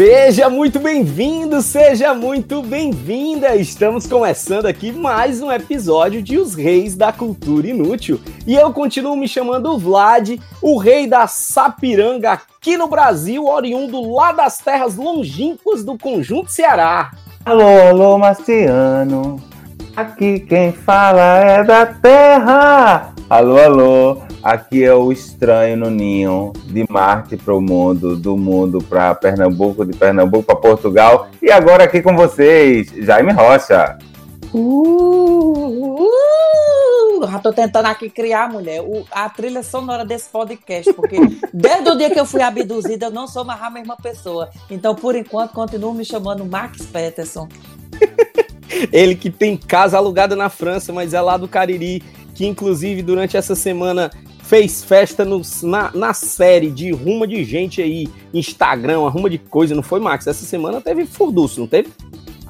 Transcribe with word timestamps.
Seja 0.00 0.48
muito 0.48 0.78
bem-vindo, 0.78 1.60
seja 1.60 2.14
muito 2.14 2.62
bem-vinda! 2.62 3.54
Estamos 3.54 4.06
começando 4.06 4.64
aqui 4.64 4.92
mais 4.92 5.42
um 5.42 5.52
episódio 5.52 6.22
de 6.22 6.38
Os 6.38 6.54
Reis 6.54 6.96
da 6.96 7.12
Cultura 7.12 7.66
Inútil. 7.66 8.18
E 8.46 8.54
eu 8.54 8.72
continuo 8.72 9.14
me 9.14 9.28
chamando 9.28 9.76
Vlad, 9.76 10.38
o 10.62 10.78
rei 10.78 11.06
da 11.06 11.26
Sapiranga 11.26 12.32
aqui 12.32 12.78
no 12.78 12.88
Brasil, 12.88 13.44
oriundo 13.44 14.10
lá 14.10 14.32
das 14.32 14.56
terras 14.56 14.96
longínquas 14.96 15.84
do 15.84 15.98
Conjunto 15.98 16.50
Ceará. 16.50 17.10
Alô, 17.44 17.68
alô, 17.90 18.16
Marciano. 18.16 19.38
Aqui 19.94 20.40
quem 20.40 20.72
fala 20.72 21.40
é 21.40 21.62
da 21.62 21.84
Terra. 21.84 23.12
Alô, 23.28 23.58
alô. 23.58 24.29
Aqui 24.42 24.82
é 24.82 24.94
o 24.94 25.12
estranho 25.12 25.76
no 25.76 25.90
ninho, 25.90 26.52
de 26.64 26.86
Marte 26.88 27.36
para 27.36 27.54
o 27.54 27.60
mundo, 27.60 28.16
do 28.16 28.36
mundo 28.38 28.78
para 28.82 29.14
Pernambuco, 29.14 29.84
de 29.84 29.94
Pernambuco 29.96 30.44
para 30.44 30.56
Portugal. 30.56 31.28
E 31.42 31.50
agora 31.50 31.84
aqui 31.84 32.00
com 32.00 32.16
vocês, 32.16 32.90
Jaime 32.96 33.32
Rocha. 33.32 33.98
Uh, 34.52 36.04
uh, 36.04 37.30
já 37.30 37.38
tô 37.38 37.52
tentando 37.52 37.86
aqui 37.86 38.08
criar, 38.08 38.50
mulher, 38.50 38.80
o- 38.80 39.04
a 39.12 39.28
trilha 39.28 39.62
sonora 39.62 40.04
desse 40.06 40.30
podcast, 40.30 40.90
porque 40.94 41.18
desde 41.52 41.90
o 41.90 41.96
dia 41.96 42.08
que 42.10 42.18
eu 42.18 42.24
fui 42.24 42.40
abduzida, 42.40 43.06
eu 43.06 43.10
não 43.10 43.26
sou 43.28 43.44
mais 43.44 43.62
a 43.62 43.68
mesma 43.70 43.96
pessoa. 43.96 44.48
Então, 44.70 44.94
por 44.94 45.14
enquanto, 45.14 45.52
continuo 45.52 45.92
me 45.92 46.04
chamando 46.04 46.46
Max 46.46 46.86
Peterson. 46.86 47.46
Ele 48.90 49.14
que 49.14 49.30
tem 49.30 49.56
casa 49.58 49.98
alugada 49.98 50.34
na 50.34 50.48
França, 50.48 50.92
mas 50.92 51.12
é 51.12 51.20
lá 51.20 51.36
do 51.36 51.46
Cariri, 51.46 52.02
que 52.40 52.46
inclusive 52.46 53.02
durante 53.02 53.36
essa 53.36 53.54
semana 53.54 54.10
fez 54.44 54.82
festa 54.82 55.26
nos- 55.26 55.62
na, 55.62 55.90
na 55.94 56.14
série 56.14 56.70
de 56.70 56.90
Ruma 56.90 57.26
de 57.26 57.44
Gente 57.44 57.82
aí, 57.82 58.08
Instagram, 58.32 59.04
arruma 59.04 59.28
de 59.28 59.36
coisa, 59.36 59.74
não 59.74 59.82
foi, 59.82 60.00
Max? 60.00 60.26
Essa 60.26 60.46
semana 60.46 60.80
teve 60.80 61.04
furduço, 61.04 61.60
não 61.60 61.66
teve? 61.66 61.90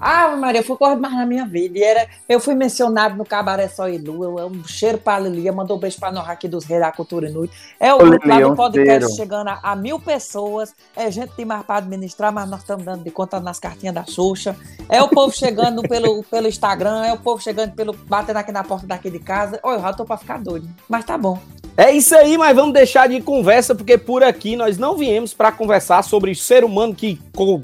Ah, 0.01 0.35
Maria, 0.37 0.61
eu 0.61 0.65
fui 0.65 0.77
correr 0.77 0.97
mais 0.97 1.15
na 1.15 1.27
minha 1.27 1.45
vida. 1.45 1.79
E 1.79 1.83
era, 1.83 2.09
eu 2.29 2.41
fui 2.41 2.55
mencionado 2.55 3.17
no 3.17 3.25
Cabaré 3.25 3.69
Só 3.69 3.89
e 3.89 3.99
Lu. 3.99 4.39
Eu, 4.39 4.47
um 4.47 4.65
cheiro 4.65 4.97
pra 4.97 5.19
Lilia. 5.19 5.53
Mandou 5.53 5.77
um 5.77 5.81
beijo 5.81 5.99
pra 6.01 6.11
nós 6.11 6.29
aqui 6.29 6.49
dos 6.49 6.65
Reis 6.65 6.81
da 6.81 6.91
Cultura 6.91 7.29
Inútil. 7.29 7.55
É 7.79 7.93
o 7.93 7.99
grupo 7.99 8.27
lá 8.27 8.41
do 8.41 8.57
podcast 8.57 9.01
cheiro. 9.01 9.15
chegando 9.15 9.49
a, 9.49 9.61
a 9.63 9.77
mil 9.77 10.01
pessoas. 10.01 10.75
É 10.97 11.11
gente 11.11 11.33
demais 11.37 11.63
pra 11.65 11.77
administrar, 11.77 12.33
mas 12.33 12.49
nós 12.49 12.61
estamos 12.61 12.85
dando 12.85 13.05
de 13.05 13.11
conta 13.11 13.39
nas 13.41 13.59
cartinhas 13.59 13.95
da 13.95 14.05
Xuxa. 14.07 14.57
É 14.89 15.03
o 15.03 15.09
povo 15.09 15.33
chegando 15.37 15.83
pelo, 15.83 16.25
pelo 16.31 16.49
Instagram. 16.49 17.05
É 17.05 17.13
o 17.13 17.19
povo 17.19 17.43
chegando 17.43 17.73
pelo. 17.75 17.93
batendo 17.93 18.39
aqui 18.39 18.53
na 18.53 18.65
porta 18.65 18.87
daqui 18.87 19.11
de 19.11 19.19
casa. 19.19 19.61
Olha, 19.63 19.77
eu 19.77 19.83
já 19.83 19.93
tô 19.93 20.05
pra 20.07 20.17
ficar 20.17 20.39
doido. 20.39 20.69
Mas 20.89 21.05
tá 21.05 21.19
bom. 21.19 21.39
É 21.77 21.91
isso 21.93 22.15
aí, 22.15 22.37
mas 22.37 22.55
vamos 22.55 22.75
deixar 22.75 23.09
de 23.09 23.23
conversa, 23.23 23.75
porque 23.75 23.97
por 23.97 24.23
aqui 24.23 24.55
nós 24.55 24.77
não 24.77 24.99
viemos 24.99 25.33
para 25.33 25.51
conversar 25.51 26.03
sobre 26.03 26.35
ser 26.35 26.63
humano 26.63 26.95
que 26.95 27.19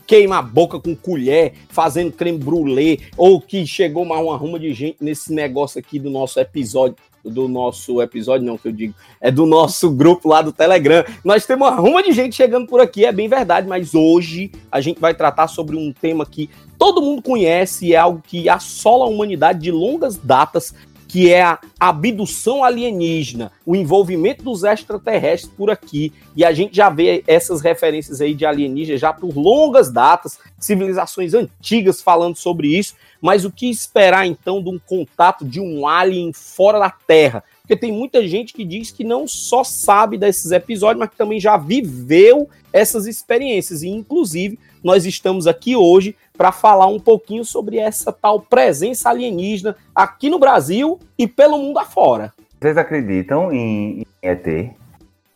queima 0.06 0.38
a 0.38 0.42
boca 0.42 0.80
com 0.80 0.96
colher, 0.96 1.52
fazendo 1.68 2.12
creme 2.26 2.38
brulee, 2.38 3.00
ou 3.16 3.40
que 3.40 3.64
chegou 3.66 4.04
mais 4.04 4.22
uma 4.22 4.36
ruma 4.36 4.58
de 4.58 4.72
gente 4.74 4.96
nesse 5.00 5.32
negócio 5.32 5.78
aqui 5.78 5.98
do 5.98 6.10
nosso 6.10 6.40
episódio. 6.40 6.96
Do 7.24 7.48
nosso 7.48 8.00
episódio, 8.00 8.46
não, 8.46 8.56
que 8.56 8.68
eu 8.68 8.72
digo, 8.72 8.94
é 9.20 9.32
do 9.32 9.46
nosso 9.46 9.90
grupo 9.90 10.28
lá 10.28 10.42
do 10.42 10.52
Telegram. 10.52 11.04
Nós 11.24 11.44
temos 11.44 11.66
uma 11.66 11.74
ruma 11.74 12.00
de 12.00 12.12
gente 12.12 12.36
chegando 12.36 12.68
por 12.68 12.80
aqui, 12.80 13.04
é 13.04 13.10
bem 13.10 13.28
verdade, 13.28 13.66
mas 13.66 13.94
hoje 13.94 14.52
a 14.70 14.80
gente 14.80 15.00
vai 15.00 15.12
tratar 15.12 15.48
sobre 15.48 15.76
um 15.76 15.92
tema 15.92 16.24
que 16.24 16.48
todo 16.78 17.02
mundo 17.02 17.20
conhece 17.22 17.92
é 17.92 17.96
algo 17.96 18.22
que 18.24 18.48
assola 18.48 19.06
a 19.06 19.08
humanidade 19.08 19.58
de 19.58 19.72
longas 19.72 20.16
datas, 20.16 20.72
que 21.16 21.32
é 21.32 21.40
a 21.40 21.58
abdução 21.80 22.62
alienígena, 22.62 23.50
o 23.64 23.74
envolvimento 23.74 24.44
dos 24.44 24.64
extraterrestres 24.64 25.50
por 25.50 25.70
aqui. 25.70 26.12
E 26.36 26.44
a 26.44 26.52
gente 26.52 26.76
já 26.76 26.90
vê 26.90 27.24
essas 27.26 27.62
referências 27.62 28.20
aí 28.20 28.34
de 28.34 28.44
alienígenas 28.44 29.00
já 29.00 29.14
por 29.14 29.34
longas 29.34 29.90
datas, 29.90 30.38
civilizações 30.60 31.32
antigas 31.32 32.02
falando 32.02 32.36
sobre 32.36 32.68
isso. 32.68 32.96
Mas 33.18 33.46
o 33.46 33.50
que 33.50 33.70
esperar 33.70 34.26
então 34.26 34.62
de 34.62 34.68
um 34.68 34.78
contato 34.78 35.42
de 35.42 35.58
um 35.58 35.88
alien 35.88 36.34
fora 36.34 36.78
da 36.78 36.90
Terra? 36.90 37.42
Porque 37.62 37.76
tem 37.76 37.90
muita 37.90 38.28
gente 38.28 38.52
que 38.52 38.62
diz 38.62 38.90
que 38.90 39.02
não 39.02 39.26
só 39.26 39.64
sabe 39.64 40.18
desses 40.18 40.52
episódios, 40.52 41.00
mas 41.00 41.08
que 41.08 41.16
também 41.16 41.40
já 41.40 41.56
viveu 41.56 42.46
essas 42.70 43.06
experiências. 43.06 43.82
E, 43.82 43.88
inclusive, 43.88 44.58
nós 44.86 45.04
estamos 45.04 45.48
aqui 45.48 45.74
hoje 45.74 46.16
para 46.38 46.52
falar 46.52 46.86
um 46.86 47.00
pouquinho 47.00 47.44
sobre 47.44 47.76
essa 47.76 48.12
tal 48.12 48.40
presença 48.40 49.10
alienígena 49.10 49.76
aqui 49.92 50.30
no 50.30 50.38
Brasil 50.38 51.00
e 51.18 51.26
pelo 51.26 51.58
mundo 51.58 51.80
afora. 51.80 52.32
Vocês 52.60 52.78
acreditam 52.78 53.52
em, 53.52 54.02
em 54.02 54.06
ET? 54.22 54.70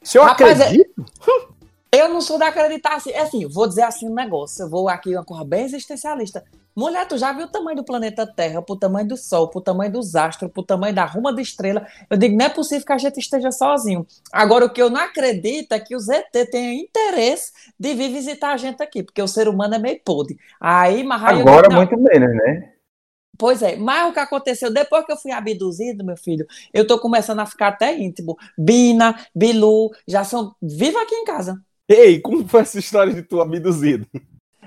Se 0.02 0.16
eu 0.16 0.22
Rapaz, 0.22 0.60
é- 0.60 0.64
acredito, 0.64 1.04
Eu 1.92 2.08
não 2.08 2.20
sou 2.20 2.38
de 2.38 2.44
acreditar 2.44 2.94
assim. 2.94 3.10
É 3.10 3.22
assim, 3.22 3.44
vou 3.48 3.66
dizer 3.66 3.82
assim 3.82 4.08
um 4.08 4.14
negócio. 4.14 4.62
Eu 4.62 4.70
vou 4.70 4.88
aqui 4.88 5.12
uma 5.12 5.24
coisa 5.24 5.44
bem 5.44 5.64
existencialista. 5.64 6.44
Mulher, 6.74 7.06
tu 7.06 7.18
já 7.18 7.32
viu 7.32 7.46
o 7.46 7.50
tamanho 7.50 7.76
do 7.76 7.84
planeta 7.84 8.26
Terra, 8.26 8.62
pro 8.62 8.76
tamanho 8.76 9.08
do 9.08 9.16
Sol, 9.16 9.48
pro 9.48 9.60
tamanho 9.60 9.92
dos 9.92 10.14
astros, 10.14 10.50
pro 10.52 10.62
tamanho 10.62 10.94
da 10.94 11.04
ruma 11.04 11.34
de 11.34 11.42
estrela? 11.42 11.86
Eu 12.08 12.16
digo, 12.16 12.36
não 12.36 12.46
é 12.46 12.48
possível 12.48 12.86
que 12.86 12.92
a 12.92 12.98
gente 12.98 13.18
esteja 13.18 13.50
sozinho. 13.50 14.06
Agora, 14.32 14.66
o 14.66 14.70
que 14.70 14.80
eu 14.80 14.88
não 14.88 15.00
acredito 15.00 15.72
é 15.72 15.80
que 15.80 15.96
os 15.96 16.08
ET 16.08 16.30
tenham 16.50 16.72
interesse 16.72 17.52
de 17.78 17.94
vir 17.94 18.12
visitar 18.12 18.52
a 18.52 18.56
gente 18.56 18.82
aqui, 18.82 19.02
porque 19.02 19.20
o 19.20 19.28
ser 19.28 19.48
humano 19.48 19.74
é 19.74 19.78
meio 19.78 20.00
podre. 20.04 20.38
Aí, 20.60 21.02
eu 21.02 21.12
Agora, 21.12 21.68
não. 21.68 21.76
muito 21.76 21.98
menos, 21.98 22.34
né? 22.36 22.72
Pois 23.40 23.62
é, 23.62 23.74
mas 23.74 24.06
o 24.06 24.12
que 24.12 24.20
aconteceu 24.20 24.70
depois 24.70 25.06
que 25.06 25.12
eu 25.12 25.16
fui 25.16 25.32
abduzido, 25.32 26.04
meu 26.04 26.16
filho, 26.16 26.46
eu 26.74 26.86
tô 26.86 26.98
começando 26.98 27.40
a 27.40 27.46
ficar 27.46 27.68
até 27.68 27.98
íntimo. 27.98 28.36
Bina, 28.56 29.18
Bilu, 29.34 29.90
já 30.06 30.24
são 30.24 30.54
viva 30.60 31.00
aqui 31.00 31.14
em 31.14 31.24
casa. 31.24 31.58
ei, 31.88 32.20
como 32.20 32.46
foi 32.46 32.60
essa 32.60 32.78
história 32.78 33.14
de 33.14 33.22
tu 33.22 33.40
abduzido? 33.40 34.06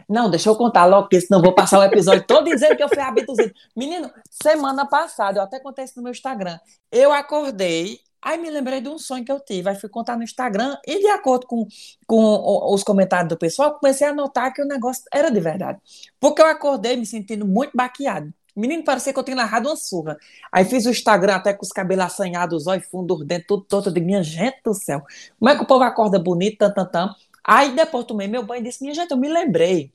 Não, 0.08 0.30
deixa 0.30 0.50
eu 0.50 0.56
contar 0.56 0.86
logo, 0.86 1.04
porque 1.04 1.22
senão 1.22 1.42
vou 1.42 1.54
passar 1.54 1.80
o 1.80 1.84
episódio 1.84 2.26
todo 2.26 2.46
dizendo 2.46 2.76
que 2.76 2.84
eu 2.84 2.90
fui 2.90 3.00
abduzido. 3.00 3.54
Menino, 3.76 4.12
semana 4.30 4.86
passada, 4.86 5.40
eu 5.40 5.44
até 5.44 5.60
contei 5.60 5.86
isso 5.86 5.94
no 5.98 6.04
meu 6.04 6.12
Instagram. 6.12 6.60
Eu 6.92 7.12
acordei, 7.12 8.00
aí 8.22 8.38
me 8.38 8.50
lembrei 8.50 8.82
de 8.82 8.90
um 8.90 8.98
sonho 8.98 9.24
que 9.26 9.32
eu 9.32 9.40
tive. 9.40 9.70
Aí 9.70 9.76
fui 9.76 9.90
contar 9.90 10.18
no 10.18 10.24
Instagram, 10.24 10.78
e 10.86 11.00
de 11.00 11.08
acordo 11.08 11.48
com, 11.48 11.68
com 12.06 12.74
os 12.74 12.84
comentários 12.84 13.30
do 13.30 13.38
pessoal, 13.38 13.78
comecei 13.80 14.08
a 14.08 14.14
notar 14.14 14.54
que 14.54 14.62
o 14.62 14.66
negócio 14.66 15.04
era 15.14 15.30
de 15.30 15.40
verdade. 15.40 15.80
Porque 16.20 16.42
eu 16.42 16.46
acordei 16.46 16.96
me 16.96 17.06
sentindo 17.06 17.46
muito 17.46 17.72
baqueado. 17.76 18.34
Menino, 18.56 18.84
parecia 18.84 19.12
que 19.12 19.18
eu 19.18 19.24
tinha 19.24 19.36
narrado 19.36 19.68
uma 19.68 19.76
surra. 19.76 20.16
Aí 20.52 20.64
fiz 20.64 20.86
o 20.86 20.90
Instagram 20.90 21.36
até 21.36 21.54
com 21.54 21.64
os 21.64 21.72
cabelos 21.72 22.06
assanhados, 22.06 22.62
os 22.62 22.68
olhos 22.68 22.86
fundos, 22.86 23.22
os 23.22 23.26
dentes 23.26 23.48
tudo. 23.48 23.66
Eu 23.72 23.92
digo, 23.92 24.06
minha 24.06 24.22
gente 24.22 24.62
do 24.64 24.74
céu, 24.74 25.02
como 25.40 25.50
é 25.50 25.56
que 25.56 25.64
o 25.64 25.66
povo 25.66 25.84
acorda 25.84 26.20
bonito, 26.20 26.60
tan, 26.60 26.72
tan, 26.72 26.86
tan. 26.86 27.16
Aí 27.44 27.76
depois 27.76 28.06
tomei 28.06 28.28
meu 28.28 28.44
banho 28.44 28.62
e 28.62 28.64
disse, 28.64 28.82
minha 28.82 28.94
gente, 28.94 29.12
eu 29.12 29.18
me 29.18 29.28
lembrei 29.28 29.94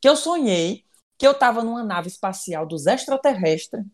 que 0.00 0.08
eu 0.08 0.16
sonhei 0.16 0.84
que 1.18 1.26
eu 1.26 1.32
estava 1.32 1.64
numa 1.64 1.82
nave 1.82 2.08
espacial 2.08 2.66
dos 2.66 2.86
extraterrestres 2.86 3.84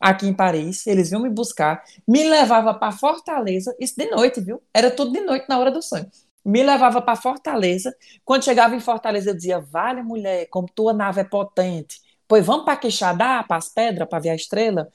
aqui 0.00 0.26
em 0.26 0.34
Paris, 0.34 0.84
eles 0.86 1.10
vinham 1.10 1.22
me 1.22 1.30
buscar, 1.30 1.82
me 2.06 2.24
levava 2.24 2.74
para 2.74 2.90
Fortaleza, 2.90 3.74
isso 3.78 3.94
de 3.96 4.10
noite, 4.10 4.40
viu? 4.40 4.60
Era 4.74 4.90
tudo 4.90 5.12
de 5.12 5.20
noite 5.20 5.46
na 5.48 5.58
hora 5.58 5.70
do 5.70 5.80
sonho. 5.80 6.10
Me 6.44 6.60
levava 6.60 7.00
para 7.00 7.14
Fortaleza. 7.14 7.94
Quando 8.24 8.44
chegava 8.44 8.74
em 8.74 8.80
Fortaleza, 8.80 9.30
eu 9.30 9.34
dizia: 9.34 9.60
Vale, 9.60 10.02
mulher, 10.02 10.46
como 10.50 10.66
tua 10.68 10.92
nave 10.92 11.20
é 11.20 11.24
potente. 11.24 12.00
Pois 12.26 12.44
vamos 12.44 12.64
para 12.64 12.76
Quixadá, 12.76 13.44
para 13.44 13.58
as 13.58 13.68
pedras, 13.68 14.08
para 14.08 14.18
ver 14.18 14.30
a 14.30 14.34
estrela. 14.34 14.88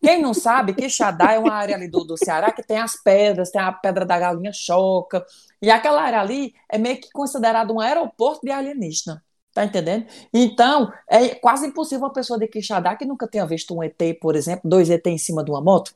Quem 0.00 0.22
não 0.22 0.32
sabe, 0.32 0.74
Quixadá 0.74 1.32
é 1.32 1.38
uma 1.38 1.54
área 1.54 1.74
ali 1.74 1.88
do, 1.88 2.04
do 2.04 2.16
Ceará 2.16 2.52
que 2.52 2.62
tem 2.62 2.78
as 2.78 3.02
pedras, 3.02 3.50
tem 3.50 3.60
a 3.60 3.72
pedra 3.72 4.04
da 4.04 4.18
galinha 4.18 4.52
choca. 4.52 5.24
E 5.62 5.70
aquela 5.70 6.02
área 6.02 6.20
ali 6.20 6.54
é 6.70 6.78
meio 6.78 7.00
que 7.00 7.10
considerado 7.12 7.72
um 7.72 7.80
aeroporto 7.80 8.40
de 8.44 8.50
alienígena. 8.52 9.22
Tá 9.54 9.64
entendendo? 9.66 10.06
Então, 10.32 10.90
é 11.08 11.34
quase 11.34 11.66
impossível 11.66 12.06
uma 12.06 12.12
pessoa 12.12 12.38
de 12.38 12.48
Quixadá 12.48 12.96
que 12.96 13.04
nunca 13.04 13.28
tenha 13.28 13.46
visto 13.46 13.74
um 13.76 13.82
ET, 13.82 14.00
por 14.20 14.34
exemplo, 14.34 14.68
dois 14.68 14.88
ET 14.90 15.06
em 15.06 15.18
cima 15.18 15.44
de 15.44 15.50
uma 15.50 15.60
moto, 15.60 15.94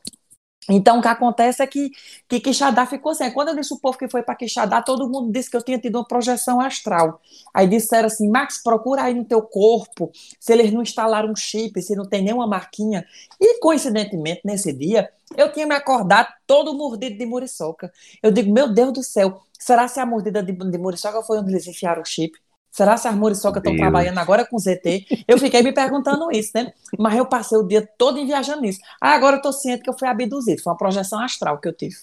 Então, 0.68 0.98
o 0.98 1.02
que 1.02 1.08
acontece 1.08 1.62
é 1.62 1.66
que, 1.66 1.90
que 2.28 2.40
Quixadá 2.40 2.84
ficou 2.86 3.12
assim. 3.12 3.30
Quando 3.30 3.48
eu 3.50 3.56
disse 3.56 3.72
o 3.72 3.78
povo 3.78 3.96
que 3.96 4.08
foi 4.08 4.22
para 4.22 4.34
Quixadá, 4.34 4.82
todo 4.82 5.08
mundo 5.08 5.30
disse 5.32 5.48
que 5.48 5.56
eu 5.56 5.62
tinha 5.62 5.78
tido 5.78 5.96
uma 5.96 6.06
projeção 6.06 6.60
astral. 6.60 7.20
Aí 7.54 7.68
disseram 7.68 8.06
assim, 8.08 8.28
Max, 8.28 8.60
procura 8.62 9.04
aí 9.04 9.14
no 9.14 9.24
teu 9.24 9.42
corpo 9.42 10.10
se 10.40 10.52
eles 10.52 10.72
não 10.72 10.82
instalaram 10.82 11.30
um 11.30 11.36
chip, 11.36 11.80
se 11.80 11.94
não 11.94 12.04
tem 12.08 12.22
nenhuma 12.22 12.46
marquinha. 12.48 13.06
E, 13.40 13.60
coincidentemente, 13.60 14.40
nesse 14.44 14.72
dia, 14.72 15.08
eu 15.36 15.52
tinha 15.52 15.66
me 15.66 15.74
acordado 15.74 16.28
todo 16.46 16.74
mordido 16.74 17.16
de 17.16 17.26
muriçoca. 17.26 17.92
Eu 18.22 18.32
digo, 18.32 18.52
meu 18.52 18.72
Deus 18.72 18.92
do 18.92 19.02
céu, 19.04 19.42
será 19.66 19.88
se 19.88 19.98
a 19.98 20.06
mordida 20.06 20.44
de, 20.44 20.52
de 20.52 20.78
muriçoca 20.78 21.20
foi 21.22 21.38
onde 21.38 21.50
eles 21.50 21.66
enfiaram 21.66 22.02
o 22.02 22.06
chip? 22.06 22.38
Será 22.70 22.96
se 22.96 23.08
as 23.08 23.14
muriçocas 23.14 23.60
estão 23.60 23.74
trabalhando 23.74 24.18
agora 24.18 24.44
com 24.44 24.58
ZT? 24.58 25.24
Eu 25.26 25.38
fiquei 25.38 25.60
me 25.62 25.72
perguntando 25.72 26.30
isso, 26.30 26.52
né? 26.54 26.72
Mas 26.96 27.16
eu 27.16 27.26
passei 27.26 27.58
o 27.58 27.66
dia 27.66 27.88
todo 27.98 28.24
viajando 28.24 28.60
nisso. 28.60 28.78
Ah, 29.00 29.14
agora 29.14 29.36
eu 29.36 29.42
tô 29.42 29.50
ciente 29.50 29.82
que 29.82 29.90
eu 29.90 29.98
fui 29.98 30.06
abduzido. 30.06 30.62
Foi 30.62 30.72
uma 30.72 30.78
projeção 30.78 31.18
astral 31.20 31.58
que 31.58 31.66
eu 31.66 31.72
tive. 31.72 31.96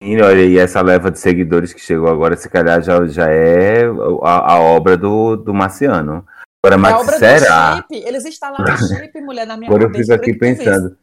E 0.00 0.20
olha, 0.20 0.44
e 0.44 0.58
essa 0.58 0.80
leva 0.80 1.10
de 1.10 1.20
seguidores 1.20 1.72
que 1.72 1.80
chegou 1.80 2.08
agora, 2.08 2.36
se 2.36 2.48
calhar 2.48 2.82
já, 2.82 3.06
já 3.06 3.30
é 3.30 3.84
a, 4.22 4.54
a 4.54 4.60
obra 4.60 4.96
do, 4.96 5.36
do 5.36 5.54
Marciano. 5.54 6.26
Agora, 6.64 6.78
mas 6.78 6.92
é 6.92 6.94
a 6.94 7.00
obra 7.00 7.18
será? 7.18 7.74
do 7.74 7.76
chip. 7.76 8.08
Eles 8.08 8.24
instalaram 8.24 8.76
chip, 8.76 9.20
mulher, 9.20 9.46
na 9.46 9.56
minha 9.56 9.68
Agora 9.68 9.84
eu 9.84 9.92
cabeça, 9.92 10.14
fico 10.14 10.22
aqui 10.22 10.30
eu 10.30 10.34
que 10.34 10.54
tu 10.54 10.58
pensando. 10.64 10.98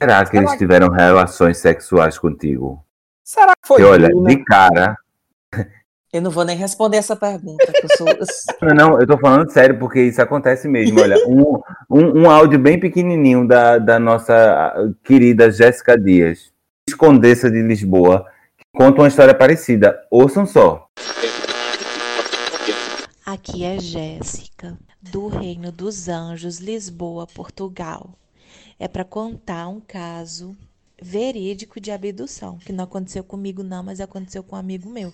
Será 0.00 0.24
que 0.24 0.36
eles 0.36 0.52
tiveram 0.56 0.88
relações 0.88 1.58
sexuais 1.58 2.18
contigo? 2.18 2.82
Será 3.28 3.52
que 3.60 3.68
foi 3.68 3.82
E 3.82 3.84
olha, 3.84 4.08
Luna? 4.08 4.30
de 4.30 4.42
cara. 4.42 4.96
Eu 6.10 6.22
não 6.22 6.30
vou 6.30 6.46
nem 6.46 6.56
responder 6.56 6.96
essa 6.96 7.14
pergunta, 7.14 7.70
que 7.70 7.84
eu 7.84 7.96
sou. 7.98 8.06
Não, 8.62 8.74
não, 8.74 8.98
eu 8.98 9.06
tô 9.06 9.18
falando 9.18 9.50
sério, 9.50 9.78
porque 9.78 10.00
isso 10.00 10.22
acontece 10.22 10.66
mesmo. 10.66 10.98
Olha, 10.98 11.14
um, 11.28 11.60
um, 11.90 12.22
um 12.22 12.30
áudio 12.30 12.58
bem 12.58 12.80
pequenininho 12.80 13.46
da, 13.46 13.76
da 13.76 13.98
nossa 13.98 14.94
querida 15.04 15.50
Jéssica 15.50 16.00
Dias, 16.00 16.50
escondessa 16.88 17.50
de 17.50 17.60
Lisboa, 17.60 18.24
que 18.56 18.64
conta 18.74 19.02
uma 19.02 19.08
história 19.08 19.34
parecida. 19.34 20.00
Ouçam 20.10 20.46
só. 20.46 20.88
Aqui 23.26 23.62
é 23.62 23.78
Jéssica, 23.78 24.78
do 25.02 25.28
Reino 25.28 25.70
dos 25.70 26.08
Anjos, 26.08 26.60
Lisboa, 26.60 27.26
Portugal. 27.26 28.08
É 28.80 28.88
para 28.88 29.04
contar 29.04 29.68
um 29.68 29.80
caso 29.80 30.56
verídico 31.00 31.80
de 31.80 31.90
abdução, 31.90 32.58
que 32.58 32.72
não 32.72 32.84
aconteceu 32.84 33.22
comigo 33.22 33.62
não, 33.62 33.82
mas 33.82 34.00
aconteceu 34.00 34.42
com 34.42 34.56
um 34.56 34.58
amigo 34.58 34.88
meu. 34.88 35.12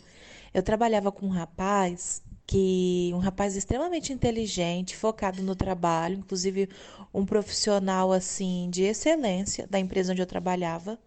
Eu 0.53 0.63
trabalhava 0.63 1.11
com 1.13 1.27
um 1.27 1.31
rapaz 1.31 2.23
que 2.47 3.11
um 3.15 3.19
rapaz 3.19 3.57
extremamente 3.57 4.13
inteligente, 4.13 4.97
focado 4.97 5.43
no 5.43 5.57
trabalho, 5.57 6.19
inclusive 6.19 6.69
um 7.13 7.25
profissional 7.25 8.13
assim 8.13 8.69
de 8.71 8.83
excelência 8.83 9.67
da 9.67 9.79
empresa 9.79 10.13
onde 10.13 10.23
eu 10.23 10.27
trabalhava, 10.27 10.99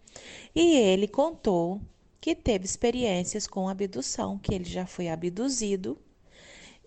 e 0.54 0.76
ele 0.76 1.06
contou 1.06 1.80
que 2.20 2.34
teve 2.34 2.64
experiências 2.64 3.46
com 3.46 3.68
abdução, 3.68 4.38
que 4.38 4.54
ele 4.54 4.64
já 4.64 4.84
foi 4.84 5.08
abduzido 5.08 5.96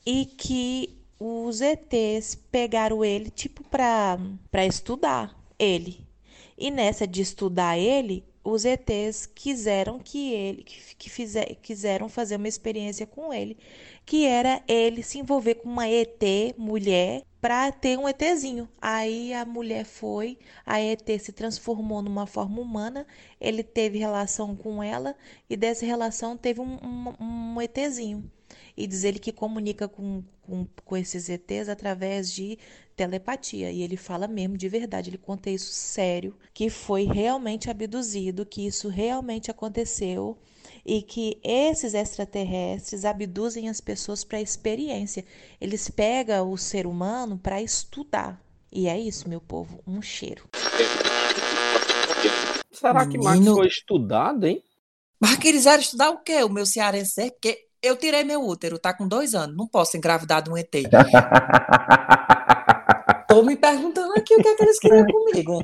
e 0.05 0.25
que 0.25 0.97
os 1.19 1.61
ETs 1.61 2.35
pegaram 2.51 3.05
ele 3.05 3.29
tipo 3.29 3.63
para 3.63 4.19
para 4.49 4.65
estudar 4.65 5.35
ele. 5.57 6.10
E 6.57 6.69
nessa 6.71 7.07
de 7.07 7.21
estudar 7.21 7.77
ele, 7.77 8.23
os 8.43 8.65
ETs 8.65 9.27
quiseram 9.27 9.99
que 9.99 10.33
ele 10.33 10.63
que, 10.63 11.09
fizer, 11.09 11.55
quiseram 11.61 12.09
fazer 12.09 12.37
uma 12.37 12.47
experiência 12.47 13.05
com 13.05 13.33
ele, 13.33 13.57
que 14.05 14.25
era 14.25 14.61
ele 14.67 15.03
se 15.03 15.19
envolver 15.19 15.55
com 15.55 15.69
uma 15.69 15.87
ET 15.87 16.21
mulher 16.57 17.23
para 17.39 17.71
ter 17.71 17.97
um 17.97 18.07
ETzinho. 18.07 18.67
Aí 18.81 19.33
a 19.33 19.45
mulher 19.45 19.85
foi, 19.85 20.37
a 20.65 20.79
ET 20.79 21.07
se 21.19 21.31
transformou 21.31 22.01
numa 22.01 22.25
forma 22.25 22.61
humana, 22.61 23.05
ele 23.39 23.63
teve 23.63 23.97
relação 23.97 24.55
com 24.55 24.81
ela 24.81 25.15
e 25.49 25.55
dessa 25.55 25.85
relação 25.85 26.37
teve 26.37 26.61
um, 26.61 26.77
um, 26.83 27.13
um 27.55 27.61
ETzinho. 27.61 28.29
E 28.81 28.87
diz 28.87 29.03
ele 29.03 29.19
que 29.19 29.31
comunica 29.31 29.87
com, 29.87 30.23
com, 30.41 30.65
com 30.83 30.97
esses 30.97 31.29
ETs 31.29 31.69
através 31.69 32.31
de 32.33 32.57
telepatia. 32.95 33.71
E 33.71 33.83
ele 33.83 33.95
fala 33.95 34.27
mesmo 34.27 34.57
de 34.57 34.67
verdade, 34.67 35.11
ele 35.11 35.19
conta 35.19 35.51
isso 35.51 35.71
sério, 35.71 36.35
que 36.51 36.67
foi 36.67 37.03
realmente 37.03 37.69
abduzido, 37.69 38.43
que 38.43 38.65
isso 38.65 38.89
realmente 38.89 39.51
aconteceu 39.51 40.35
e 40.83 41.03
que 41.03 41.39
esses 41.43 41.93
extraterrestres 41.93 43.05
abduzem 43.05 43.69
as 43.69 43.79
pessoas 43.79 44.23
para 44.23 44.41
experiência. 44.41 45.23
Eles 45.59 45.87
pegam 45.87 46.51
o 46.51 46.57
ser 46.57 46.87
humano 46.87 47.37
para 47.37 47.61
estudar. 47.61 48.43
E 48.71 48.87
é 48.87 48.99
isso, 48.99 49.29
meu 49.29 49.39
povo, 49.39 49.79
um 49.85 50.01
cheiro. 50.01 50.49
Será 52.71 53.07
que 53.07 53.19
Max 53.19 53.37
Menino. 53.37 53.57
foi 53.57 53.67
estudado, 53.67 54.47
hein? 54.47 54.63
Mas 55.19 55.35
quiseram 55.35 55.83
estudar 55.83 56.09
o 56.09 56.23
quê? 56.23 56.41
O 56.41 56.49
meu 56.49 56.65
cearense? 56.65 57.29
Porque 57.29 57.69
eu 57.81 57.95
tirei 57.95 58.23
meu 58.23 58.45
útero, 58.45 58.77
tá 58.77 58.93
com 58.93 59.07
dois 59.07 59.33
anos. 59.33 59.55
Não 59.55 59.67
posso 59.67 59.97
engravidar 59.97 60.41
de 60.41 60.49
um 60.49 60.57
ET. 60.57 60.71
Tô 63.27 63.43
me 63.43 63.55
perguntando 63.55 64.13
aqui 64.13 64.35
o 64.35 64.41
que 64.41 64.47
é 64.47 64.55
que 64.55 64.63
eles 64.63 64.79
queriam 64.79 65.05
comigo. 65.05 65.63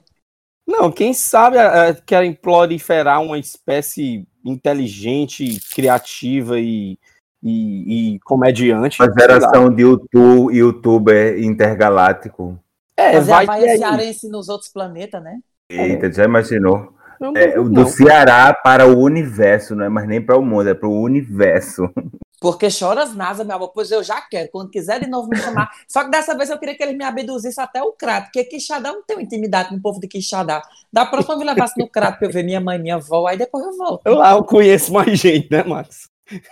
Não, 0.65 0.91
quem 0.91 1.13
sabe 1.13 1.57
eh, 1.57 1.93
querem 2.05 2.33
proliferar 2.33 3.21
uma 3.21 3.37
espécie 3.37 4.27
inteligente, 4.43 5.59
criativa 5.73 6.59
e, 6.59 6.97
e, 7.41 8.15
e 8.15 8.19
comediante. 8.19 9.01
Uma 9.01 9.13
geração 9.17 9.73
de 9.73 9.83
YouTube, 9.83 10.55
youtuber 10.55 11.41
intergaláctico. 11.41 12.59
É, 12.95 13.13
Fazer 13.13 13.31
a 13.31 13.35
vai 13.35 13.45
Baía 13.45 13.63
ter 13.63 13.69
aí. 13.71 13.77
cearense 13.77 14.29
nos 14.29 14.49
outros 14.49 14.71
planetas, 14.71 15.21
né? 15.21 15.39
Eita, 15.69 16.11
já 16.11 16.25
imaginou? 16.25 16.93
Não 17.19 17.33
É, 17.35 17.47
duvido, 17.55 17.63
do 17.63 17.81
não. 17.81 17.87
Ceará 17.87 18.53
para 18.53 18.85
o 18.87 18.99
universo, 18.99 19.75
não 19.75 19.85
é 19.85 19.89
mais 19.89 20.07
nem 20.07 20.21
para 20.21 20.37
o 20.37 20.41
mundo, 20.41 20.69
é 20.69 20.73
para 20.73 20.87
o 20.87 21.01
universo. 21.01 21.89
Porque 22.39 22.69
choras 22.69 23.15
NASA, 23.15 23.43
meu 23.43 23.55
amor. 23.55 23.71
Pois 23.73 23.89
eu 23.89 24.03
já 24.03 24.21
quero. 24.21 24.49
Quando 24.51 24.69
quiser 24.69 24.99
de 24.99 25.09
novo 25.09 25.27
me 25.27 25.37
chamar. 25.37 25.71
Só 25.87 26.03
que 26.03 26.11
dessa 26.11 26.37
vez 26.37 26.51
eu 26.51 26.59
queria 26.59 26.75
que 26.75 26.83
eles 26.83 26.95
me 26.95 27.03
abduzissem 27.03 27.63
até 27.63 27.81
o 27.81 27.93
crato. 27.93 28.25
Porque 28.25 28.43
Quixadá 28.43 28.91
não 28.91 29.01
tem 29.03 29.19
intimidade 29.21 29.69
com 29.69 29.75
o 29.75 29.81
povo 29.81 29.99
de 29.99 30.07
Quixadá. 30.07 30.61
Da 30.93 31.03
próxima 31.05 31.33
eu 31.33 31.39
me 31.39 31.45
levasse 31.45 31.73
no 31.79 31.89
crato 31.89 32.19
pra 32.19 32.27
eu 32.27 32.31
ver 32.31 32.43
minha 32.43 32.61
mãe, 32.61 32.77
minha 32.77 32.95
avó. 32.95 33.25
Aí 33.27 33.37
depois 33.37 33.65
eu 33.65 33.75
volto. 33.75 34.07
Lá 34.07 34.33
eu 34.33 34.43
conheço 34.43 34.93
mais 34.93 35.17
gente, 35.19 35.49
né, 35.49 35.63
Max? 35.63 36.09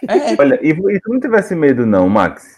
É. 0.07 0.35
Olha, 0.39 0.59
e, 0.63 0.69
e 0.69 0.99
tu 1.01 1.13
não 1.13 1.19
tivesse 1.19 1.53
medo, 1.53 1.85
não, 1.85 2.09
Max? 2.09 2.54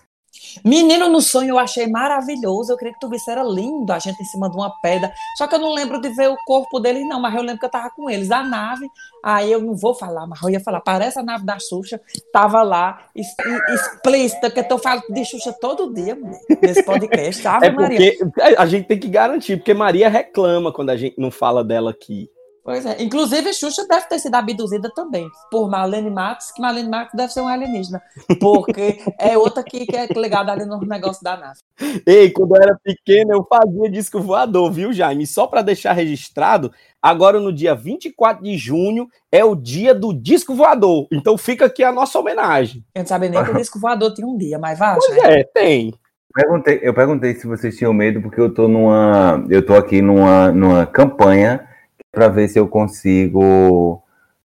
Menino 0.63 1.09
no 1.09 1.21
sonho 1.21 1.49
eu 1.49 1.59
achei 1.59 1.87
maravilhoso. 1.87 2.71
Eu 2.71 2.77
queria 2.77 2.93
que 2.93 2.99
tu 2.99 3.09
visse, 3.09 3.29
era 3.29 3.43
lindo 3.43 3.91
a 3.91 3.99
gente 3.99 4.21
em 4.21 4.25
cima 4.25 4.49
de 4.49 4.55
uma 4.55 4.71
pedra. 4.81 5.11
Só 5.37 5.47
que 5.47 5.55
eu 5.55 5.59
não 5.59 5.73
lembro 5.73 5.99
de 6.01 6.09
ver 6.09 6.29
o 6.29 6.37
corpo 6.45 6.79
deles, 6.79 7.07
não. 7.07 7.19
Mas 7.19 7.35
eu 7.35 7.41
lembro 7.41 7.59
que 7.59 7.65
eu 7.65 7.69
tava 7.69 7.89
com 7.91 8.09
eles. 8.09 8.31
A 8.31 8.43
nave, 8.43 8.87
aí 9.23 9.51
eu 9.51 9.61
não 9.61 9.75
vou 9.75 9.93
falar, 9.93 10.27
mas 10.27 10.41
eu 10.41 10.49
ia 10.49 10.59
falar. 10.59 10.81
Parece 10.81 11.19
a 11.19 11.23
nave 11.23 11.45
da 11.45 11.59
Xuxa. 11.59 11.99
Tava 12.31 12.61
lá, 12.63 13.07
explícita, 13.15 14.49
que 14.49 14.65
eu 14.71 14.77
falo 14.77 15.01
de 15.09 15.25
Xuxa 15.25 15.53
todo 15.53 15.93
dia, 15.93 16.17
nesse 16.61 16.83
podcast. 16.83 17.47
Ave 17.47 17.67
É 17.67 17.71
Maria. 17.71 18.15
porque 18.17 18.41
a 18.57 18.65
gente 18.65 18.87
tem 18.87 18.99
que 18.99 19.07
garantir, 19.07 19.57
porque 19.57 19.73
Maria 19.73 20.09
reclama 20.09 20.71
quando 20.71 20.89
a 20.89 20.97
gente 20.97 21.19
não 21.19 21.31
fala 21.31 21.63
dela 21.63 21.91
aqui. 21.91 22.29
Pois 22.67 22.85
é. 22.85 23.01
Inclusive, 23.01 23.53
Xuxa 23.53 23.87
deve 23.87 24.09
ter 24.09 24.19
sido 24.19 24.35
abduzida 24.35 24.91
também 24.93 25.25
por 25.49 25.69
Marlene 25.69 26.09
Matos, 26.09 26.51
que 26.51 26.61
Marlene 26.61 26.89
Matos 26.89 27.13
deve 27.15 27.31
ser 27.31 27.39
um 27.39 27.47
alienígena. 27.47 28.01
Porque 28.41 28.99
é 29.17 29.37
outra 29.37 29.63
que, 29.63 29.85
que 29.85 29.95
é 29.95 30.05
ligada 30.07 30.51
ali 30.51 30.65
no 30.65 30.77
negócio 30.81 31.23
da 31.23 31.37
NASA. 31.37 31.61
Ei, 32.05 32.29
quando 32.29 32.57
eu 32.57 32.61
era 32.61 32.77
pequeno, 32.83 33.31
eu 33.31 33.47
fazia 33.49 33.89
disco 33.89 34.19
voador, 34.19 34.69
viu, 34.69 34.91
Jaime? 34.91 35.25
Só 35.25 35.47
para 35.47 35.61
deixar 35.61 35.93
registrado, 35.93 36.69
agora 37.01 37.39
no 37.39 37.53
dia 37.53 37.73
24 37.73 38.43
de 38.43 38.57
junho 38.57 39.07
é 39.31 39.45
o 39.45 39.55
dia 39.55 39.95
do 39.95 40.13
disco 40.13 40.53
voador. 40.53 41.07
Então 41.09 41.37
fica 41.37 41.67
aqui 41.67 41.85
a 41.85 41.91
nossa 41.93 42.19
homenagem. 42.19 42.83
Eu 42.93 42.99
não 42.99 43.07
sabia 43.07 43.29
nem 43.29 43.45
que 43.45 43.51
o 43.51 43.55
disco 43.55 43.79
voador 43.79 44.13
tinha 44.13 44.27
um 44.27 44.37
dia, 44.37 44.59
mas 44.59 44.77
vai, 44.77 44.97
Pois 44.97 45.17
é, 45.23 45.45
tem. 45.53 45.93
Perguntei, 46.33 46.81
eu 46.83 46.93
perguntei 46.93 47.33
se 47.33 47.47
vocês 47.47 47.77
tinham 47.77 47.93
medo, 47.93 48.21
porque 48.21 48.41
eu 48.41 48.53
tô 48.53 48.67
numa. 48.67 49.41
Eu 49.49 49.65
tô 49.65 49.73
aqui 49.73 50.01
numa, 50.01 50.51
numa 50.51 50.85
campanha 50.85 51.65
para 52.13 52.27
ver 52.27 52.47
se 52.47 52.59
eu 52.59 52.67
consigo 52.67 54.03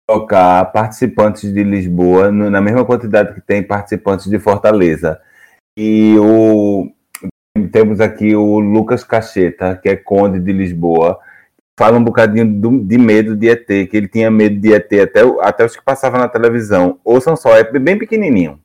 colocar 0.08 0.64
participantes 0.66 1.52
de 1.52 1.64
Lisboa 1.64 2.30
no- 2.30 2.50
na 2.50 2.60
mesma 2.60 2.84
quantidade 2.84 3.34
que 3.34 3.40
tem 3.40 3.62
participantes 3.62 4.28
de 4.28 4.38
Fortaleza. 4.38 5.20
E 5.78 6.14
o, 6.18 6.90
temos 7.72 8.00
aqui 8.00 8.36
o 8.36 8.60
Lucas 8.60 9.02
Cacheta, 9.02 9.76
que 9.76 9.88
é 9.88 9.96
conde 9.96 10.38
de 10.38 10.52
Lisboa. 10.52 11.18
Fala 11.78 11.98
um 11.98 12.04
bocadinho 12.04 12.46
do- 12.46 12.84
de 12.84 12.98
medo 12.98 13.34
de 13.34 13.48
ET, 13.48 13.66
que 13.86 13.96
ele 13.96 14.08
tinha 14.08 14.30
medo 14.30 14.60
de 14.60 14.72
ET 14.72 15.00
até, 15.00 15.22
até 15.40 15.64
os 15.64 15.74
que 15.74 15.82
passavam 15.84 16.20
na 16.20 16.28
televisão. 16.28 17.00
Ouçam 17.04 17.34
só, 17.34 17.56
é 17.56 17.64
bem 17.64 17.98
pequenininho. 17.98 18.60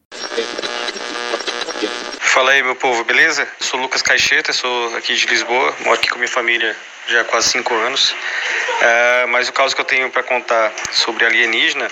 Fala 2.40 2.52
aí, 2.52 2.64
meu 2.64 2.74
povo, 2.74 3.04
beleza? 3.04 3.46
Sou 3.60 3.78
Lucas 3.82 4.02
Caixeta, 4.02 4.54
sou 4.54 4.96
aqui 4.96 5.14
de 5.14 5.28
Lisboa, 5.28 5.76
moro 5.82 6.00
aqui 6.00 6.08
com 6.08 6.18
minha 6.18 6.32
família 6.32 6.74
já 7.06 7.20
há 7.20 7.24
quase 7.26 7.50
cinco 7.50 7.76
anos. 7.76 8.16
Ah, 8.82 9.26
mas 9.28 9.50
o 9.50 9.52
caso 9.52 9.76
que 9.76 9.82
eu 9.82 9.86
tenho 9.86 10.10
para 10.10 10.24
contar 10.24 10.72
sobre 10.90 11.26
alienígena 11.26 11.90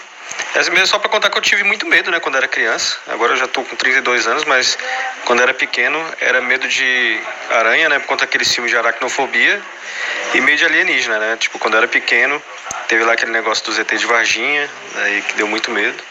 Essa 0.55 0.71
mesmo 0.71 0.87
só 0.87 0.99
pra 0.99 1.09
contar 1.09 1.29
que 1.29 1.37
eu 1.37 1.41
tive 1.41 1.65
muito 1.65 1.85
medo, 1.85 2.09
né, 2.09 2.21
quando 2.21 2.37
era 2.37 2.47
criança. 2.47 2.97
Agora 3.07 3.33
eu 3.33 3.37
já 3.37 3.45
tô 3.45 3.61
com 3.61 3.75
32 3.75 4.25
anos, 4.25 4.45
mas 4.45 4.77
quando 5.25 5.41
era 5.41 5.53
pequeno 5.53 6.01
era 6.21 6.39
medo 6.39 6.65
de 6.65 7.19
aranha, 7.49 7.89
né, 7.89 7.99
por 7.99 8.07
conta 8.07 8.25
daquele 8.25 8.45
filme 8.45 8.69
de 8.69 8.77
aracnofobia 8.77 9.61
e 10.33 10.39
medo 10.39 10.59
de 10.59 10.63
alienígena, 10.63 11.19
né? 11.19 11.35
Tipo, 11.37 11.59
quando 11.59 11.75
era 11.75 11.89
pequeno, 11.89 12.41
teve 12.87 13.03
lá 13.03 13.11
aquele 13.11 13.33
negócio 13.33 13.65
do 13.65 13.73
ZT 13.73 13.97
de 13.97 14.05
Varginha, 14.05 14.69
aí 14.95 15.21
que 15.23 15.33
deu 15.33 15.45
muito 15.45 15.69
medo. 15.71 16.01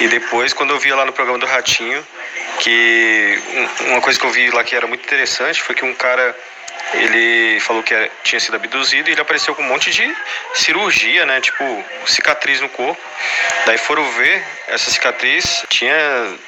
E 0.00 0.08
depois, 0.08 0.52
quando 0.52 0.70
eu 0.74 0.80
via 0.80 0.96
lá 0.96 1.04
no 1.04 1.12
programa 1.12 1.38
do 1.38 1.46
Ratinho, 1.46 2.04
que 2.60 3.42
um- 3.54 3.92
uma 3.92 4.00
coisa 4.00 4.18
que 4.18 4.24
eu 4.26 4.30
vi 4.30 4.50
lá 4.50 4.64
que 4.64 4.74
era 4.74 4.86
muito 4.86 5.04
interessante 5.04 5.62
foi 5.62 5.74
que 5.74 5.84
um 5.84 5.94
cara 5.94 6.36
ele 6.94 7.60
falou 7.60 7.82
que 7.82 7.92
era- 7.92 8.10
tinha 8.24 8.40
sido 8.40 8.56
abduzido 8.56 9.08
e 9.08 9.12
ele 9.12 9.20
apareceu 9.20 9.54
com 9.54 9.62
um 9.62 9.66
monte 9.66 9.90
de 9.90 10.16
cirurgia, 10.54 11.26
né? 11.26 11.40
Tipo, 11.40 11.84
cicatriz 12.06 12.60
no 12.60 12.68
corpo. 12.70 13.00
Daí 13.66 13.76
foram 13.76 14.10
ver, 14.12 14.42
essa 14.68 14.90
cicatriz 14.90 15.64
tinha 15.68 15.94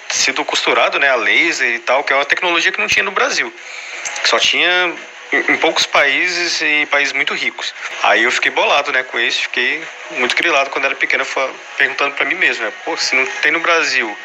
sido 0.09 0.45
costurado, 0.45 0.99
né? 0.99 1.11
A 1.11 1.17
laser 1.17 1.75
e 1.75 1.79
tal, 1.81 2.03
que 2.05 2.13
é 2.13 2.17
uma 2.17 2.25
tecnologia 2.25 2.73
que 2.73 2.81
não 2.81 2.87
tinha 2.87 3.03
no 3.03 3.11
Brasil. 3.11 3.53
Só 4.25 4.39
tinha 4.39 4.95
em 5.33 5.57
poucos 5.59 5.87
países 5.87 6.61
e 6.61 6.87
países 6.87 7.13
muito 7.13 7.35
ricos. 7.35 7.75
Aí 8.03 8.25
eu 8.25 8.33
fiquei 8.33 8.51
bolado, 8.51 8.91
né, 8.93 9.03
com 9.05 9.19
isso, 9.21 9.43
fiquei 9.43 9.83
muito 10.13 10.35
grilado 10.35 10.71
quando 10.71 10.87
era 10.87 10.95
pequeno, 10.95 11.25
perguntando 11.77 12.17
pra 12.17 12.25
mim 12.25 12.35
mesmo, 12.35 12.65
né, 12.65 12.73
pô, 12.85 12.97
se 12.97 13.15
não 13.15 13.25
tem 13.41 13.53
no 13.53 13.61
Brasil 13.61 14.17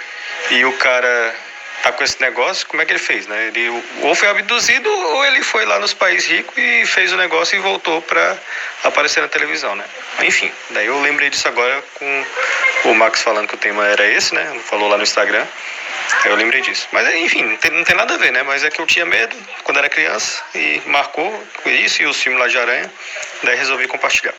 e 0.49 0.65
o 0.65 0.73
cara 0.73 1.35
tá 1.85 1.91
com 1.91 2.03
esse 2.03 2.19
negócio, 2.19 2.65
como 2.65 2.81
é 2.81 2.85
que 2.85 2.93
ele 2.93 2.99
fez, 2.99 3.27
né? 3.27 3.47
Ele 3.47 3.69
ou 4.01 4.15
foi 4.15 4.27
abduzido 4.27 4.89
ou 4.89 5.23
ele 5.23 5.43
foi 5.43 5.65
lá 5.65 5.77
nos 5.77 5.93
países 5.93 6.27
ricos 6.27 6.57
e 6.57 6.83
fez 6.87 7.13
o 7.13 7.17
negócio 7.17 7.55
e 7.55 7.59
voltou 7.59 8.01
pra 8.01 8.35
aparecer 8.83 9.21
na 9.21 9.27
televisão, 9.27 9.75
né? 9.75 9.85
Enfim, 10.23 10.51
daí 10.71 10.87
eu 10.87 10.99
lembrei 10.99 11.29
disso 11.29 11.47
agora 11.47 11.83
com 11.93 12.25
o 12.85 12.95
Max 12.95 13.21
falando 13.21 13.47
que 13.47 13.53
o 13.53 13.57
tema 13.57 13.85
era 13.87 14.03
esse, 14.07 14.33
né? 14.33 14.59
Falou 14.63 14.89
lá 14.89 14.97
no 14.97 15.03
Instagram. 15.03 15.45
Eu 16.25 16.35
lembrei 16.35 16.61
disso. 16.61 16.87
Mas 16.91 17.07
enfim, 17.17 17.43
não 17.43 17.57
tem, 17.57 17.69
não 17.69 17.83
tem 17.83 17.95
nada 17.95 18.15
a 18.15 18.17
ver, 18.17 18.31
né? 18.31 18.41
Mas 18.41 18.63
é 18.63 18.71
que 18.71 18.81
eu 18.81 18.87
tinha 18.87 19.05
medo 19.05 19.35
quando 19.63 19.77
era 19.77 19.87
criança 19.87 20.41
e 20.55 20.81
marcou 20.87 21.31
isso 21.65 22.01
e 22.01 22.07
os 22.07 22.17
filmes 22.19 22.39
lá 22.39 22.47
de 22.47 22.57
aranha. 22.57 22.91
Daí 23.43 23.55
resolvi 23.55 23.87
compartilhar. 23.87 24.33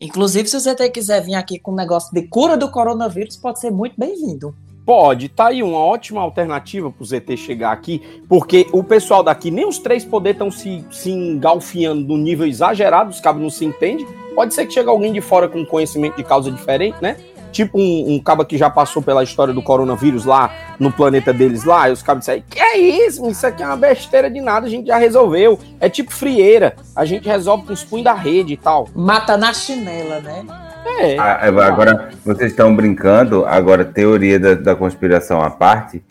Inclusive, 0.00 0.48
se 0.48 0.56
o 0.56 0.60
ZT 0.60 0.90
quiser 0.90 1.22
vir 1.22 1.34
aqui 1.34 1.58
com 1.58 1.72
um 1.72 1.76
negócio 1.76 2.14
de 2.14 2.22
cura 2.28 2.56
do 2.56 2.70
coronavírus, 2.70 3.36
pode 3.36 3.58
ser 3.58 3.72
muito 3.72 3.94
bem-vindo. 3.98 4.54
Pode, 4.84 5.30
tá 5.30 5.46
aí 5.46 5.62
uma 5.62 5.78
ótima 5.78 6.20
alternativa 6.20 6.90
pro 6.90 7.04
ZT 7.04 7.38
chegar 7.38 7.72
aqui, 7.72 8.02
porque 8.28 8.66
o 8.70 8.84
pessoal 8.84 9.22
daqui, 9.22 9.50
nem 9.50 9.66
os 9.66 9.78
três 9.78 10.04
poderes 10.04 10.36
estão 10.36 10.50
se, 10.50 10.84
se 10.90 11.10
engalfiando 11.10 12.06
no 12.06 12.18
nível 12.18 12.46
exagerado, 12.46 13.10
os 13.10 13.18
cabos 13.18 13.40
não 13.40 13.48
se 13.48 13.64
entendem. 13.64 14.06
Pode 14.34 14.52
ser 14.52 14.66
que 14.66 14.74
chegue 14.74 14.88
alguém 14.88 15.12
de 15.12 15.22
fora 15.22 15.48
com 15.48 15.64
conhecimento 15.64 16.16
de 16.16 16.24
causa 16.24 16.50
diferente, 16.50 16.96
né? 17.00 17.16
Tipo 17.50 17.78
um, 17.78 18.14
um 18.14 18.18
cabo 18.18 18.44
que 18.44 18.58
já 18.58 18.68
passou 18.68 19.00
pela 19.00 19.22
história 19.22 19.54
do 19.54 19.62
coronavírus 19.62 20.24
lá 20.24 20.52
no 20.78 20.92
planeta 20.92 21.32
deles 21.32 21.64
lá, 21.64 21.88
e 21.88 21.92
os 21.92 22.02
cabos 22.02 22.22
disseram, 22.22 22.42
que 22.50 22.60
é 22.60 22.76
isso? 22.76 23.26
Isso 23.30 23.46
aqui 23.46 23.62
é 23.62 23.66
uma 23.66 23.76
besteira 23.76 24.28
de 24.28 24.40
nada, 24.40 24.66
a 24.66 24.68
gente 24.68 24.88
já 24.88 24.98
resolveu. 24.98 25.58
É 25.80 25.88
tipo 25.88 26.12
frieira, 26.12 26.76
a 26.94 27.04
gente 27.06 27.26
resolve 27.26 27.64
com 27.64 27.72
os 27.72 27.84
punhos 27.84 28.04
da 28.04 28.12
rede 28.12 28.52
e 28.52 28.56
tal. 28.56 28.88
Mata 28.94 29.36
na 29.36 29.54
chinela, 29.54 30.20
né? 30.20 30.44
É. 30.84 31.18
Ah, 31.18 31.40
Agora, 31.66 32.10
vocês 32.24 32.50
estão 32.50 32.74
brincando, 32.74 33.44
agora, 33.46 33.84
teoria 33.84 34.38
da, 34.38 34.54
da 34.54 34.74
conspiração 34.74 35.40
à 35.40 35.50
parte. 35.50 36.02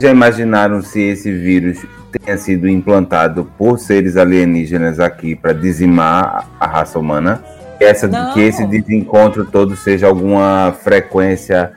Já 0.00 0.10
imaginaram 0.10 0.82
se 0.82 1.00
esse 1.00 1.30
vírus 1.30 1.84
tenha 2.10 2.36
sido 2.36 2.68
implantado 2.68 3.50
por 3.56 3.78
seres 3.78 4.16
alienígenas 4.16 4.98
aqui 4.98 5.36
para 5.36 5.52
dizimar 5.52 6.46
a 6.58 6.64
a 6.64 6.66
raça 6.66 6.98
humana? 6.98 7.42
Que, 7.78 7.84
essa, 7.84 8.08
Não. 8.08 8.32
que 8.32 8.40
esse 8.40 8.64
desencontro 8.66 9.44
todo 9.44 9.76
seja 9.76 10.06
alguma 10.06 10.72
frequência 10.82 11.72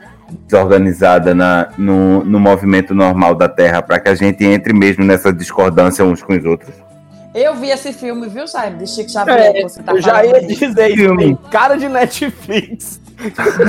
desorganizada 0.46 1.34
na, 1.34 1.68
no, 1.76 2.24
no 2.24 2.38
movimento 2.38 2.94
normal 2.94 3.34
da 3.34 3.48
Terra, 3.48 3.82
para 3.82 3.98
que 3.98 4.08
a 4.08 4.14
gente 4.14 4.44
entre 4.44 4.72
mesmo 4.72 5.04
nessa 5.04 5.32
discordância 5.32 6.04
uns 6.04 6.22
com 6.22 6.36
os 6.36 6.44
outros? 6.44 6.74
Eu 7.36 7.54
vi 7.54 7.68
esse 7.68 7.92
filme, 7.92 8.28
viu, 8.28 8.48
Simon? 8.48 8.78
De 8.78 8.86
Chico 8.86 9.10
Xavier, 9.10 9.52
que 9.52 9.62
você 9.64 9.82
tá 9.82 9.92
eu 9.92 10.00
já 10.00 10.24
ia 10.24 10.36
aí. 10.36 10.46
dizer 10.46 10.88
isso, 10.90 11.36
cara 11.50 11.76
de 11.76 11.86
Netflix. 11.86 12.98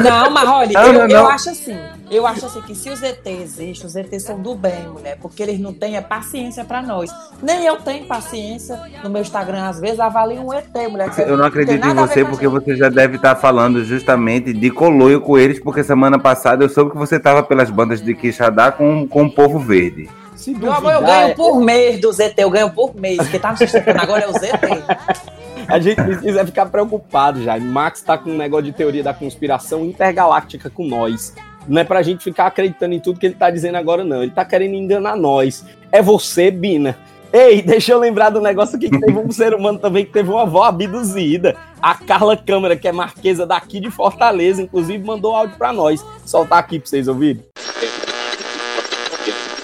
Não, 0.02 0.30
mas 0.32 0.48
olha, 0.50 0.72
Não, 0.72 0.84
eu, 0.84 0.94
não, 0.94 1.02
eu 1.02 1.24
não. 1.24 1.28
acho 1.28 1.50
assim. 1.50 1.78
Eu 2.10 2.26
acho 2.26 2.46
assim 2.46 2.62
que 2.62 2.74
se 2.74 2.90
os 2.90 3.04
ET 3.04 3.26
existem, 3.26 3.86
os 3.86 3.96
ET 3.96 4.20
são 4.22 4.40
do 4.40 4.56
bem, 4.56 4.88
mulher, 4.88 5.18
porque 5.22 5.44
eles 5.44 5.60
não 5.60 5.74
têm 5.74 5.98
é 5.98 6.02
paciência 6.02 6.64
pra 6.64 6.82
nós. 6.82 7.10
Nem 7.42 7.66
eu 7.66 7.76
tenho 7.78 8.06
paciência 8.06 8.80
no 9.04 9.10
meu 9.10 9.22
Instagram, 9.22 9.64
às 9.66 9.82
vezes 9.82 10.00
avalio 10.00 10.42
um 10.42 10.54
ET, 10.54 10.74
mulher. 10.90 11.10
que 11.14 11.22
Eu 11.22 11.36
não 11.36 11.46
acredito 11.46 11.86
em 11.86 11.92
a 11.92 11.94
você 11.94 12.22
a 12.22 12.26
porque 12.26 12.48
você 12.48 12.74
já 12.76 12.88
deve 12.88 13.18
estar 13.18 13.36
falando 13.36 13.84
justamente 13.84 14.54
de 14.54 14.72
coloio 14.72 15.20
com 15.20 15.38
eles, 15.38 15.60
porque 15.60 15.84
semana 15.84 16.18
passada 16.18 16.64
eu 16.64 16.70
soube 16.70 16.92
que 16.92 16.98
você 16.98 17.18
estava 17.18 17.44
pelas 17.44 17.70
bandas 17.70 18.02
de 18.02 18.14
Quixadá 18.16 18.72
com, 18.72 19.06
com 19.06 19.24
o 19.24 19.32
povo 19.32 19.60
verde. 19.60 20.10
Se 20.48 20.54
Meu 20.56 20.72
amor, 20.72 20.94
eu 20.94 21.00
duvidar, 21.00 21.24
ganho 21.24 21.36
por 21.36 21.60
mês 21.60 22.00
do 22.00 22.10
ZT, 22.10 22.36
eu 22.38 22.50
ganho 22.50 22.70
por 22.70 22.96
mês. 22.96 23.18
Quem 23.28 23.38
tá 23.38 23.52
me 23.52 23.58
sustentando 23.58 24.00
agora 24.00 24.24
é 24.24 24.30
o 24.30 24.32
ZT. 24.32 25.28
A 25.68 25.78
gente 25.78 26.02
precisa 26.02 26.46
ficar 26.46 26.68
preocupado 26.68 27.44
já. 27.44 27.60
Max 27.60 28.02
tá 28.02 28.18
com 28.18 28.30
um 28.30 28.38
negócio 28.38 28.64
de 28.64 28.72
teoria 28.72 29.04
da 29.04 29.14
conspiração 29.14 29.84
intergaláctica 29.84 30.70
com 30.70 30.88
nós. 30.88 31.36
Não 31.68 31.82
é 31.82 31.84
pra 31.84 32.02
gente 32.02 32.24
ficar 32.24 32.48
acreditando 32.48 32.96
em 32.96 33.00
tudo 33.02 33.20
que 33.20 33.26
ele 33.26 33.36
tá 33.36 33.50
dizendo 33.50 33.76
agora, 33.76 34.06
não. 34.06 34.24
Ele 34.24 34.32
tá 34.32 34.46
querendo 34.46 34.76
enganar 34.76 35.18
nós. 35.18 35.66
É 35.92 36.02
você, 36.02 36.50
Bina. 36.50 36.98
Ei, 37.34 37.62
deixa 37.62 37.92
eu 37.92 38.00
lembrar 38.00 38.30
do 38.30 38.40
negócio 38.40 38.78
aqui 38.78 38.90
que 38.90 39.02
teve 39.02 39.20
um 39.20 39.30
ser 39.30 39.54
humano 39.54 39.78
também 39.78 40.06
que 40.06 40.14
teve 40.14 40.30
uma 40.30 40.44
avó 40.44 40.64
abduzida. 40.64 41.58
A 41.82 41.94
Carla 41.94 42.38
Câmara, 42.38 42.78
que 42.78 42.88
é 42.88 42.94
marquesa 42.94 43.46
daqui 43.46 43.82
de 43.82 43.92
Fortaleza, 43.92 44.62
inclusive 44.62 45.04
mandou 45.04 45.36
áudio 45.36 45.58
pra 45.58 45.74
nós. 45.74 46.06
Soltar 46.26 46.60
aqui 46.60 46.80
pra 46.80 46.88
vocês 46.88 47.10
ouvirem. 47.10 47.44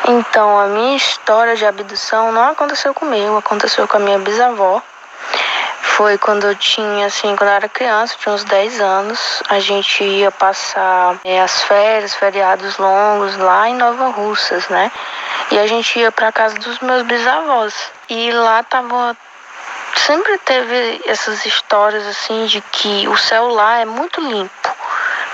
Então, 0.05 0.59
a 0.59 0.67
minha 0.67 0.97
história 0.97 1.55
de 1.55 1.65
abdução 1.65 2.31
não 2.33 2.49
aconteceu 2.49 2.93
comigo, 2.93 3.37
aconteceu 3.37 3.87
com 3.87 3.95
a 3.95 3.99
minha 4.01 4.19
bisavó. 4.19 4.81
Foi 5.81 6.17
quando 6.17 6.45
eu 6.45 6.55
tinha, 6.55 7.05
assim, 7.05 7.35
quando 7.37 7.49
eu 7.49 7.55
era 7.55 7.69
criança, 7.69 8.15
tinha 8.19 8.35
uns 8.35 8.43
10 8.43 8.81
anos. 8.81 9.41
A 9.47 9.59
gente 9.59 10.03
ia 10.03 10.29
passar 10.29 11.15
eh, 11.23 11.39
as 11.39 11.61
férias, 11.61 12.13
feriados 12.15 12.77
longos 12.77 13.37
lá 13.37 13.69
em 13.69 13.75
Nova 13.75 14.09
Russas, 14.09 14.67
né? 14.67 14.91
E 15.51 15.57
a 15.57 15.67
gente 15.67 15.97
ia 15.97 16.11
pra 16.11 16.31
casa 16.31 16.55
dos 16.55 16.79
meus 16.79 17.03
bisavós. 17.03 17.73
E 18.09 18.31
lá 18.31 18.61
tava 18.63 19.15
sempre 19.95 20.37
teve 20.39 21.01
essas 21.05 21.45
histórias 21.45 22.05
assim 22.07 22.45
de 22.47 22.59
que 22.59 23.07
o 23.07 23.15
céu 23.15 23.47
lá 23.47 23.79
é 23.79 23.85
muito 23.85 24.19
limpo. 24.19 24.75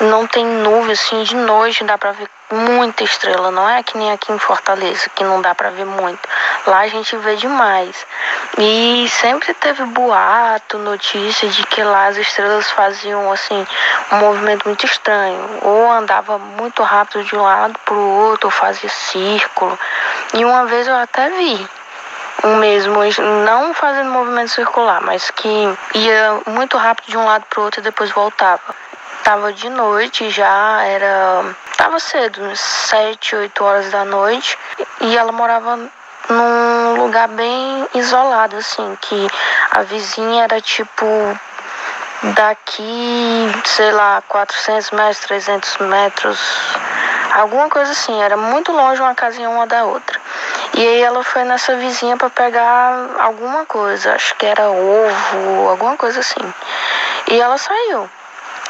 Não 0.02 0.28
tem 0.28 0.46
nuvem 0.46 0.92
assim 0.92 1.24
de 1.24 1.36
noite, 1.36 1.84
dá 1.84 1.98
pra 1.98 2.12
ver 2.12 2.30
muita 2.52 3.04
estrela, 3.04 3.52
não 3.52 3.70
é 3.70 3.84
que 3.84 3.98
nem 3.98 4.12
aqui 4.12 4.32
em 4.32 4.40
Fortaleza, 4.40 5.10
que 5.16 5.24
não 5.24 5.42
dá 5.42 5.54
pra 5.54 5.70
ver 5.70 5.86
muito. 5.86 6.28
Lá 6.66 6.80
a 6.80 6.88
gente 6.88 7.16
vê 7.18 7.36
demais. 7.36 8.06
E 8.58 9.08
sempre 9.10 9.54
teve 9.54 9.84
boato, 9.86 10.78
notícia 10.78 11.48
de 11.50 11.64
que 11.68 11.84
lá 11.84 12.08
as 12.08 12.18
estrelas 12.18 12.70
faziam 12.72 13.32
assim 13.32 13.66
um 14.12 14.18
movimento 14.18 14.68
muito 14.68 14.86
estranho, 14.86 15.60
ou 15.62 15.92
andava 15.92 16.38
muito 16.38 16.82
rápido 16.84 17.24
de 17.24 17.36
um 17.36 17.42
lado 17.42 17.78
pro 17.86 18.00
outro, 18.00 18.48
ou 18.48 18.52
fazia 18.52 18.90
círculo. 18.90 19.78
E 20.34 20.44
uma 20.44 20.66
vez 20.66 20.88
eu 20.88 20.96
até 20.96 21.30
vi 21.30 21.70
um 22.44 22.56
mesmo, 22.56 22.96
não 23.46 23.74
fazendo 23.74 24.12
movimento 24.12 24.50
circular, 24.50 25.02
mas 25.02 25.30
que 25.30 25.78
ia 25.94 26.40
muito 26.48 26.78
rápido 26.78 27.08
de 27.08 27.18
um 27.18 27.26
lado 27.26 27.46
pro 27.50 27.64
outro 27.64 27.82
e 27.82 27.84
depois 27.84 28.12
voltava. 28.12 28.76
Tava 29.24 29.54
de 29.54 29.70
noite 29.70 30.30
já, 30.30 30.84
era. 30.84 31.56
Tava 31.78 32.00
cedo, 32.00 32.44
uns 32.44 32.60
7, 32.60 33.36
8 33.36 33.64
horas 33.64 33.92
da 33.92 34.04
noite, 34.04 34.58
e 35.02 35.16
ela 35.16 35.32
morava 35.32 35.78
num 36.30 37.04
lugar 37.04 37.28
bem 37.30 37.88
isolado, 37.94 38.58
assim, 38.58 38.98
que 39.02 39.28
a 39.72 39.84
vizinha 39.84 40.44
era 40.44 40.60
tipo 40.62 41.06
daqui, 42.36 43.52
sei 43.66 43.92
lá, 43.92 44.22
400 44.28 44.92
metros, 44.92 45.20
300 45.20 45.78
metros, 45.78 46.40
alguma 47.34 47.70
coisa 47.70 47.92
assim, 47.92 48.22
era 48.22 48.36
muito 48.36 48.72
longe 48.72 49.02
uma 49.02 49.16
casinha 49.16 49.50
uma 49.50 49.66
da 49.66 49.86
outra. 49.86 50.20
E 50.74 50.82
aí 50.82 51.02
ela 51.02 51.24
foi 51.24 51.44
nessa 51.44 51.76
vizinha 51.78 52.18
para 52.18 52.30
pegar 52.30 53.10
alguma 53.20 53.66
coisa, 53.66 54.14
acho 54.14 54.36
que 54.36 54.46
era 54.46 54.70
ovo, 54.70 55.70
alguma 55.70 55.96
coisa 55.98 56.20
assim. 56.20 56.54
E 57.32 57.40
ela 57.40 57.58
saiu, 57.58 58.10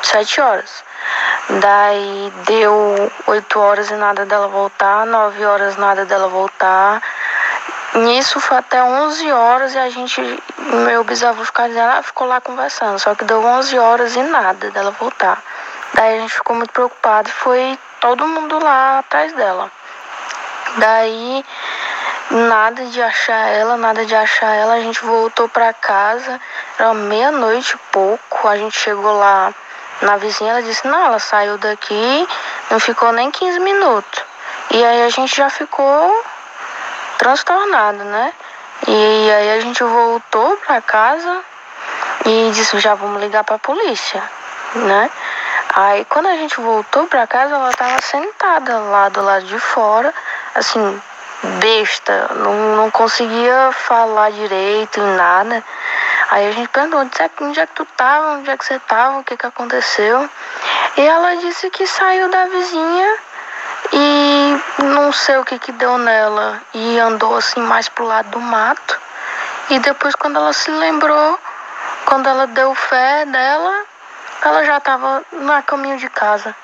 sete 0.03 0.41
horas. 0.41 0.83
Daí 1.49 2.33
deu 2.45 3.11
oito 3.27 3.59
horas 3.59 3.89
e 3.89 3.95
nada 3.95 4.25
dela 4.25 4.47
voltar, 4.47 5.05
nove 5.05 5.43
horas 5.45 5.77
nada 5.77 6.05
dela 6.05 6.27
voltar. 6.27 7.01
Nisso 7.95 8.39
foi 8.39 8.57
até 8.57 8.83
11 8.83 9.31
horas 9.31 9.73
e 9.73 9.79
a 9.79 9.89
gente, 9.89 10.21
meu 10.57 11.03
bisavô 11.03 11.43
ficava 11.43 11.69
dizendo, 11.69 11.89
ah, 11.89 12.03
ficou 12.03 12.27
lá 12.27 12.39
conversando. 12.39 12.99
Só 12.99 13.15
que 13.15 13.25
deu 13.25 13.43
11 13.43 13.79
horas 13.79 14.15
e 14.15 14.21
nada 14.21 14.69
dela 14.69 14.91
voltar. 14.91 15.41
Daí 15.95 16.17
a 16.17 16.21
gente 16.21 16.33
ficou 16.33 16.55
muito 16.55 16.71
preocupado 16.71 17.29
foi 17.29 17.77
todo 17.99 18.27
mundo 18.27 18.59
lá 18.63 18.99
atrás 18.99 19.33
dela. 19.33 19.71
Daí, 20.77 21.43
nada 22.29 22.85
de 22.85 23.01
achar 23.01 23.49
ela, 23.49 23.75
nada 23.75 24.05
de 24.05 24.15
achar 24.15 24.53
ela. 24.53 24.75
A 24.75 24.81
gente 24.81 25.03
voltou 25.03 25.49
pra 25.49 25.73
casa, 25.73 26.39
era 26.77 26.93
meia-noite 26.93 27.73
e 27.73 27.91
pouco. 27.91 28.47
A 28.47 28.55
gente 28.55 28.79
chegou 28.79 29.17
lá 29.17 29.53
na 30.01 30.17
vizinha, 30.17 30.51
ela 30.51 30.61
disse, 30.61 30.87
não, 30.87 31.05
ela 31.05 31.19
saiu 31.19 31.57
daqui, 31.57 32.27
não 32.69 32.79
ficou 32.79 33.11
nem 33.11 33.29
15 33.31 33.59
minutos. 33.59 34.23
E 34.71 34.83
aí 34.83 35.03
a 35.03 35.09
gente 35.09 35.35
já 35.35 35.49
ficou 35.49 36.23
transtornado, 37.17 38.03
né? 38.05 38.33
E 38.87 39.31
aí 39.31 39.51
a 39.57 39.59
gente 39.59 39.83
voltou 39.83 40.55
pra 40.57 40.81
casa 40.81 41.41
e 42.25 42.51
disse, 42.51 42.79
já 42.79 42.95
vamos 42.95 43.21
ligar 43.21 43.43
pra 43.43 43.59
polícia, 43.59 44.23
né? 44.75 45.09
Aí 45.75 46.05
quando 46.05 46.27
a 46.27 46.35
gente 46.35 46.59
voltou 46.59 47.05
pra 47.07 47.27
casa, 47.27 47.55
ela 47.55 47.71
tava 47.73 48.01
sentada 48.01 48.79
lá 48.79 49.09
do 49.09 49.21
lado 49.21 49.45
de 49.45 49.59
fora, 49.59 50.13
assim, 50.55 51.01
besta, 51.59 52.29
não, 52.35 52.75
não 52.75 52.91
conseguia 52.91 53.71
falar 53.71 54.31
direito, 54.31 55.01
nada. 55.01 55.63
Aí 56.31 56.47
a 56.47 56.51
gente 56.51 56.69
perguntou, 56.69 56.99
onde 56.99 57.21
é, 57.21 57.29
onde 57.41 57.59
é 57.59 57.65
que 57.65 57.73
tu 57.73 57.85
tava, 57.97 58.33
onde 58.33 58.49
é 58.49 58.55
que 58.55 58.63
você 58.63 58.77
tava, 58.79 59.17
o 59.17 59.23
que 59.23 59.35
que 59.35 59.47
aconteceu? 59.47 60.29
E 60.95 61.01
ela 61.01 61.35
disse 61.37 61.69
que 61.71 61.87
saiu 61.87 62.29
da 62.29 62.45
vizinha 62.45 63.17
e 63.91 64.63
não 64.83 65.11
sei 65.11 65.37
o 65.37 65.45
que 65.45 65.57
que 65.57 65.71
deu 65.71 65.97
nela 65.97 66.61
e 66.73 66.99
andou 66.99 67.35
assim 67.35 67.59
mais 67.61 67.89
pro 67.89 68.05
lado 68.05 68.29
do 68.29 68.39
mato. 68.39 68.99
E 69.71 69.79
depois 69.79 70.13
quando 70.13 70.35
ela 70.35 70.53
se 70.53 70.69
lembrou, 70.69 71.39
quando 72.05 72.29
ela 72.29 72.45
deu 72.45 72.75
fé 72.75 73.25
dela, 73.25 73.85
ela 74.43 74.63
já 74.65 74.79
tava 74.79 75.23
no 75.31 75.63
caminho 75.63 75.97
de 75.97 76.09
casa. 76.09 76.55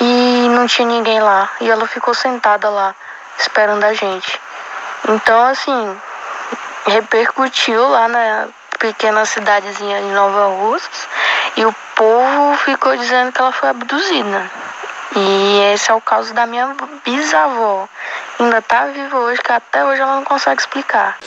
E 0.00 0.48
não 0.50 0.66
tinha 0.66 0.88
ninguém 0.88 1.20
lá. 1.20 1.48
E 1.60 1.70
ela 1.70 1.86
ficou 1.86 2.14
sentada 2.14 2.68
lá, 2.68 2.94
esperando 3.38 3.84
a 3.84 3.92
gente. 3.92 4.40
Então, 5.08 5.42
assim, 5.44 6.00
repercutiu 6.86 7.88
lá 7.88 8.08
na 8.08 8.48
pequena 8.80 9.24
cidadezinha 9.24 10.00
de 10.00 10.08
Nova 10.08 10.46
Russas. 10.56 11.06
E 11.56 11.64
o 11.64 11.74
povo 11.94 12.56
ficou 12.64 12.96
dizendo 12.96 13.30
que 13.30 13.40
ela 13.40 13.52
foi 13.52 13.68
abduzida. 13.68 14.50
E 15.16 15.72
esse 15.74 15.90
é 15.90 15.94
o 15.94 16.00
caso 16.00 16.32
da 16.34 16.46
minha 16.46 16.74
bisavó. 17.04 17.88
Ainda 18.38 18.62
tá 18.62 18.86
viva 18.86 19.18
hoje, 19.18 19.42
que 19.42 19.52
até 19.52 19.84
hoje 19.84 20.00
ela 20.00 20.16
não 20.16 20.24
consegue 20.24 20.60
explicar. 20.60 21.18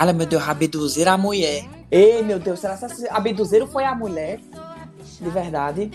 Olha, 0.00 0.12
meu 0.12 0.26
Deus, 0.26 0.48
abduziram 0.48 1.12
a 1.12 1.18
mulher. 1.18 1.64
Ei, 1.90 2.22
meu 2.22 2.38
Deus, 2.38 2.60
será 2.60 2.76
que 2.76 3.08
abduziram 3.08 3.66
foi 3.66 3.84
a 3.84 3.94
mulher? 3.94 4.38
De 5.20 5.30
verdade? 5.30 5.90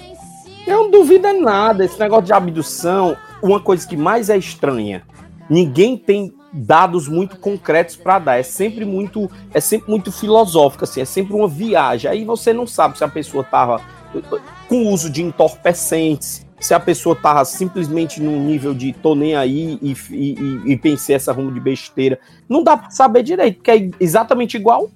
Eu 0.66 0.84
não 0.84 0.92
duvido 0.92 1.32
nada. 1.34 1.86
Esse 1.86 2.00
negócio 2.00 2.26
de 2.26 2.34
abdução, 2.34 3.16
uma 3.42 3.60
coisa 3.60 3.88
que 3.88 3.96
mais 3.96 4.30
é 4.30 4.38
estranha. 4.38 5.04
Ninguém 5.50 5.98
tem 5.98 6.35
dados 6.56 7.08
muito 7.08 7.38
concretos 7.38 7.96
para 7.96 8.20
dar. 8.20 8.40
É 8.40 8.44
sempre 8.44 8.86
muito, 8.86 9.30
é 9.54 9.60
sempre 9.60 9.90
muito 9.90 10.12
filosófico, 10.12 10.86
assim. 10.86 11.02
É 11.02 11.06
sempre 11.06 11.34
uma 11.34 11.48
viagem. 11.48 12.10
Aí 12.10 12.24
você 12.24 12.54
não 12.54 12.66
sabe 12.66 12.98
se 12.98 13.04
a 13.04 13.08
pessoa 13.08 13.44
tava 13.44 13.82
com 14.70 14.88
uso 14.92 15.10
de 15.10 15.22
entorpecentes, 15.22 16.46
se 16.60 16.74
a 16.74 16.80
pessoa 16.80 17.16
tava 17.16 17.44
simplesmente 17.44 18.22
num 18.22 18.40
nível 18.40 18.74
de 18.74 18.94
tô 18.94 19.14
nem 19.14 19.36
aí 19.36 19.78
e, 19.82 19.96
e, 20.10 20.62
e 20.72 20.78
pensei 20.78 21.16
essa 21.16 21.34
rumo 21.34 21.52
de 21.52 21.60
besteira. 21.60 22.20
Não 22.48 22.64
dá 22.64 22.78
pra 22.78 22.90
saber 22.90 23.24
direito, 23.24 23.58
porque 23.58 23.72
é 23.72 23.90
exatamente 24.00 24.56
igual. 24.56 24.90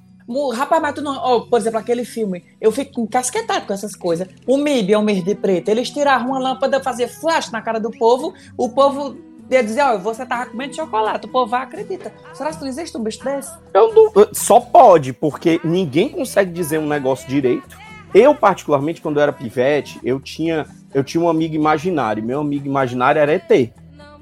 Rapaz, 0.53 0.79
mas 0.79 0.93
tu 0.93 1.01
não. 1.01 1.17
ó, 1.17 1.39
por 1.41 1.57
exemplo, 1.57 1.79
aquele 1.79 2.05
filme, 2.05 2.43
eu 2.61 2.71
fico 2.71 3.01
encasquetado 3.01 3.65
com 3.65 3.73
essas 3.73 3.95
coisas. 3.95 4.27
O 4.45 4.57
MIB 4.57 4.93
é 4.93 4.97
o 4.97 5.01
mês 5.01 5.23
de 5.23 5.33
preto. 5.33 5.69
Eles 5.69 5.89
tiravam 5.89 6.29
uma 6.29 6.39
lâmpada, 6.39 6.81
fazer 6.83 7.07
flash 7.07 7.49
na 7.49 7.63
cara 7.63 7.79
do 7.79 7.89
povo, 7.89 8.33
o 8.55 8.69
povo 8.69 9.17
ia 9.50 9.63
dizer, 9.63 9.82
ó, 9.82 9.98
você 9.98 10.25
tava 10.25 10.46
comendo 10.46 10.75
chocolate, 10.75 11.25
o 11.25 11.29
povo 11.29 11.56
acredita. 11.56 12.13
Será 12.34 12.51
que 12.51 12.62
não 12.62 12.68
existe 12.68 12.96
um 12.98 13.03
bicho 13.03 13.24
desse? 13.24 13.51
Eu 13.74 13.94
não- 13.94 14.27
só 14.34 14.60
pode, 14.60 15.12
porque 15.13 15.60
ninguém 15.63 16.10
consegue 16.10 16.51
dizer 16.51 16.77
um 16.79 16.88
negócio 16.88 17.27
direito. 17.27 17.77
Eu, 18.13 18.34
particularmente, 18.34 19.01
quando 19.01 19.18
eu 19.18 19.24
era 19.24 19.34
pivete, 19.34 20.00
eu 20.03 20.20
tinha, 20.20 20.65
eu 20.94 21.03
tinha 21.03 21.22
um 21.24 21.29
amigo 21.29 21.56
imaginário. 21.56 22.24
Meu 22.24 22.41
amigo 22.41 22.65
imaginário 22.65 23.20
era 23.20 23.34
ET. 23.34 23.72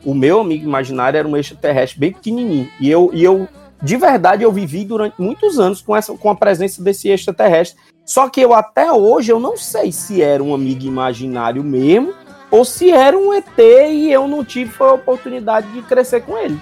O 0.05 0.13
meu 0.13 0.41
amigo 0.41 0.65
imaginário 0.65 1.17
era 1.17 1.27
um 1.27 1.35
extraterrestre 1.37 1.99
bem 1.99 2.11
pequenininho. 2.11 2.69
E 2.79 2.89
eu, 2.89 3.09
e 3.13 3.23
eu 3.23 3.47
de 3.81 3.95
verdade, 3.95 4.43
eu 4.43 4.51
vivi 4.51 4.83
durante 4.83 5.21
muitos 5.21 5.59
anos 5.59 5.81
com, 5.81 5.95
essa, 5.95 6.13
com 6.17 6.29
a 6.29 6.35
presença 6.35 6.83
desse 6.83 7.09
extraterrestre. 7.09 7.79
Só 8.05 8.27
que 8.29 8.41
eu, 8.41 8.53
até 8.53 8.91
hoje, 8.91 9.31
eu 9.31 9.39
não 9.39 9.55
sei 9.55 9.91
se 9.91 10.21
era 10.21 10.43
um 10.43 10.53
amigo 10.53 10.83
imaginário 10.85 11.63
mesmo 11.63 12.13
ou 12.49 12.63
se 12.65 12.91
era 12.91 13.17
um 13.17 13.33
ET 13.33 13.57
e 13.57 14.11
eu 14.11 14.27
não 14.27 14.43
tive 14.43 14.73
a 14.79 14.93
oportunidade 14.93 15.67
de 15.71 15.81
crescer 15.81 16.21
com 16.21 16.37
ele. 16.37 16.59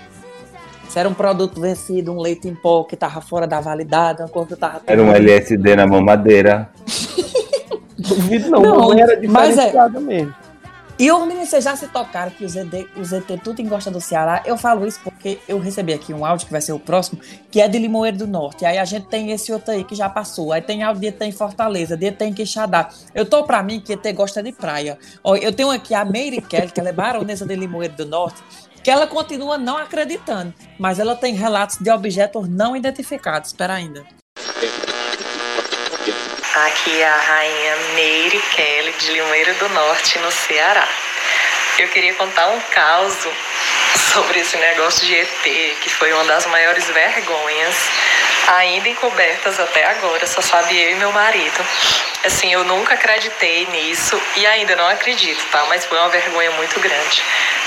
Se 0.90 1.00
era 1.00 1.10
um 1.10 1.14
produto 1.14 1.60
vencido, 1.60 2.12
um 2.12 2.20
leite 2.22 2.48
em 2.48 2.56
pó 2.56 2.84
que 2.84 2.96
tava 2.96 3.20
fora 3.22 3.46
da 3.46 3.60
validade, 3.60 4.22
uma 4.22 4.30
coisa 4.30 4.50
que 4.50 4.56
tava. 4.56 4.82
Era 4.88 5.02
um 5.02 5.12
LSD 5.12 5.76
na 5.76 5.86
mamadeira. 5.86 6.70
Duvido 7.98 8.50
não, 8.52 8.62
Não, 8.62 8.76
não 8.78 8.94
era 8.94 9.20
mas 9.28 9.58
é- 9.58 9.66
diferenciada 9.66 10.00
mesmo. 10.00 10.34
E 10.98 11.12
ô, 11.12 11.26
menino, 11.26 11.46
vocês 11.46 11.62
já 11.62 11.76
se 11.76 11.90
tocaram 11.90 12.32
que 12.32 12.46
os 12.46 12.54
os 12.96 13.12
ET 13.12 13.28
tudo 13.44 13.62
engosta 13.62 13.92
do 13.92 14.00
Ceará? 14.00 14.42
Eu 14.46 14.58
falo 14.58 14.88
isso 14.88 15.02
porque 15.04 15.40
eu 15.46 15.60
recebi 15.60 15.92
aqui 15.92 16.14
um 16.14 16.26
áudio 16.26 16.46
que 16.46 16.52
vai 16.54 16.62
ser 16.62 16.72
o 16.72 16.80
próximo, 16.80 17.20
que 17.52 17.60
é 17.60 17.68
de 17.68 17.78
Limoeiro 17.78 18.20
do 18.20 18.28
Norte. 18.28 18.66
Aí 18.66 18.78
a 18.78 18.86
gente 18.86 19.08
tem 19.08 19.32
esse 19.32 19.52
outro 19.52 19.74
aí 19.74 19.84
que 19.84 19.94
já 19.94 20.08
passou. 20.08 20.54
Aí 20.54 20.62
tem 20.62 20.84
áudio 20.84 21.02
de 21.02 21.08
ET 21.08 21.22
em 21.24 21.34
Fortaleza, 21.34 21.98
de 21.98 22.06
ET 22.06 22.22
em 22.22 22.34
Quixadá. 22.34 22.90
Eu 23.14 23.26
tô 23.26 23.44
pra 23.44 23.62
mim 23.62 23.82
que 23.82 23.92
ET 23.92 24.16
gosta 24.16 24.42
de 24.42 24.54
praia. 24.54 24.98
Ó, 25.22 25.36
eu 25.36 25.52
tenho 25.52 25.70
aqui 25.70 25.94
a 25.94 26.06
Meire 26.06 26.42
Kelly, 26.42 26.72
que 26.72 26.80
ela 26.80 26.90
é 26.90 26.94
baronesa 26.94 27.46
de 27.46 27.56
Limoeiro 27.58 27.96
do 27.96 28.06
Norte, 28.06 28.42
que 28.82 28.90
ela 28.90 29.06
continua 29.06 29.58
não 29.58 29.78
acreditando, 29.78 30.54
mas 30.80 30.98
ela 30.98 31.16
tem 31.16 31.34
relatos 31.34 31.78
de 31.78 31.90
objetos 31.92 32.48
não 32.48 32.74
identificados. 32.74 33.50
Espera 33.50 33.74
ainda. 33.74 34.06
Aqui 36.56 37.02
é 37.02 37.06
a 37.06 37.18
rainha 37.18 37.76
Meire 37.96 38.40
Kelly 38.40 38.94
de 38.94 39.12
Limoeiro 39.12 39.54
do 39.56 39.68
Norte, 39.68 40.18
no 40.20 40.32
Ceará. 40.32 40.88
Eu 41.78 41.90
queria 41.90 42.14
contar 42.14 42.48
um 42.48 42.62
caos 42.62 43.14
sobre 44.14 44.40
esse 44.40 44.56
negócio 44.56 45.06
de 45.06 45.16
ET, 45.16 45.78
que 45.82 45.90
foi 45.90 46.14
uma 46.14 46.24
das 46.24 46.46
maiores 46.46 46.90
vergonhas, 46.90 47.76
ainda 48.48 48.88
encobertas 48.88 49.60
até 49.60 49.84
agora, 49.84 50.26
só 50.26 50.40
sabe 50.40 50.80
eu 50.82 50.92
e 50.92 50.96
meu 50.96 51.12
marido. 51.12 51.66
Assim, 52.24 52.54
eu 52.54 52.64
nunca 52.64 52.94
acreditei 52.94 53.66
nisso 53.66 54.18
e 54.38 54.48
ainda 54.48 54.78
não 54.78 54.88
acredito, 54.88 55.46
tá? 55.52 55.66
Mas 55.68 55.84
foi 55.84 55.98
uma 55.98 56.08
vergonha 56.08 56.52
muito 56.52 56.80
grande. 56.80 57.22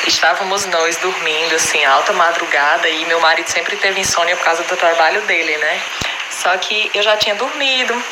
Estávamos 0.07 0.65
nós 0.65 0.97
dormindo, 0.97 1.55
assim, 1.55 1.85
alta 1.85 2.15
madrugada, 2.15 2.89
e 2.89 3.05
meu 3.05 3.21
marido 3.21 3.49
sempre 3.49 3.77
teve 3.77 4.01
insônia 4.01 4.35
por 4.35 4.47
causa 4.47 4.63
do 4.63 4.77
trabalho 4.79 5.21
dele, 5.27 5.59
né? 5.59 5.83
Só 6.31 6.57
que 6.59 6.91
eu 6.95 7.03
já 7.03 7.17
tinha 7.17 7.35
dormido, 7.35 8.03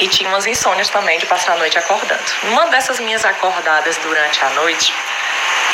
e 0.00 0.08
tinha 0.08 0.28
umas 0.28 0.46
insônias 0.46 0.88
também 0.88 1.18
de 1.18 1.26
passar 1.26 1.52
a 1.52 1.56
noite 1.56 1.78
acordando. 1.78 2.22
Numa 2.44 2.66
dessas 2.66 2.98
minhas 2.98 3.24
acordadas 3.24 3.96
durante 3.98 4.42
a 4.44 4.50
noite, 4.50 4.92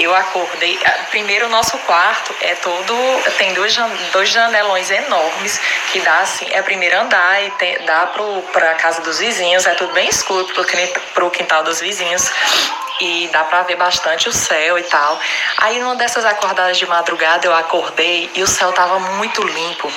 eu 0.01 0.15
acordei. 0.15 0.79
Primeiro, 1.11 1.47
o 1.47 1.49
nosso 1.49 1.77
quarto 1.79 2.35
é 2.41 2.55
todo. 2.57 2.95
Tem 3.39 3.55
dois, 3.55 3.77
dois 4.13 4.29
janelões 4.29 4.91
enormes 4.91 5.61
que 5.93 6.01
dá 6.01 6.19
assim. 6.19 6.47
É 6.53 6.61
o 6.61 6.65
primeiro 6.65 6.99
andar 6.99 7.43
e 7.43 7.51
tem- 7.53 7.79
dá 7.85 8.07
pro, 8.07 8.43
pra 8.53 8.75
casa 8.75 9.01
dos 9.03 9.19
vizinhos. 9.19 9.67
É 9.67 9.75
tudo 9.75 9.93
bem 9.95 10.09
escuro 10.09 10.45
quin- 10.65 10.93
pro 11.15 11.31
quintal 11.31 11.63
dos 11.63 11.81
vizinhos. 11.81 12.31
E 13.01 13.29
dá 13.33 13.45
pra 13.45 13.63
ver 13.63 13.77
bastante 13.77 14.29
o 14.29 14.33
céu 14.33 14.79
e 14.79 14.83
tal. 14.83 15.21
Aí, 15.59 15.79
numa 15.79 15.95
dessas 15.97 16.25
acordadas 16.25 16.77
de 16.77 16.87
madrugada, 16.87 17.47
eu 17.47 17.55
acordei 17.55 18.31
e 18.35 18.43
o 18.43 18.47
céu 18.47 18.73
tava 18.73 18.99
muito 18.99 19.43
limpo. 19.43 19.91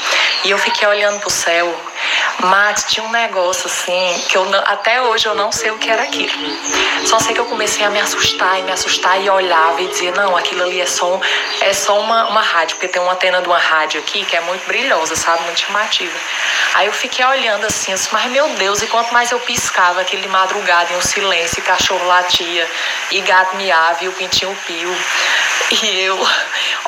E 0.44 0.52
eu 0.52 0.58
fiquei 0.58 0.88
olhando 0.88 1.20
pro 1.20 1.30
céu. 1.30 1.74
Max, 2.40 2.86
tinha 2.88 3.06
um 3.06 3.12
negócio 3.12 3.68
assim 3.68 4.26
que 4.28 4.36
eu 4.38 4.46
não- 4.46 4.64
até 4.66 5.02
hoje 5.02 5.28
eu 5.28 5.36
não 5.36 5.52
sei 5.52 5.70
o 5.72 5.78
que 5.78 5.90
era 5.90 6.04
aquilo. 6.04 6.32
Só 7.06 7.20
sei 7.20 7.34
que 7.34 7.40
eu 7.40 7.46
comecei 7.46 7.84
a 7.86 7.90
me 7.90 8.00
assustar 8.00 8.60
e 8.60 8.64
me 8.64 8.72
assustar 8.72 9.22
e 9.22 9.30
olhava 9.30 9.82
e 9.82 9.88
dizia, 9.88 10.12
não, 10.12 10.36
aquilo 10.36 10.64
ali 10.64 10.82
é 10.82 10.86
só, 10.86 11.14
um- 11.16 11.22
é 11.62 11.74
só 11.74 12.00
uma, 12.00 12.28
uma 12.30 12.42
rádio, 12.42 12.76
porque 12.78 12.88
tem 12.88 13.02
uma 13.02 13.14
antena 13.14 13.42
de 13.42 13.48
uma 13.48 13.60
rádio 13.60 14.00
aqui 14.00 14.26
que 14.26 14.36
é 14.36 14.42
muito 14.42 14.66
brilhosa, 14.66 15.16
sabe? 15.16 15.44
Muito 15.44 15.60
chamativa. 15.60 16.18
Aí 16.74 16.88
eu 16.88 16.94
fiquei 16.94 17.24
olhando 17.26 17.66
assim, 17.66 17.94
disse, 17.94 18.10
mas 18.12 18.26
meu 18.32 18.48
Deus, 18.50 18.82
e 18.82 18.88
quanto 18.88 19.14
mais 19.14 19.32
eu 19.32 19.40
piscava, 19.42 20.02
aquele 20.02 20.22
de 20.24 20.30
madrugada 20.30 20.92
em 20.94 20.98
um 20.98 21.02
silêncio, 21.02 21.60
e 21.60 21.62
cachorro 21.62 22.06
latia, 22.08 22.68
e 23.12 23.22
gato 23.22 23.56
miava, 23.56 24.04
e 24.04 24.08
o 24.08 24.12
pintinho 24.14 24.56
pio. 24.66 24.90
E 25.70 26.00
eu 26.02 26.20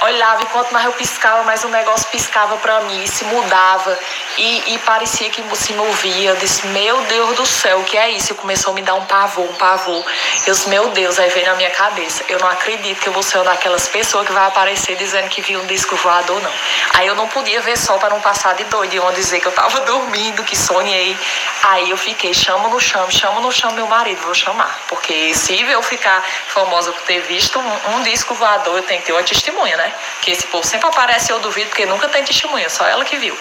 olhava 0.01 0.43
e 0.43 0.45
quanto 0.47 0.73
mais 0.73 0.85
eu 0.85 0.91
piscava, 0.93 1.43
mais 1.43 1.63
o 1.63 1.69
negócio 1.69 2.07
piscava 2.09 2.57
pra 2.57 2.81
mim, 2.81 3.03
e 3.03 3.07
se 3.07 3.23
mudava 3.25 3.97
e, 4.37 4.73
e 4.73 4.79
parecia 4.79 5.29
que 5.29 5.43
se 5.55 5.73
movia. 5.73 6.31
Eu 6.31 6.35
disse, 6.35 6.67
meu 6.67 7.01
Deus 7.01 7.35
do 7.37 7.45
céu, 7.45 7.79
o 7.79 7.83
que 7.83 7.97
é 7.97 8.09
isso? 8.09 8.33
E 8.33 8.35
começou 8.35 8.71
a 8.71 8.75
me 8.75 8.81
dar 8.81 8.95
um 8.95 9.05
pavor, 9.05 9.49
um 9.49 9.53
pavor. 9.53 10.03
Eu 10.45 10.53
disse, 10.53 10.67
meu 10.69 10.89
Deus, 10.89 11.19
aí 11.19 11.29
veio 11.29 11.45
na 11.45 11.55
minha 11.55 11.69
cabeça. 11.71 12.23
Eu 12.27 12.39
não 12.39 12.47
acredito 12.49 12.99
que 12.99 13.07
eu 13.07 13.13
vou 13.13 13.23
ser 13.23 13.37
uma 13.37 13.45
daquelas 13.45 13.87
pessoas 13.87 14.25
que 14.25 14.33
vai 14.33 14.45
aparecer 14.45 14.95
dizendo 14.95 15.29
que 15.29 15.41
viu 15.41 15.61
um 15.61 15.65
disco 15.65 15.95
voador, 15.95 16.41
não. 16.41 16.51
Aí 16.95 17.07
eu 17.07 17.15
não 17.15 17.27
podia 17.27 17.61
ver 17.61 17.77
só 17.77 17.97
para 17.97 18.09
não 18.09 18.21
passar 18.21 18.55
de 18.55 18.63
doido, 18.65 18.93
iam 18.93 19.11
dizer 19.13 19.39
que 19.39 19.47
eu 19.47 19.51
tava 19.51 19.79
dormindo, 19.85 20.43
que 20.43 20.55
sonhei. 20.55 21.17
Aí 21.63 21.89
eu 21.89 21.97
fiquei, 21.97 22.33
chama 22.33 22.67
no 22.67 22.79
chão, 22.79 23.09
chama 23.09 23.39
no 23.39 23.51
chão 23.51 23.71
meu 23.71 23.87
marido, 23.87 24.21
vou 24.21 24.33
chamar. 24.33 24.79
Porque 24.87 25.33
se 25.33 25.61
eu 25.61 25.81
ficar 25.81 26.21
famosa 26.47 26.91
por 26.91 27.01
ter 27.03 27.21
visto 27.21 27.59
um, 27.59 27.95
um 27.95 28.03
disco 28.03 28.33
voador, 28.33 28.62
voador, 28.63 28.77
eu 28.77 28.83
tenho 28.83 29.01
que 29.01 29.07
ter 29.07 29.11
uma 29.11 29.23
testemunha, 29.23 29.75
né? 29.77 29.93
Que 30.21 30.31
esse 30.31 30.47
povo 30.47 30.65
sempre 30.65 30.87
aparece, 30.87 31.31
eu 31.31 31.39
duvido, 31.39 31.67
porque 31.67 31.85
nunca 31.85 32.07
tem 32.07 32.23
testemunha, 32.23 32.69
só 32.69 32.85
ela 32.87 33.03
que 33.03 33.17
viu. 33.17 33.37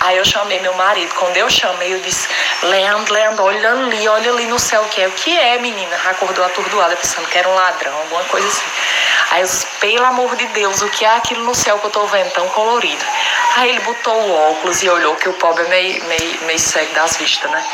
Aí 0.00 0.16
eu 0.16 0.24
chamei 0.24 0.60
meu 0.60 0.74
marido. 0.74 1.14
Quando 1.14 1.36
eu 1.36 1.48
chamei, 1.48 1.94
eu 1.94 2.00
disse: 2.00 2.28
Leandro, 2.62 3.14
Leandro, 3.14 3.44
olha 3.44 3.72
ali, 3.72 4.08
olha 4.08 4.30
ali 4.32 4.46
no 4.46 4.58
céu 4.58 4.82
o 4.82 4.88
que 4.88 5.00
é. 5.00 5.08
O 5.08 5.12
que 5.12 5.38
é, 5.38 5.58
menina? 5.58 5.96
Acordou 6.06 6.44
atordoada, 6.44 6.96
pensando 6.96 7.26
que 7.28 7.38
era 7.38 7.48
um 7.48 7.54
ladrão, 7.54 7.96
alguma 7.96 8.24
coisa 8.24 8.46
assim. 8.46 8.66
Aí 9.30 9.40
eu 9.40 9.46
disse: 9.46 9.66
pelo 9.80 10.04
amor 10.04 10.36
de 10.36 10.46
Deus, 10.48 10.82
o 10.82 10.88
que 10.90 11.04
é 11.04 11.16
aquilo 11.16 11.44
no 11.44 11.54
céu 11.54 11.78
que 11.78 11.86
eu 11.86 11.90
tô 11.90 12.04
vendo 12.06 12.30
tão 12.32 12.48
colorido? 12.48 13.04
Aí 13.56 13.70
ele 13.70 13.80
botou 13.80 14.14
o 14.14 14.32
óculos 14.50 14.82
e 14.82 14.88
olhou, 14.88 15.16
que 15.16 15.28
o 15.28 15.32
pobre 15.34 15.64
é 15.64 15.68
meio, 15.68 16.04
meio, 16.04 16.42
meio 16.42 16.58
cego 16.58 16.92
das 16.94 17.16
vistas, 17.16 17.50
né? 17.50 17.64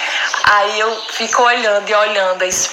Aí 0.44 0.78
eu 0.78 1.02
fico 1.10 1.42
olhando 1.42 1.88
e 1.88 1.94
olhando, 1.94 2.42
aí 2.42 2.48
disse: 2.48 2.70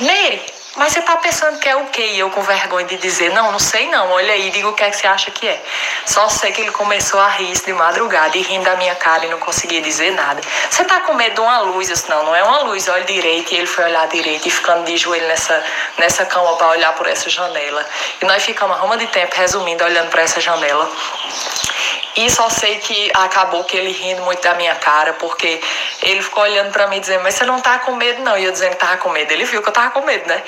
Mary, 0.00 0.42
mas 0.76 0.92
você 0.92 1.02
tá 1.02 1.16
pensando 1.16 1.58
que 1.58 1.68
é 1.68 1.76
o 1.76 1.86
quê? 1.86 2.12
E 2.12 2.18
eu 2.18 2.30
com 2.30 2.42
vergonha 2.42 2.86
de 2.86 2.96
dizer, 2.96 3.30
não, 3.32 3.52
não 3.52 3.58
sei 3.58 3.88
não, 3.88 4.10
olha 4.10 4.32
aí, 4.32 4.50
diga 4.50 4.68
o 4.68 4.72
que 4.72 4.82
é 4.82 4.90
que 4.90 4.96
você 4.96 5.06
acha 5.06 5.30
que 5.30 5.46
é. 5.46 5.62
Só 6.06 6.28
sei 6.28 6.50
que 6.50 6.62
ele 6.62 6.70
começou 6.70 7.20
a 7.20 7.28
rir 7.28 7.52
de 7.52 7.72
madrugada 7.74 8.36
e 8.38 8.42
rindo 8.42 8.64
da 8.64 8.74
minha 8.76 8.94
cara 8.94 9.26
e 9.26 9.28
não 9.28 9.38
conseguia 9.38 9.82
dizer 9.82 10.12
nada. 10.12 10.40
Você 10.70 10.82
tá 10.84 11.00
com 11.00 11.12
medo 11.12 11.34
de 11.34 11.40
uma 11.40 11.60
luz? 11.60 11.88
Disse, 11.88 12.08
não, 12.08 12.24
não 12.24 12.34
é 12.34 12.42
uma 12.42 12.62
luz, 12.62 12.88
olha 12.88 13.04
direito. 13.04 13.52
E 13.52 13.58
ele 13.58 13.66
foi 13.66 13.84
olhar 13.84 14.08
direito 14.08 14.48
e 14.48 14.50
ficando 14.50 14.84
de 14.84 14.96
joelho 14.96 15.26
nessa, 15.28 15.62
nessa 15.98 16.24
cama 16.24 16.56
para 16.56 16.68
olhar 16.68 16.92
por 16.94 17.06
essa 17.06 17.28
janela. 17.28 17.86
E 18.20 18.24
nós 18.24 18.42
ficamos 18.42 18.80
uma 18.80 18.96
de 18.96 19.06
tempo, 19.08 19.34
resumindo, 19.36 19.84
olhando 19.84 20.08
para 20.08 20.22
essa 20.22 20.40
janela. 20.40 20.90
E 22.16 22.30
só 22.30 22.48
sei 22.50 22.78
que 22.78 23.10
acabou 23.14 23.64
que 23.64 23.76
ele 23.76 23.92
rindo 23.92 24.22
muito 24.22 24.42
da 24.42 24.54
minha 24.54 24.74
cara, 24.74 25.14
porque 25.14 25.60
ele 26.02 26.22
ficou 26.22 26.42
olhando 26.42 26.70
para 26.70 26.86
mim 26.86 27.00
dizendo, 27.00 27.22
mas 27.22 27.34
você 27.34 27.44
não 27.44 27.60
tá 27.60 27.78
com 27.78 27.94
medo 27.96 28.22
não. 28.22 28.36
E 28.36 28.44
eu 28.44 28.52
dizendo 28.52 28.72
que 28.72 28.76
tava 28.76 28.98
com 28.98 29.08
medo. 29.08 29.32
Ele 29.32 29.44
viu 29.44 29.62
que 29.62 29.68
eu 29.68 29.72
tava 29.72 29.90
com 29.90 30.02
medo, 30.02 30.28
né? 30.28 30.42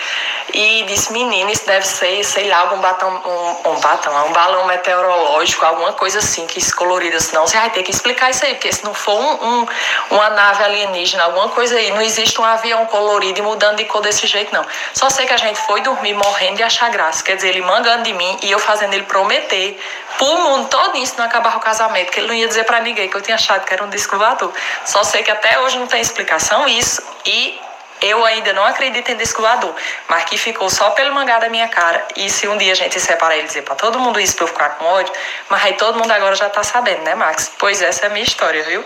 E 0.52 0.82
disse, 0.82 1.12
menina, 1.12 1.50
isso 1.50 1.66
deve 1.66 1.86
ser, 1.86 2.22
sei 2.24 2.48
lá, 2.48 2.58
algum 2.58 2.78
batom, 2.80 3.08
um, 3.08 3.70
um 3.70 3.80
batom, 3.80 4.10
um 4.28 4.32
balão 4.32 4.66
meteorológico, 4.66 5.64
alguma 5.64 5.92
coisa 5.94 6.18
assim, 6.18 6.46
que 6.46 6.60
colorida. 6.72 7.18
Senão 7.20 7.46
você 7.46 7.56
vai 7.56 7.70
ter 7.70 7.82
que 7.82 7.90
explicar 7.90 8.30
isso 8.30 8.44
aí, 8.44 8.54
porque 8.54 8.72
se 8.72 8.84
não 8.84 8.94
for 8.94 9.14
um, 9.14 9.44
um, 9.44 9.66
uma 10.10 10.30
nave 10.30 10.64
alienígena, 10.64 11.24
alguma 11.24 11.48
coisa 11.48 11.76
aí, 11.76 11.90
não 11.90 12.02
existe 12.02 12.40
um 12.40 12.44
avião 12.44 12.84
colorido 12.86 13.38
e 13.38 13.42
mudando 13.42 13.76
de 13.76 13.84
cor 13.84 14.02
desse 14.02 14.26
jeito, 14.26 14.52
não. 14.52 14.64
Só 14.92 15.08
sei 15.08 15.26
que 15.26 15.32
a 15.32 15.38
gente 15.38 15.60
foi 15.60 15.80
dormir 15.80 16.14
morrendo 16.14 16.56
de 16.56 16.62
achar 16.62 16.90
graça. 16.90 17.22
Quer 17.22 17.36
dizer, 17.36 17.48
ele 17.48 17.62
mangando 17.62 18.02
de 18.04 18.12
mim 18.12 18.38
e 18.42 18.50
eu 18.50 18.58
fazendo 18.58 18.94
ele 18.94 19.04
prometer 19.04 19.78
pro 20.18 20.38
mundo 20.38 20.68
todo 20.68 20.96
isso 20.96 21.14
não 21.16 21.24
acabar 21.24 21.56
o 21.56 21.60
casamento, 21.60 22.10
que 22.10 22.20
ele 22.20 22.28
não 22.28 22.34
ia 22.34 22.48
dizer 22.48 22.64
para 22.64 22.80
ninguém 22.80 23.08
que 23.08 23.16
eu 23.16 23.22
tinha 23.22 23.34
achado 23.34 23.64
que 23.64 23.72
era 23.72 23.84
um 23.84 23.90
disco 23.90 24.16
voador. 24.16 24.52
Só 24.84 25.02
sei 25.04 25.22
que 25.22 25.30
até 25.30 25.58
hoje 25.60 25.78
não 25.78 25.86
tem 25.86 26.00
explicação 26.00 26.66
isso 26.68 27.02
e 27.24 27.58
eu 28.00 28.24
ainda 28.24 28.52
não 28.52 28.64
acredito 28.64 29.10
em 29.10 29.16
disco 29.16 29.40
voador, 29.40 29.74
mas 30.08 30.24
que 30.24 30.36
ficou 30.36 30.68
só 30.68 30.90
pelo 30.90 31.14
mangá 31.14 31.38
da 31.38 31.48
minha 31.48 31.68
cara. 31.68 32.06
E 32.16 32.28
se 32.28 32.46
um 32.46 32.56
dia 32.58 32.72
a 32.72 32.74
gente 32.74 33.00
separar 33.00 33.36
ele 33.36 33.46
dizer 33.46 33.62
para 33.62 33.74
todo 33.74 33.98
mundo 33.98 34.20
isso 34.20 34.36
pra 34.36 34.44
eu 34.44 34.48
ficar 34.48 34.70
com 34.70 34.84
ódio, 34.84 35.12
mas 35.48 35.64
aí 35.64 35.74
todo 35.74 35.98
mundo 35.98 36.10
agora 36.10 36.34
já 36.34 36.50
tá 36.50 36.62
sabendo, 36.62 37.02
né, 37.02 37.14
Max? 37.14 37.52
Pois 37.58 37.80
essa 37.80 38.04
é 38.04 38.06
a 38.06 38.10
minha 38.10 38.24
história, 38.24 38.62
viu? 38.64 38.84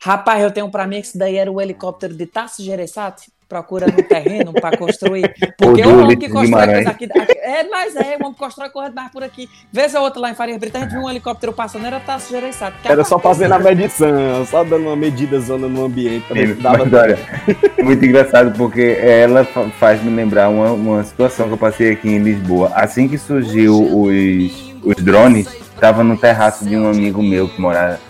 Rapaz, 0.00 0.42
eu 0.42 0.50
tenho 0.50 0.70
pra 0.70 0.86
mim 0.86 1.00
que 1.00 1.08
isso 1.08 1.18
daí 1.18 1.36
era 1.36 1.50
o 1.50 1.60
helicóptero 1.60 2.14
de 2.14 2.26
Tassi 2.26 2.62
Gereissati 2.62 3.37
procurando 3.48 3.98
um 3.98 4.02
terreno 4.02 4.52
para 4.52 4.76
construir. 4.76 5.34
Porque 5.56 5.82
o 5.82 6.02
homem 6.02 6.16
que 6.16 6.28
constrói 6.28 6.66
coisa 6.66 6.90
aqui, 6.90 7.04
aqui. 7.06 7.38
É, 7.38 7.64
mas 7.64 7.96
é, 7.96 8.16
o 8.16 8.24
homem 8.24 8.32
que 8.32 8.38
constrói 8.38 8.68
coisa 8.68 8.92
mais 8.92 9.10
por 9.10 9.22
aqui. 9.22 9.48
Vez 9.72 9.94
ou 9.94 10.02
outra 10.02 10.20
lá 10.20 10.30
em 10.30 10.34
Faria 10.34 10.58
Brita, 10.58 10.78
a 10.78 10.80
gente 10.82 10.90
viu 10.90 11.00
um 11.00 11.10
helicóptero 11.10 11.52
passando, 11.52 11.86
era 11.86 11.98
Tassi 11.98 12.30
Gereissati. 12.30 12.76
Era 12.84 13.02
só 13.04 13.18
fazendo 13.18 13.54
a 13.54 13.58
medição, 13.58 14.44
só 14.46 14.62
dando 14.62 14.86
uma 14.86 14.96
medida 14.96 15.40
zona 15.40 15.66
no 15.66 15.86
ambiente. 15.86 16.26
Dava... 16.60 16.84
Mas, 16.84 16.92
olha, 16.92 17.18
é 17.76 17.82
muito 17.82 18.04
engraçado 18.04 18.56
porque 18.56 18.98
ela 19.00 19.44
faz 19.78 20.02
me 20.02 20.10
lembrar 20.10 20.50
uma, 20.50 20.72
uma 20.72 21.02
situação 21.04 21.46
que 21.46 21.54
eu 21.54 21.58
passei 21.58 21.92
aqui 21.92 22.08
em 22.08 22.18
Lisboa. 22.18 22.70
Assim 22.74 23.08
que 23.08 23.16
surgiu 23.16 23.80
os, 23.80 24.74
os 24.84 24.96
drones, 25.02 25.48
estava 25.74 26.04
no 26.04 26.16
terraço 26.18 26.64
de 26.66 26.76
um 26.76 26.90
amigo 26.90 27.22
meu 27.22 27.48
que 27.48 27.60
morava. 27.60 28.07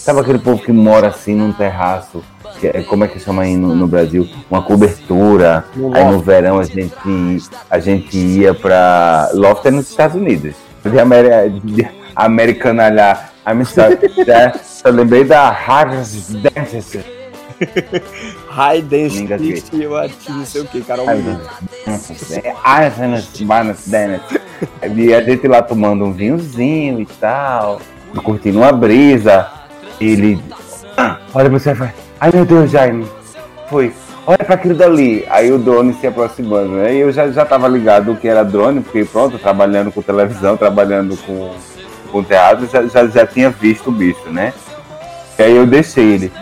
Sabe 0.00 0.20
aquele 0.20 0.38
povo 0.38 0.62
que 0.62 0.72
mora 0.72 1.08
assim 1.08 1.34
num 1.34 1.52
terraço? 1.52 2.24
Que 2.58 2.68
é, 2.68 2.82
como 2.82 3.04
é 3.04 3.08
que 3.08 3.20
chama 3.20 3.42
aí 3.42 3.54
no, 3.54 3.74
no 3.74 3.86
Brasil? 3.86 4.26
Uma 4.50 4.62
cobertura. 4.62 5.62
Aí 5.92 6.04
no 6.04 6.20
verão 6.20 6.58
a 6.58 6.64
gente, 6.64 6.94
a 7.68 7.78
gente 7.78 8.16
ia 8.16 8.54
pra. 8.54 9.28
Loft 9.34 9.66
é 9.66 9.70
nos 9.70 9.90
Estados 9.90 10.16
Unidos. 10.16 10.54
De, 10.82 10.98
América, 10.98 11.50
de 11.50 11.86
americanalhar. 12.16 13.30
I'm 13.46 13.62
sorry. 13.66 13.98
Só 14.64 14.88
lembrei 14.88 15.22
da 15.22 15.50
Harris 15.50 16.30
Dance. 16.30 17.04
High 18.48 18.80
Dance 18.80 19.62
eu 19.74 19.94
acho 19.98 20.16
que 20.16 20.32
não 20.32 20.46
sei 20.46 20.62
o 20.62 20.64
que, 20.64 20.80
Carol. 20.80 21.04
E 24.96 25.12
a 25.12 25.22
gente 25.22 25.46
lá 25.46 25.60
tomando 25.60 26.06
um 26.06 26.12
vinhozinho 26.12 27.02
e 27.02 27.06
tal, 27.06 27.82
curtindo 28.24 28.60
uma 28.60 28.72
brisa. 28.72 29.59
Ele. 30.00 30.42
Ah, 30.96 31.18
olha 31.34 31.50
você 31.50 31.74
vai. 31.74 31.92
Ai 32.18 32.30
meu 32.32 32.44
Deus, 32.44 32.70
Jaime. 32.70 33.06
Foi. 33.68 33.92
Olha 34.26 34.38
para 34.38 34.54
aquilo 34.54 34.74
dali. 34.74 35.24
Aí 35.28 35.50
o 35.52 35.58
drone 35.58 35.94
se 35.94 36.06
aproximando, 36.06 36.70
né? 36.70 36.94
E 36.94 37.00
eu 37.00 37.12
já, 37.12 37.30
já 37.30 37.44
tava 37.44 37.68
ligado 37.68 38.16
que 38.16 38.28
era 38.28 38.42
drone, 38.42 38.80
porque 38.80 39.04
pronto, 39.04 39.38
trabalhando 39.38 39.90
com 39.90 40.02
televisão, 40.02 40.56
trabalhando 40.56 41.16
com, 41.18 41.52
com 42.10 42.22
teatro, 42.22 42.66
já, 42.66 42.86
já, 42.86 43.06
já 43.06 43.26
tinha 43.26 43.50
visto 43.50 43.88
o 43.88 43.92
bicho, 43.92 44.28
né? 44.28 44.52
E 45.38 45.42
aí 45.42 45.56
eu 45.56 45.66
deixei 45.66 46.04
ele. 46.14 46.32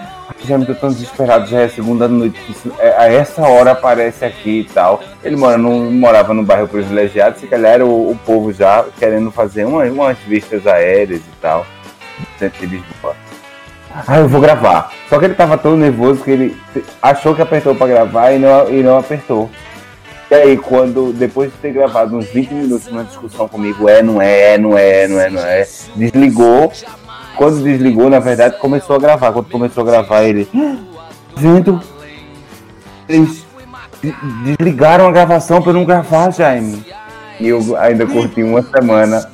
Já 0.44 0.56
me 0.56 0.64
tô 0.64 0.74
tão 0.74 0.90
desesperado, 0.90 1.46
já 1.46 1.60
é 1.60 1.68
segunda 1.68 2.06
noite. 2.06 2.40
É, 2.78 2.94
a 2.96 3.12
essa 3.12 3.42
hora 3.42 3.72
aparece 3.72 4.24
aqui 4.24 4.60
e 4.60 4.64
tal. 4.64 5.02
Ele 5.22 5.36
mora 5.36 5.58
no, 5.58 5.90
morava 5.90 6.32
no 6.32 6.44
bairro 6.44 6.68
privilegiado, 6.68 7.38
se 7.38 7.46
calhar 7.46 7.72
era 7.74 7.86
o, 7.86 8.10
o 8.10 8.16
povo 8.24 8.52
já 8.52 8.84
querendo 8.98 9.30
fazer 9.30 9.64
uma, 9.64 9.84
umas 9.84 10.18
vistas 10.18 10.66
aéreas 10.66 11.20
e 11.20 11.40
tal. 11.40 11.66
Centro 12.38 12.66
de 12.66 12.76
Lisboa. 12.76 13.27
Ah, 14.06 14.18
eu 14.18 14.28
vou 14.28 14.40
gravar. 14.40 14.92
Só 15.08 15.18
que 15.18 15.24
ele 15.24 15.34
tava 15.34 15.58
tão 15.58 15.76
nervoso 15.76 16.22
que 16.22 16.30
ele 16.30 16.56
achou 17.02 17.34
que 17.34 17.42
apertou 17.42 17.74
para 17.74 17.86
gravar 17.88 18.32
e 18.32 18.38
não, 18.38 18.70
e 18.70 18.82
não 18.82 18.98
apertou. 18.98 19.50
E 20.30 20.34
aí, 20.34 20.56
quando, 20.58 21.12
depois 21.12 21.50
de 21.50 21.56
ter 21.56 21.72
gravado 21.72 22.16
uns 22.16 22.26
20 22.26 22.52
minutos 22.52 22.86
uma 22.86 23.02
discussão 23.02 23.48
comigo, 23.48 23.88
é, 23.88 24.02
não 24.02 24.20
é, 24.20 24.54
é, 24.54 24.58
não 24.58 24.76
é, 24.76 25.08
não 25.08 25.20
é, 25.20 25.30
não 25.30 25.42
é, 25.42 25.66
desligou. 25.96 26.70
Quando 27.36 27.62
desligou, 27.62 28.10
na 28.10 28.18
verdade, 28.18 28.58
começou 28.58 28.96
a 28.96 28.98
gravar. 28.98 29.32
Quando 29.32 29.48
começou 29.50 29.82
a 29.82 29.86
gravar, 29.86 30.22
ele. 30.24 30.48
Vendo. 31.34 31.80
Eles 33.08 33.44
desligaram 34.44 35.08
a 35.08 35.12
gravação 35.12 35.62
para 35.62 35.72
não 35.72 35.84
gravar, 35.84 36.30
Jaime. 36.30 36.84
E 37.40 37.48
eu 37.48 37.76
ainda 37.76 38.06
curti 38.06 38.42
uma 38.42 38.62
semana 38.62 39.24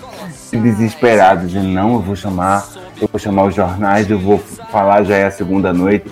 desesperado, 0.59 1.47
dizendo, 1.47 1.69
não, 1.69 1.95
eu 1.95 2.01
vou 2.01 2.17
chamar 2.17 2.67
eu 3.01 3.09
vou 3.11 3.19
chamar 3.19 3.45
os 3.45 3.55
jornais, 3.55 4.11
eu 4.11 4.19
vou 4.19 4.38
falar, 4.38 5.05
já 5.05 5.17
é 5.17 5.25
a 5.25 5.31
segunda 5.31 5.73
noite, 5.73 6.07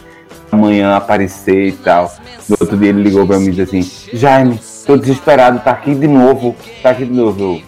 amanhã 0.50 0.96
aparecer 0.96 1.68
e 1.68 1.72
tal. 1.72 2.12
No 2.48 2.56
outro 2.60 2.76
dia 2.76 2.88
ele 2.88 3.02
ligou 3.02 3.26
pra 3.26 3.38
mim 3.38 3.48
e 3.48 3.52
disse 3.52 3.62
assim, 3.62 4.16
Jaime, 4.16 4.60
tô 4.86 4.96
desesperado, 4.96 5.60
tá 5.60 5.70
aqui 5.70 5.94
de 5.94 6.08
novo, 6.08 6.56
tá 6.82 6.90
aqui 6.90 7.04
de 7.04 7.12
novo. 7.12 7.40
Eu, 7.40 7.62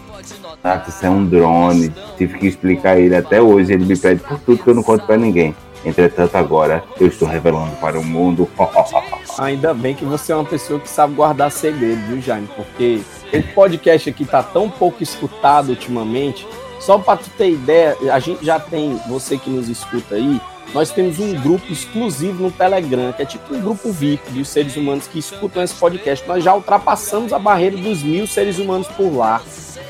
ah, 0.63 0.83
isso 0.87 1.05
é 1.05 1.09
um 1.09 1.25
drone, 1.25 1.93
tive 2.17 2.37
que 2.37 2.47
explicar 2.47 2.91
a 2.91 2.99
ele 2.99 3.15
até 3.15 3.41
hoje, 3.41 3.73
ele 3.73 3.85
me 3.85 3.97
pede 3.97 4.21
por 4.21 4.39
tudo 4.39 4.63
que 4.63 4.69
eu 4.69 4.75
não 4.75 4.83
conto 4.83 5.05
pra 5.05 5.17
ninguém. 5.17 5.55
Entretanto, 5.85 6.35
agora 6.35 6.83
eu 6.99 7.07
estou 7.07 7.27
revelando 7.27 7.75
para 7.75 7.99
o 7.99 8.03
mundo. 8.03 8.49
Ainda 9.37 9.71
bem 9.71 9.93
que 9.93 10.03
você 10.03 10.31
é 10.31 10.35
uma 10.35 10.43
pessoa 10.43 10.79
que 10.79 10.89
sabe 10.89 11.13
guardar 11.13 11.51
segredo, 11.51 12.01
viu, 12.07 12.19
Jaime? 12.19 12.49
Porque 12.55 13.01
esse 13.31 13.47
podcast 13.49 14.09
aqui 14.09 14.25
tá 14.25 14.41
tão 14.41 14.67
pouco 14.67 15.03
escutado 15.03 15.69
ultimamente 15.69 16.47
só 16.85 16.99
para 16.99 17.17
tu 17.17 17.29
ter 17.31 17.49
ideia, 17.49 17.97
a 18.11 18.19
gente 18.19 18.45
já 18.45 18.59
tem, 18.59 18.95
você 19.07 19.39
que 19.39 19.49
nos 19.49 19.67
escuta 19.67 20.15
aí, 20.15 20.39
nós 20.71 20.91
temos 20.91 21.19
um 21.19 21.33
grupo 21.41 21.71
exclusivo 21.71 22.43
no 22.43 22.51
Telegram, 22.51 23.11
que 23.11 23.23
é 23.23 23.25
tipo 23.25 23.55
um 23.55 23.59
grupo 23.59 23.91
VIP 23.91 24.31
de 24.31 24.45
seres 24.45 24.75
humanos 24.75 25.07
que 25.07 25.17
escutam 25.17 25.63
esse 25.63 25.73
podcast. 25.73 26.27
Nós 26.27 26.43
já 26.43 26.53
ultrapassamos 26.53 27.33
a 27.33 27.39
barreira 27.39 27.77
dos 27.77 28.03
mil 28.03 28.27
seres 28.27 28.59
humanos 28.59 28.87
por 28.89 29.15
lá. 29.15 29.41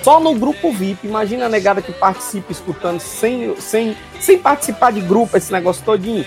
Só 0.03 0.19
no 0.19 0.36
grupo 0.36 0.71
VIP. 0.71 1.08
Imagina 1.08 1.47
a 1.47 1.49
negada 1.49 1.81
que 1.81 1.91
participa 1.91 2.51
escutando 2.51 2.99
sem, 2.99 3.55
sem, 3.58 3.97
sem 4.19 4.38
participar 4.38 4.91
de 4.91 5.01
grupo, 5.01 5.36
esse 5.36 5.51
negócio 5.51 5.84
todinho. 5.84 6.23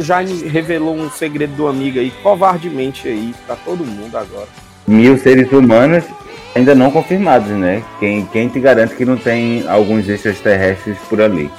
Já 0.00 0.20
revelou 0.20 0.94
um 0.94 1.08
segredo 1.08 1.54
do 1.54 1.68
amigo 1.68 2.00
aí, 2.00 2.10
covardemente 2.22 3.06
aí, 3.06 3.32
para 3.46 3.56
todo 3.56 3.84
mundo 3.84 4.16
agora. 4.16 4.48
Mil 4.86 5.16
seres 5.16 5.50
humanos 5.52 6.04
ainda 6.54 6.74
não 6.74 6.90
confirmados, 6.90 7.48
né? 7.48 7.84
Quem, 7.98 8.26
quem 8.26 8.48
te 8.48 8.60
garante 8.60 8.94
que 8.94 9.04
não 9.04 9.16
tem 9.16 9.66
alguns 9.68 10.08
extraterrestres 10.08 10.98
por 11.08 11.20
ali? 11.20 11.50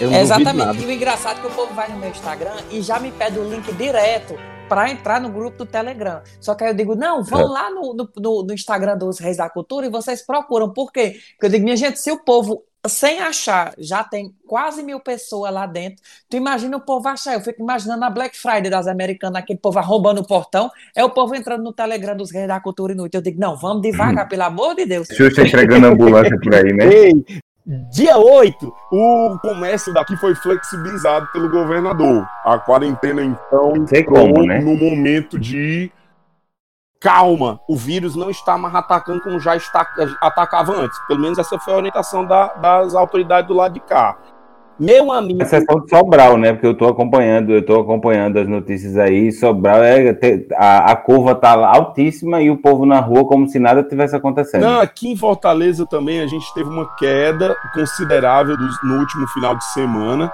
É 0.00 0.20
exatamente. 0.20 0.82
E 0.82 0.86
o 0.86 0.90
engraçado 0.90 1.38
é 1.38 1.40
que 1.40 1.46
o 1.46 1.50
povo 1.50 1.72
vai 1.74 1.88
no 1.88 1.96
meu 1.96 2.10
Instagram 2.10 2.56
e 2.70 2.82
já 2.82 2.98
me 2.98 3.10
pede 3.12 3.38
o 3.38 3.48
link 3.48 3.72
direto 3.74 4.36
para 4.68 4.90
entrar 4.90 5.20
no 5.20 5.28
grupo 5.28 5.58
do 5.58 5.66
Telegram. 5.66 6.22
Só 6.40 6.54
que 6.54 6.64
aí 6.64 6.70
eu 6.70 6.74
digo, 6.74 6.94
não, 6.94 7.22
vão 7.22 7.42
é. 7.42 7.44
lá 7.44 7.70
no, 7.70 7.94
no, 7.94 8.42
no, 8.42 8.52
Instagram 8.52 8.96
dos 8.96 9.18
Reis 9.18 9.36
da 9.36 9.48
Cultura 9.48 9.86
e 9.86 9.90
vocês 9.90 10.22
procuram. 10.22 10.70
Por 10.70 10.90
quê? 10.90 11.16
Porque 11.32 11.46
eu 11.46 11.50
digo, 11.50 11.64
minha 11.64 11.76
gente, 11.76 12.00
se 12.00 12.10
o 12.10 12.18
povo 12.18 12.64
sem 12.86 13.20
achar, 13.20 13.72
já 13.78 14.04
tem 14.04 14.34
quase 14.46 14.82
mil 14.82 15.00
pessoas 15.00 15.52
lá 15.52 15.66
dentro. 15.66 16.02
Tu 16.28 16.36
imagina 16.36 16.76
o 16.76 16.80
povo 16.80 17.08
achar, 17.08 17.34
eu 17.34 17.40
fico 17.40 17.62
imaginando 17.62 18.04
a 18.04 18.10
Black 18.10 18.36
Friday 18.36 18.70
das 18.70 18.86
americanas, 18.86 19.42
aquele 19.42 19.58
povo 19.58 19.78
arrombando 19.78 20.20
o 20.20 20.26
portão, 20.26 20.70
é 20.94 21.04
o 21.04 21.10
povo 21.10 21.34
entrando 21.34 21.62
no 21.62 21.72
Telegram 21.72 22.16
dos 22.16 22.30
Reis 22.30 22.48
da 22.48 22.60
Cultura 22.60 22.92
Inútil. 22.92 23.18
Eu 23.18 23.22
digo, 23.22 23.40
não, 23.40 23.56
vamos 23.56 23.82
devagar, 23.82 24.28
pelo 24.28 24.42
amor 24.42 24.74
de 24.74 24.86
Deus. 24.86 25.08
Xuxa 25.08 25.42
entregando 25.42 25.86
ambulância 25.86 26.38
por 26.42 26.54
aí, 26.54 26.72
né? 26.72 26.86
Ei, 26.86 27.24
dia 27.90 28.18
8, 28.18 28.74
o 28.92 29.38
comércio 29.40 29.92
daqui 29.94 30.16
foi 30.16 30.34
flexibilizado 30.34 31.26
pelo 31.32 31.50
governador. 31.50 32.26
A 32.44 32.58
quarentena, 32.58 33.24
então, 33.24 33.86
Sei 33.86 34.04
como, 34.04 34.44
né? 34.44 34.60
no 34.60 34.76
momento 34.76 35.38
de 35.38 35.90
calma. 37.04 37.60
O 37.68 37.76
vírus 37.76 38.16
não 38.16 38.30
está 38.30 38.56
mais 38.56 38.74
atacando 38.74 39.20
como 39.20 39.38
já 39.38 39.54
está, 39.54 39.86
atacava 40.22 40.72
antes. 40.72 40.98
Pelo 41.06 41.20
menos 41.20 41.36
essa 41.38 41.58
foi 41.58 41.74
a 41.74 41.76
orientação 41.76 42.24
da- 42.24 42.54
das 42.54 42.94
autoridades 42.94 43.46
do 43.46 43.52
lado 43.54 43.74
de 43.74 43.80
cá. 43.80 44.16
Meu 44.80 45.12
amigo. 45.12 45.40
Exceção 45.40 45.80
de 45.80 45.88
Sobral, 45.88 46.36
né? 46.36 46.52
Porque 46.52 46.66
eu 46.66 46.74
tô 46.76 46.88
acompanhando, 46.88 47.52
eu 47.52 47.64
tô 47.64 47.78
acompanhando 47.78 48.38
as 48.40 48.48
notícias 48.48 48.96
aí. 48.96 49.30
Sobral 49.30 49.84
é 49.84 50.16
a, 50.56 50.90
a 50.90 50.96
curva 50.96 51.32
tá 51.34 51.52
altíssima 51.68 52.40
e 52.40 52.50
o 52.50 52.56
povo 52.56 52.84
na 52.84 52.98
rua 52.98 53.24
como 53.24 53.46
se 53.46 53.60
nada 53.60 53.84
tivesse 53.84 54.16
acontecendo. 54.16 54.62
Não, 54.62 54.80
aqui 54.80 55.12
em 55.12 55.16
Fortaleza 55.16 55.86
também 55.86 56.20
a 56.22 56.26
gente 56.26 56.52
teve 56.54 56.68
uma 56.68 56.88
queda 56.96 57.54
considerável 57.72 58.56
no 58.82 58.98
último 58.98 59.28
final 59.28 59.54
de 59.54 59.64
semana. 59.66 60.32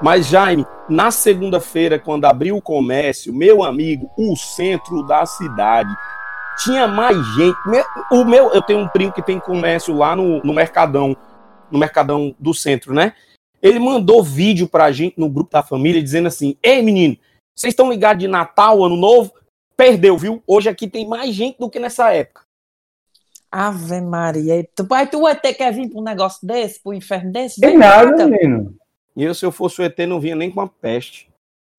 Mas, 0.00 0.26
Jaime, 0.26 0.66
na 0.88 1.10
segunda-feira, 1.10 1.98
quando 1.98 2.26
abriu 2.26 2.56
o 2.56 2.62
comércio, 2.62 3.32
meu 3.32 3.64
amigo, 3.64 4.10
o 4.16 4.36
centro 4.36 5.02
da 5.02 5.24
cidade 5.24 5.94
tinha 6.62 6.86
mais 6.86 7.16
gente. 7.34 7.56
O 8.10 8.24
meu, 8.24 8.50
eu 8.52 8.62
tenho 8.62 8.80
um 8.80 8.88
primo 8.88 9.12
que 9.12 9.22
tem 9.22 9.40
comércio 9.40 9.94
lá 9.94 10.14
no, 10.14 10.42
no 10.42 10.52
Mercadão, 10.52 11.16
no 11.70 11.78
Mercadão 11.78 12.34
do 12.38 12.52
centro, 12.52 12.92
né? 12.92 13.14
Ele 13.62 13.78
mandou 13.78 14.22
vídeo 14.22 14.68
pra 14.68 14.92
gente 14.92 15.18
no 15.18 15.28
grupo 15.28 15.50
da 15.50 15.62
família 15.62 16.02
dizendo 16.02 16.28
assim: 16.28 16.56
Ei, 16.62 16.82
menino, 16.82 17.16
vocês 17.54 17.72
estão 17.72 17.90
ligados 17.90 18.20
de 18.20 18.28
Natal, 18.28 18.84
Ano 18.84 18.96
Novo? 18.96 19.32
Perdeu, 19.76 20.16
viu? 20.16 20.42
Hoje 20.46 20.68
aqui 20.68 20.88
tem 20.88 21.08
mais 21.08 21.34
gente 21.34 21.58
do 21.58 21.70
que 21.70 21.78
nessa 21.78 22.12
época. 22.12 22.42
Ave 23.50 24.00
Maria. 24.00 24.66
Tu, 24.74 24.86
aí 24.90 25.06
tu 25.06 25.20
vai 25.22 25.34
ter 25.34 25.54
que 25.54 25.70
vir 25.70 25.88
para 25.88 26.00
um 26.00 26.04
negócio 26.04 26.46
desse, 26.46 26.80
um 26.84 26.92
inferno 26.92 27.32
desse? 27.32 27.60
Tem 27.60 27.76
nada, 27.76 28.10
nada. 28.10 28.26
menino. 28.26 28.74
E 29.16 29.24
eu, 29.24 29.34
se 29.34 29.44
eu 29.46 29.50
fosse 29.50 29.80
o 29.80 29.84
ET, 29.84 29.98
não 30.06 30.20
vinha 30.20 30.36
nem 30.36 30.50
com 30.50 30.60
a 30.60 30.68
peste. 30.68 31.28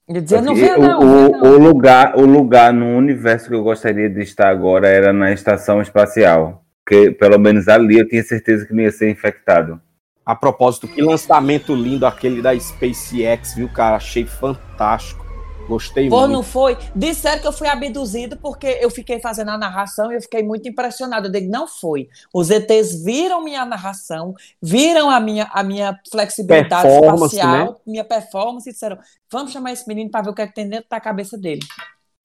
Eu 0.07 0.21
dizia, 0.21 0.41
não 0.41 0.53
o, 0.53 0.77
não, 0.79 0.99
o- 0.99 1.31
não. 1.31 1.41
o 1.53 1.57
lugar, 1.59 2.15
o 2.17 2.25
lugar 2.25 2.71
no 2.73 2.95
universo 2.97 3.49
que 3.49 3.53
eu 3.55 3.61
gostaria 3.63 4.09
de 4.09 4.21
estar 4.21 4.49
agora 4.49 4.87
era 4.87 5.11
na 5.13 5.31
estação 5.33 5.81
espacial. 5.81 6.63
Porque 6.83 7.11
pelo 7.11 7.37
menos 7.37 7.67
ali 7.67 7.99
eu 7.99 8.07
tinha 8.07 8.23
certeza 8.23 8.65
que 8.65 8.73
não 8.73 8.81
ia 8.81 8.91
ser 8.91 9.09
infectado. 9.11 9.81
A 10.25 10.33
propósito, 10.35 10.87
que 10.87 11.01
lançamento 11.01 11.75
lindo 11.75 12.05
aquele 12.05 12.41
da 12.41 12.57
SpaceX, 12.57 13.53
viu, 13.55 13.67
cara? 13.69 13.97
Achei 13.97 14.25
fantástico. 14.25 15.26
Gostei 15.67 16.09
Pô, 16.09 16.21
muito. 16.21 16.31
não 16.31 16.43
foi? 16.43 16.77
Disseram 16.95 17.41
que 17.41 17.47
eu 17.47 17.51
fui 17.51 17.67
abduzido 17.67 18.37
porque 18.37 18.79
eu 18.81 18.89
fiquei 18.89 19.19
fazendo 19.19 19.51
a 19.51 19.57
narração 19.57 20.11
e 20.11 20.15
eu 20.15 20.21
fiquei 20.21 20.41
muito 20.41 20.67
impressionado. 20.67 21.27
Eu 21.27 21.31
digo, 21.31 21.51
não 21.51 21.67
foi. 21.67 22.07
Os 22.33 22.49
ETs 22.49 23.03
viram 23.03 23.43
minha 23.43 23.65
narração, 23.65 24.33
viram 24.61 25.09
a 25.09 25.19
minha, 25.19 25.49
a 25.51 25.63
minha 25.63 25.99
flexibilidade 26.09 26.87
Performance, 26.87 27.35
espacial, 27.35 27.65
né? 27.65 27.75
minha 27.85 28.03
performance, 28.03 28.69
e 28.69 28.73
disseram: 28.73 28.97
vamos 29.29 29.51
chamar 29.51 29.73
esse 29.73 29.87
menino 29.87 30.09
para 30.09 30.23
ver 30.23 30.29
o 30.29 30.33
que, 30.33 30.41
é 30.41 30.47
que 30.47 30.55
tem 30.55 30.69
dentro 30.69 30.87
da 30.89 30.99
cabeça 30.99 31.37
dele. 31.37 31.61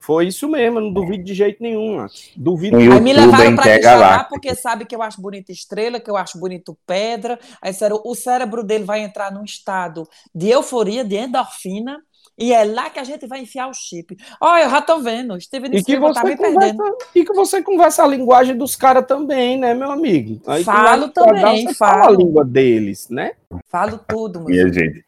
Foi 0.03 0.27
isso 0.27 0.49
mesmo, 0.49 0.79
eu 0.79 0.83
não 0.83 0.91
duvido 0.91 1.23
de 1.23 1.33
jeito 1.33 1.63
nenhum. 1.63 1.95
Max. 1.95 2.31
Duvido. 2.35 2.75
No 2.75 2.81
Aí 2.81 2.99
me 2.99 3.11
YouTube 3.13 3.31
levaram 3.31 3.55
para 3.55 3.95
lá. 3.95 4.23
porque 4.25 4.53
sabe 4.53 4.85
que 4.85 4.93
eu 4.93 5.01
acho 5.01 5.21
bonita 5.21 5.53
estrela, 5.53 5.97
que 5.97 6.11
eu 6.11 6.17
acho 6.17 6.37
bonito 6.37 6.77
pedra. 6.85 7.39
Aí 7.61 7.71
disseram, 7.71 8.01
o 8.03 8.13
cérebro 8.13 8.65
dele 8.65 8.83
vai 8.83 8.99
entrar 8.99 9.31
num 9.31 9.45
estado 9.45 10.05
de 10.35 10.49
euforia, 10.49 11.05
de 11.05 11.15
endorfina, 11.15 12.01
e 12.37 12.51
é 12.51 12.63
lá 12.63 12.89
que 12.89 12.99
a 12.99 13.03
gente 13.03 13.27
vai 13.27 13.41
enfiar 13.41 13.67
o 13.67 13.73
chip. 13.73 14.17
Olha, 14.41 14.63
eu 14.63 14.69
já 14.69 14.81
tô 14.81 14.99
vendo, 14.99 15.39
Steven 15.39 15.69
E 15.73 15.83
que, 15.83 15.93
tá 15.93 15.99
você 15.99 16.23
me 16.23 16.37
perdendo. 16.37 16.77
conversa, 16.77 17.07
e 17.15 17.25
que 17.25 17.33
você 17.33 17.61
conversa 17.61 18.03
a 18.03 18.07
linguagem 18.07 18.57
dos 18.57 18.75
caras 18.75 19.05
também, 19.05 19.57
né, 19.57 19.73
meu 19.73 19.91
amigo? 19.91 20.41
Aí 20.47 20.63
Falo 20.63 21.09
também, 21.09 21.67
você 21.67 21.73
fala 21.75 21.93
a 21.93 22.03
falo. 22.05 22.17
língua 22.17 22.43
deles, 22.43 23.07
né? 23.09 23.33
Falo 23.67 23.99
tudo, 24.07 24.39
meu 24.39 24.49
Minha 24.49 24.73
gente. 24.73 24.99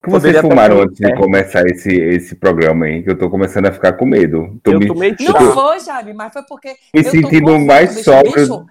O 0.00 0.04
que 0.04 0.10
vocês 0.10 0.36
Poderia 0.36 0.42
fumaram 0.42 0.80
antes 0.82 0.96
de 0.96 1.16
começar 1.16 1.66
esse, 1.66 1.92
esse 1.92 2.36
programa 2.36 2.86
aí? 2.86 3.02
Que 3.02 3.10
eu 3.10 3.18
tô 3.18 3.28
começando 3.28 3.66
a 3.66 3.72
ficar 3.72 3.94
com 3.94 4.06
medo. 4.06 4.58
Tô 4.62 4.72
Eu 4.72 4.78
me, 4.78 4.86
tomei 4.86 5.16
Não 5.18 5.52
foi, 5.52 5.80
Jaime, 5.80 6.12
mas 6.14 6.32
foi 6.32 6.42
porque. 6.42 6.68
me 6.68 6.76
eu 6.94 7.04
tô 7.04 7.10
sentindo 7.10 7.58
mais 7.58 8.04
sóbrio. 8.04 8.66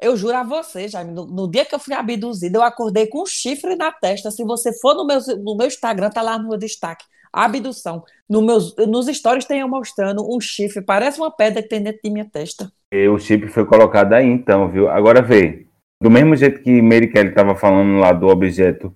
Eu 0.00 0.16
juro 0.16 0.34
a 0.34 0.42
você, 0.42 0.88
Jaime, 0.88 1.12
no, 1.12 1.26
no 1.26 1.50
dia 1.50 1.66
que 1.66 1.74
eu 1.74 1.78
fui 1.78 1.92
abduzida, 1.92 2.56
eu 2.56 2.62
acordei 2.62 3.06
com 3.06 3.22
um 3.22 3.26
chifre 3.26 3.76
na 3.76 3.92
testa. 3.92 4.30
Se 4.30 4.42
você 4.42 4.72
for 4.72 4.94
no 4.94 5.06
meu, 5.06 5.20
no 5.44 5.54
meu 5.54 5.66
Instagram, 5.66 6.08
tá 6.08 6.22
lá 6.22 6.38
no 6.38 6.48
meu 6.48 6.56
destaque. 6.56 7.04
Abdução. 7.32 8.04
No 8.28 8.42
meus, 8.42 8.74
nos 8.76 9.06
stories 9.06 9.44
tem 9.44 9.60
eu 9.60 9.68
mostrando 9.68 10.26
um 10.28 10.40
chifre, 10.40 10.82
parece 10.82 11.20
uma 11.20 11.30
pedra 11.30 11.62
que 11.62 11.68
tem 11.68 11.82
dentro 11.82 12.00
de 12.02 12.10
minha 12.10 12.24
testa. 12.24 12.70
E 12.92 13.08
o 13.08 13.18
chip 13.18 13.46
foi 13.48 13.64
colocado 13.64 14.12
aí 14.14 14.26
então, 14.26 14.68
viu? 14.68 14.88
Agora 14.88 15.22
vê. 15.22 15.66
Do 16.02 16.10
mesmo 16.10 16.34
jeito 16.34 16.62
que 16.62 16.80
Mary 16.80 17.08
Kelly 17.08 17.28
estava 17.28 17.54
falando 17.54 17.98
lá 17.98 18.12
do 18.12 18.26
objeto 18.26 18.94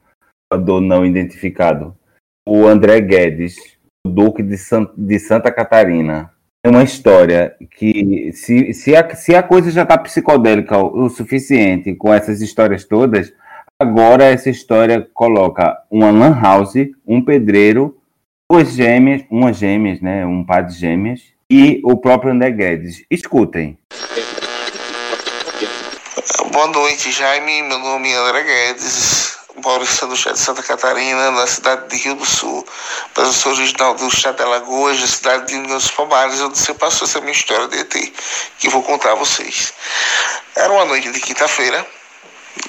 do 0.52 0.80
não 0.80 1.04
identificado, 1.04 1.96
o 2.48 2.66
André 2.66 3.00
Guedes, 3.00 3.56
o 4.06 4.10
Duque 4.10 4.42
de, 4.42 4.56
San- 4.56 4.90
de 4.96 5.18
Santa 5.18 5.52
Catarina, 5.52 6.32
tem 6.64 6.72
uma 6.72 6.82
história 6.82 7.54
que, 7.70 8.32
se, 8.32 8.72
se, 8.72 8.96
a, 8.96 9.14
se 9.14 9.34
a 9.34 9.42
coisa 9.42 9.70
já 9.70 9.82
está 9.82 9.98
psicodélica 9.98 10.78
o 10.78 11.08
suficiente 11.10 11.94
com 11.94 12.12
essas 12.12 12.40
histórias 12.40 12.84
todas, 12.84 13.32
agora 13.80 14.24
essa 14.24 14.48
história 14.48 15.06
coloca 15.12 15.76
uma 15.90 16.10
lan 16.10 16.40
house, 16.40 16.74
um 17.06 17.22
pedreiro, 17.22 18.00
duas 18.54 18.72
gêmeas, 18.72 19.22
umas 19.28 19.56
gêmeas, 19.56 20.00
né? 20.00 20.24
Um 20.24 20.44
par 20.44 20.62
de 20.64 20.78
gêmeas, 20.78 21.20
e 21.50 21.80
o 21.82 21.96
próprio 21.96 22.30
André 22.30 22.52
Guedes. 22.52 23.02
Escutem. 23.10 23.76
Boa 26.52 26.68
noite, 26.68 27.10
Jaime. 27.10 27.62
Meu 27.62 27.80
nome 27.80 28.12
é 28.12 28.14
André 28.14 28.44
Guedes. 28.44 29.36
Em 29.56 29.86
São 29.86 30.14
José 30.14 30.32
de 30.32 30.38
Santa 30.38 30.62
Catarina, 30.62 31.32
na 31.32 31.48
cidade 31.48 31.88
de 31.88 31.96
Rio 31.96 32.14
do 32.14 32.24
Sul. 32.24 32.64
Mas 33.16 33.26
eu 33.26 33.32
sou 33.32 33.52
original 33.54 33.96
do 33.96 34.06
estado 34.06 34.36
de 34.36 34.42
Alagoas, 34.42 35.00
da 35.00 35.06
cidade 35.08 35.46
de 35.46 35.66
dos 35.66 35.90
Palmares, 35.90 36.40
onde 36.40 36.56
você 36.56 36.74
passou 36.74 37.08
essa 37.08 37.20
minha 37.20 37.32
história 37.32 37.66
de 37.66 37.78
ET, 37.78 38.12
que 38.60 38.68
vou 38.68 38.84
contar 38.84 39.12
a 39.12 39.16
vocês. 39.16 39.74
Era 40.54 40.72
uma 40.72 40.84
noite 40.84 41.10
de 41.10 41.18
quinta-feira, 41.18 41.84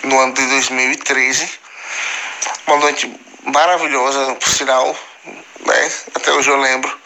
no 0.04 0.20
ano 0.20 0.34
de 0.34 0.48
2013. 0.48 1.48
Uma 2.66 2.78
noite 2.78 3.16
maravilhosa, 3.44 4.34
por 4.34 4.50
sinal, 4.50 4.96
né? 5.66 5.92
Até 6.14 6.32
hoje 6.32 6.50
eu 6.50 6.58
lembro. 6.58 7.06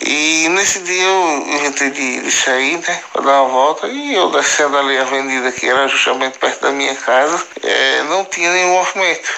E 0.00 0.48
nesse 0.48 0.80
dia 0.80 1.04
eu 1.04 1.46
inventei 1.46 1.90
de, 1.90 2.20
de 2.22 2.30
sair, 2.30 2.78
né, 2.78 3.02
para 3.12 3.22
dar 3.22 3.42
uma 3.42 3.50
volta, 3.50 3.86
e 3.86 4.14
eu 4.14 4.30
descendo 4.30 4.76
ali 4.76 4.98
a 4.98 5.02
avenida 5.02 5.52
que 5.52 5.68
era 5.68 5.86
justamente 5.86 6.38
perto 6.38 6.60
da 6.60 6.70
minha 6.70 6.94
casa, 6.96 7.40
eh, 7.62 8.02
não 8.08 8.24
tinha 8.24 8.50
nenhum 8.50 8.72
movimento. 8.72 9.30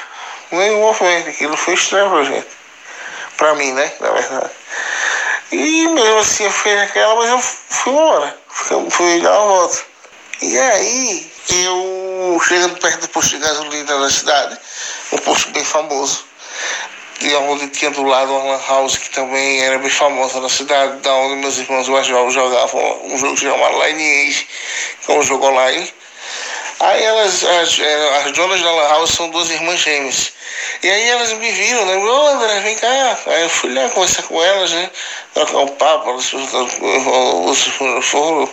Nenhum 0.51 0.81
movimento, 0.81 1.29
aquilo 1.29 1.57
foi 1.57 1.75
estranho 1.75 2.09
pra 2.11 2.25
gente. 2.25 2.47
Pra 3.37 3.55
mim, 3.57 3.73
né, 3.73 3.93
na 4.01 4.11
verdade. 4.11 4.51
E 5.53 5.89
mesmo 5.89 6.19
assim 6.19 6.45
eu 6.45 6.51
fui 6.51 6.75
naquela, 6.75 7.15
mas 7.17 7.31
eu 7.31 7.39
fui 7.41 7.93
embora. 7.93 8.39
Fui, 8.49 8.91
fui 8.91 9.21
dar 9.21 9.41
uma 9.41 9.59
volta. 9.59 9.83
E 10.41 10.59
aí, 10.59 11.33
eu 11.51 12.41
chegando 12.47 12.79
perto 12.79 13.01
do 13.01 13.09
posto 13.09 13.31
de 13.31 13.39
gasolina 13.39 13.99
da 13.99 14.11
cidade, 14.11 14.59
um 15.13 15.19
posto 15.19 15.51
bem 15.51 15.65
famoso, 15.65 16.25
e 17.25 17.35
onde 17.37 17.69
tinha 17.69 17.91
do 17.91 18.03
lado 18.03 18.33
uma 18.33 18.53
lan 18.53 18.61
house 18.69 18.99
que 18.99 19.09
também 19.11 19.63
era 19.63 19.79
bem 19.79 19.89
famosa 19.89 20.41
na 20.41 20.49
cidade, 20.49 21.01
da 21.01 21.15
onde 21.15 21.37
meus 21.37 21.57
irmãos 21.59 21.89
mais 21.89 22.07
jovens 22.07 22.35
jogavam 22.35 23.01
um 23.05 23.17
jogo 23.17 23.37
chamado 23.37 23.83
Lineage, 23.83 24.47
que 25.01 25.11
é 25.11 25.15
um 25.15 25.23
jogo 25.23 25.47
online. 25.47 25.93
Aí 26.81 27.03
elas, 27.03 27.43
as, 27.45 27.79
eh, 27.79 28.19
as 28.25 28.33
donas 28.33 28.61
da 28.61 28.71
lan 28.71 28.89
house 28.89 29.11
são 29.11 29.31
duas 29.31 29.49
irmãs 29.49 29.81
gêmeas. 29.81 30.33
E 30.83 30.91
aí 30.91 31.09
elas 31.09 31.33
me 31.33 31.51
viram, 31.51 31.87
né? 31.87 31.97
Ô 31.97 32.27
André, 32.27 32.61
vem 32.61 32.77
cá. 32.77 33.19
Aí 33.27 33.43
eu 33.43 33.49
fui 33.49 33.73
lá 33.73 33.89
conversar 33.89 34.25
com 34.25 34.43
elas, 34.43 34.71
né? 34.73 34.91
Trocar 35.33 35.59
um 35.59 35.69
papo, 35.69 36.11
elas 36.11 36.31
foram 38.03 38.49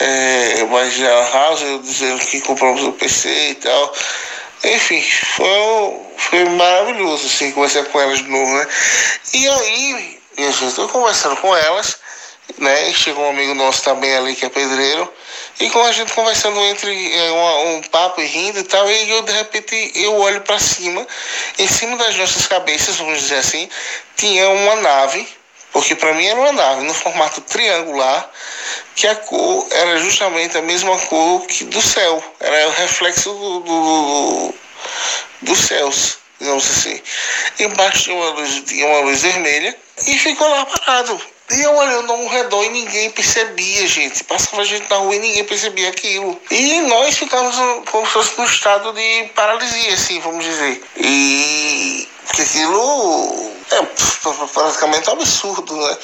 é, 0.00 0.62
mas 0.70 1.02
a 1.02 1.30
house, 1.32 1.62
eu 1.62 1.78
dizendo 1.80 2.20
que 2.24 2.40
compramos 2.42 2.82
o 2.84 2.92
PC 2.92 3.50
e 3.50 3.54
tal. 3.56 3.92
Enfim, 4.64 5.00
foi, 5.36 5.48
um- 5.48 6.06
foi 6.16 6.44
maravilhoso, 6.44 7.26
assim, 7.26 7.52
conversar 7.52 7.84
com 7.84 8.00
elas 8.00 8.18
de 8.18 8.28
novo, 8.28 8.52
né? 8.52 8.66
E 9.34 9.48
aí, 9.48 10.20
eu 10.36 10.52
já 10.52 10.66
estou 10.66 10.88
conversando 10.88 11.36
com 11.36 11.56
elas, 11.56 11.98
né? 12.58 12.90
E 12.90 12.94
chegou 12.94 13.24
um 13.24 13.30
amigo 13.30 13.54
nosso 13.54 13.82
também 13.82 14.14
ali, 14.16 14.34
que 14.34 14.44
é 14.46 14.48
pedreiro, 14.48 15.12
e 15.60 15.70
com 15.70 15.82
a 15.84 15.92
gente 15.92 16.12
conversando 16.12 16.58
entre 16.60 17.14
é, 17.16 17.30
uma- 17.30 17.58
um 17.70 17.82
papo 17.82 18.20
e 18.20 18.26
rindo 18.26 18.58
e 18.58 18.64
tal, 18.64 18.90
e 18.90 19.10
eu, 19.10 19.22
de 19.22 19.32
repente, 19.32 19.92
eu 19.94 20.14
olho 20.16 20.40
para 20.40 20.58
cima, 20.58 21.06
em 21.58 21.68
cima 21.68 21.96
das 21.96 22.16
nossas 22.16 22.46
cabeças, 22.46 22.96
vamos 22.96 23.20
dizer 23.20 23.36
assim, 23.38 23.68
tinha 24.16 24.48
uma 24.50 24.76
nave, 24.76 25.26
porque 25.78 25.94
para 25.94 26.12
mim 26.14 26.26
era 26.26 26.40
uma 26.40 26.50
nave, 26.50 26.82
no 26.82 26.92
formato 26.92 27.40
triangular, 27.42 28.28
que 28.96 29.06
a 29.06 29.14
cor 29.14 29.64
era 29.70 29.96
justamente 29.98 30.58
a 30.58 30.62
mesma 30.62 30.98
cor 30.98 31.46
que 31.46 31.62
do 31.66 31.80
céu. 31.80 32.20
Era 32.40 32.66
o 32.66 32.72
reflexo 32.72 33.32
do, 33.32 33.60
do, 33.60 34.54
dos 35.42 35.56
céus, 35.56 36.18
digamos 36.40 36.68
assim. 36.68 37.00
Embaixo 37.60 38.02
tinha 38.02 38.16
uma 38.16 38.30
luz, 38.30 38.62
tinha 38.66 38.86
uma 38.88 39.00
luz 39.02 39.22
vermelha 39.22 39.78
e 40.04 40.18
ficou 40.18 40.48
lá 40.48 40.66
parado. 40.66 41.22
E 41.50 41.62
eu 41.62 41.74
olhando 41.74 42.12
ao 42.12 42.26
redor 42.26 42.62
e 42.64 42.68
ninguém 42.68 43.10
percebia, 43.10 43.86
gente. 43.86 44.22
Passava 44.24 44.64
gente 44.64 44.88
na 44.90 44.96
rua 44.96 45.16
e 45.16 45.18
ninguém 45.18 45.44
percebia 45.44 45.88
aquilo. 45.88 46.38
E 46.50 46.80
nós 46.82 47.16
ficávamos 47.16 47.56
como 47.90 48.06
se 48.06 48.12
fosse 48.12 48.38
num 48.38 48.44
estado 48.44 48.92
de 48.92 49.30
paralisia, 49.34 49.94
assim, 49.94 50.20
vamos 50.20 50.44
dizer. 50.44 50.82
E 50.96 52.08
que 52.34 52.42
aquilo 52.42 53.52
é 53.70 53.82
praticamente 54.52 55.10
absurdo, 55.10 55.74
né? 55.74 55.98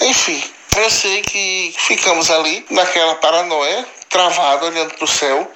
Enfim, 0.00 0.42
eu 0.76 0.90
sei 0.90 1.20
que 1.20 1.74
ficamos 1.76 2.30
ali 2.30 2.64
naquela 2.70 3.14
paranoia, 3.16 3.86
travado, 4.08 4.66
olhando 4.66 4.94
para 4.94 5.04
o 5.04 5.08
céu. 5.08 5.50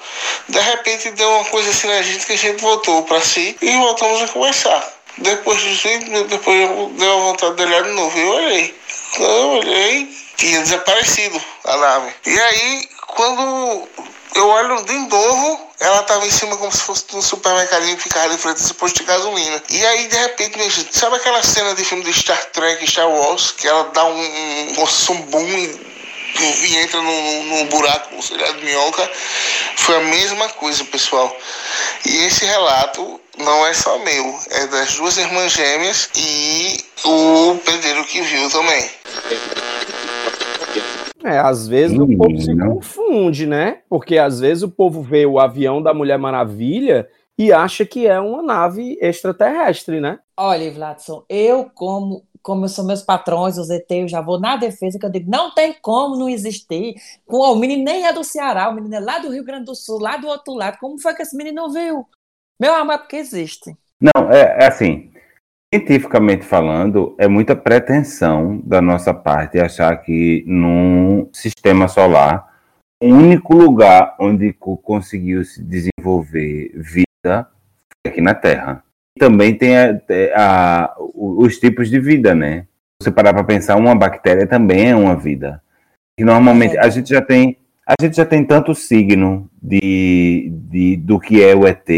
De 0.48 0.61
repente 0.61 1.11
deu 1.12 1.29
uma 1.31 1.44
coisa 1.46 1.70
assim 1.70 1.88
na 1.88 2.02
gente 2.02 2.26
que 2.26 2.35
a 2.35 2.38
gente 2.38 2.61
voltou 2.61 3.02
para 3.05 3.20
si 3.20 3.57
e 3.61 3.76
voltamos 3.76 4.22
a 4.22 4.29
conversar. 4.29 4.92
Depois 5.18 5.59
de 5.59 5.70
20 5.70 6.05
minutos, 6.05 6.31
depois 6.31 6.92
deu 6.98 7.12
a 7.12 7.22
vontade 7.22 7.57
de 7.57 7.62
olhar 7.62 7.83
de 7.83 7.90
novo. 7.90 8.18
Eu 8.18 8.29
olhei. 8.29 8.86
Eu 9.22 9.48
olhei, 9.50 10.09
tinha 10.37 10.61
desaparecido 10.61 11.40
a 11.64 11.76
nave. 11.76 12.14
E 12.26 12.40
aí, 12.40 12.88
quando 13.07 13.88
eu 14.35 14.48
olho 14.48 14.85
de 14.85 14.92
novo, 14.92 15.70
ela 15.81 16.02
tava 16.02 16.26
em 16.26 16.31
cima 16.31 16.57
como 16.57 16.70
se 16.70 16.83
fosse 16.83 17.05
um 17.14 17.22
supermercadinho 17.22 17.96
que 17.96 18.02
ficava 18.02 18.29
de 18.29 18.38
frente 18.38 18.61
a 18.61 18.64
esse 18.64 18.74
posto 18.74 18.98
de 18.98 19.05
gasolina. 19.05 19.62
E 19.70 19.87
aí, 19.87 20.09
de 20.09 20.16
repente, 20.16 20.57
minha 20.57 20.70
gente, 20.70 20.96
sabe 20.96 21.16
aquela 21.16 21.42
cena 21.42 21.74
de 21.74 21.85
filme 21.85 22.05
de 22.05 22.12
Star 22.12 22.44
Trek, 22.46 22.87
Star 22.87 23.09
Wars, 23.09 23.52
que 23.52 23.66
ela 23.66 23.85
dá 23.94 24.05
um, 24.05 24.20
um, 24.20 24.85
um 25.11 25.22
boom 25.22 25.95
e 26.42 26.77
entra 26.77 27.01
num, 27.01 27.42
num 27.44 27.66
buraco, 27.66 28.22
sei 28.22 28.37
lá, 28.38 28.53
de 28.53 28.64
minhoca. 28.64 29.11
Foi 29.77 29.96
a 29.96 30.01
mesma 30.01 30.49
coisa, 30.51 30.85
pessoal. 30.85 31.35
E 32.07 32.16
esse 32.27 32.44
relato 32.44 33.20
não 33.38 33.66
é 33.66 33.75
só 33.75 33.99
meu, 33.99 34.35
é 34.51 34.66
das 34.68 34.96
duas 34.96 35.16
irmãs 35.18 35.53
gêmeas 35.53 36.11
e 36.16 36.77
o 37.05 37.57
pedreiro 37.64 38.05
que 38.05 38.20
viu 38.22 38.51
também. 38.51 38.85
É, 41.25 41.38
às 41.38 41.66
vezes 41.66 41.99
o 41.99 42.07
povo 42.16 42.40
se 42.40 42.57
confunde, 42.57 43.46
né? 43.46 43.81
Porque 43.88 44.16
às 44.16 44.40
vezes 44.40 44.62
o 44.62 44.70
povo 44.70 45.03
vê 45.03 45.27
o 45.27 45.40
avião 45.40 45.83
da 45.83 45.92
Mulher 45.92 46.18
Maravilha 46.18 47.09
e 47.38 47.53
acha 47.53 47.85
que 47.85 48.07
é 48.07 48.18
uma 48.18 48.42
nave 48.42 48.96
extraterrestre, 49.01 50.01
né? 50.01 50.18
Olha, 50.37 50.70
Vladson, 50.70 51.25
eu 51.29 51.70
como 51.75 52.22
como 52.46 52.68
são 52.68 52.87
meus 52.87 53.02
patrões, 53.02 53.59
os 53.59 53.70
ET, 53.70 53.90
eu 53.90 54.06
já 54.06 54.20
vou 54.20 54.38
na 54.38 54.56
defesa, 54.56 55.00
que 55.00 55.04
eu 55.04 55.11
digo, 55.11 55.28
não 55.28 55.52
tem 55.52 55.74
como 55.82 56.14
não 56.14 56.28
existir. 56.28 56.94
O 57.26 57.56
menino 57.56 57.82
nem 57.82 58.06
é 58.06 58.12
do 58.12 58.22
Ceará, 58.22 58.68
o 58.68 58.72
menino 58.72 58.94
é 58.94 59.00
lá 59.00 59.18
do 59.18 59.32
Rio 59.32 59.42
Grande 59.42 59.64
do 59.64 59.74
Sul, 59.74 59.98
lá 59.98 60.16
do 60.16 60.28
outro 60.28 60.54
lado. 60.54 60.78
Como 60.78 60.96
foi 60.96 61.12
que 61.12 61.22
esse 61.22 61.37
menino 61.37 61.56
não 61.62 61.72
viu? 61.72 62.06
Meu 62.61 62.72
amor, 62.72 62.94
é 62.94 62.98
porque 62.98 63.16
existe. 63.16 63.76
Não, 64.00 64.30
é, 64.30 64.62
é 64.62 64.68
assim, 64.68 65.11
cientificamente 65.74 66.44
falando, 66.44 67.16
é 67.18 67.26
muita 67.26 67.56
pretensão 67.56 68.61
da 68.64 68.80
nossa 68.80 69.12
parte 69.12 69.59
achar 69.59 69.96
que 69.96 70.44
num 70.46 71.28
sistema 71.32 71.88
solar, 71.88 72.46
o 73.02 73.09
único 73.09 73.56
lugar 73.56 74.14
onde 74.20 74.52
conseguiu 74.52 75.44
se 75.44 75.64
desenvolver 75.64 76.70
vida 76.76 77.50
foi 77.90 78.12
aqui 78.12 78.20
na 78.20 78.37
Terra 78.37 78.86
também 79.18 79.55
tem 79.55 79.76
a, 79.76 80.00
a, 80.35 80.96
os 81.14 81.59
tipos 81.59 81.90
de 81.90 81.98
vida, 81.98 82.35
né? 82.35 82.66
Você 83.00 83.11
parar 83.11 83.35
para 83.35 83.44
pensar, 83.44 83.76
uma 83.76 83.94
bactéria 83.94 84.46
também 84.46 84.90
é 84.90 84.96
uma 84.96 85.16
vida. 85.16 85.62
E 86.18 86.24
normalmente 86.24 86.79
a 86.79 86.88
gente 86.88 87.11
já 87.11 87.20
tem 87.20 87.59
a 87.87 87.94
gente 88.00 88.16
já 88.16 88.24
tem 88.24 88.44
tanto 88.44 88.74
signo 88.74 89.48
de, 89.62 90.50
de 90.68 90.96
do 90.96 91.20
que 91.20 91.42
é 91.42 91.55
o 91.55 91.66
ET 91.66 91.88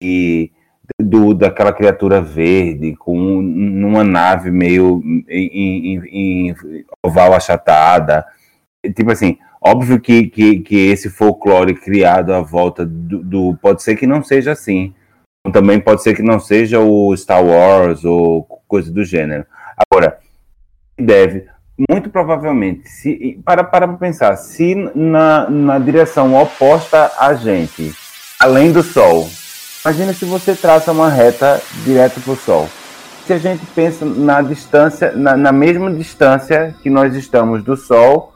e 0.00 0.50
do, 0.98 1.34
daquela 1.34 1.72
criatura 1.72 2.22
verde 2.22 2.96
com 2.96 3.42
numa 3.42 4.02
nave 4.02 4.50
meio 4.50 5.02
em, 5.28 5.98
em, 5.98 6.48
em 6.50 6.56
oval 7.04 7.34
achatada. 7.34 8.24
Tipo 8.96 9.12
assim, 9.12 9.36
óbvio 9.60 10.00
que, 10.00 10.28
que, 10.28 10.60
que 10.60 10.76
esse 10.88 11.10
folclore 11.10 11.74
criado 11.74 12.32
à 12.32 12.40
volta 12.40 12.86
do, 12.86 13.22
do 13.22 13.58
pode 13.60 13.82
ser 13.82 13.96
que 13.96 14.06
não 14.06 14.22
seja 14.22 14.52
assim 14.52 14.94
também 15.50 15.80
pode 15.80 16.02
ser 16.02 16.14
que 16.14 16.22
não 16.22 16.38
seja 16.38 16.78
o 16.78 17.16
Star 17.16 17.44
Wars 17.44 18.04
ou 18.04 18.44
coisa 18.68 18.92
do 18.92 19.04
gênero. 19.04 19.44
Agora, 19.76 20.18
deve, 20.96 21.46
muito 21.90 22.10
provavelmente, 22.10 22.88
se 22.88 23.40
para 23.44 23.64
para 23.64 23.88
pensar, 23.88 24.36
se 24.36 24.74
na, 24.94 25.50
na 25.50 25.78
direção 25.78 26.40
oposta 26.40 27.10
a 27.18 27.34
gente, 27.34 27.92
além 28.38 28.70
do 28.70 28.82
Sol, 28.82 29.28
imagina 29.84 30.12
se 30.12 30.24
você 30.24 30.54
traça 30.54 30.92
uma 30.92 31.08
reta 31.08 31.60
direto 31.84 32.20
para 32.20 32.32
o 32.32 32.36
Sol. 32.36 32.68
Se 33.26 33.32
a 33.32 33.38
gente 33.38 33.64
pensa 33.66 34.04
na 34.04 34.42
distância, 34.42 35.12
na, 35.12 35.36
na 35.36 35.52
mesma 35.52 35.92
distância 35.92 36.74
que 36.82 36.90
nós 36.90 37.14
estamos 37.14 37.64
do 37.64 37.76
Sol, 37.76 38.32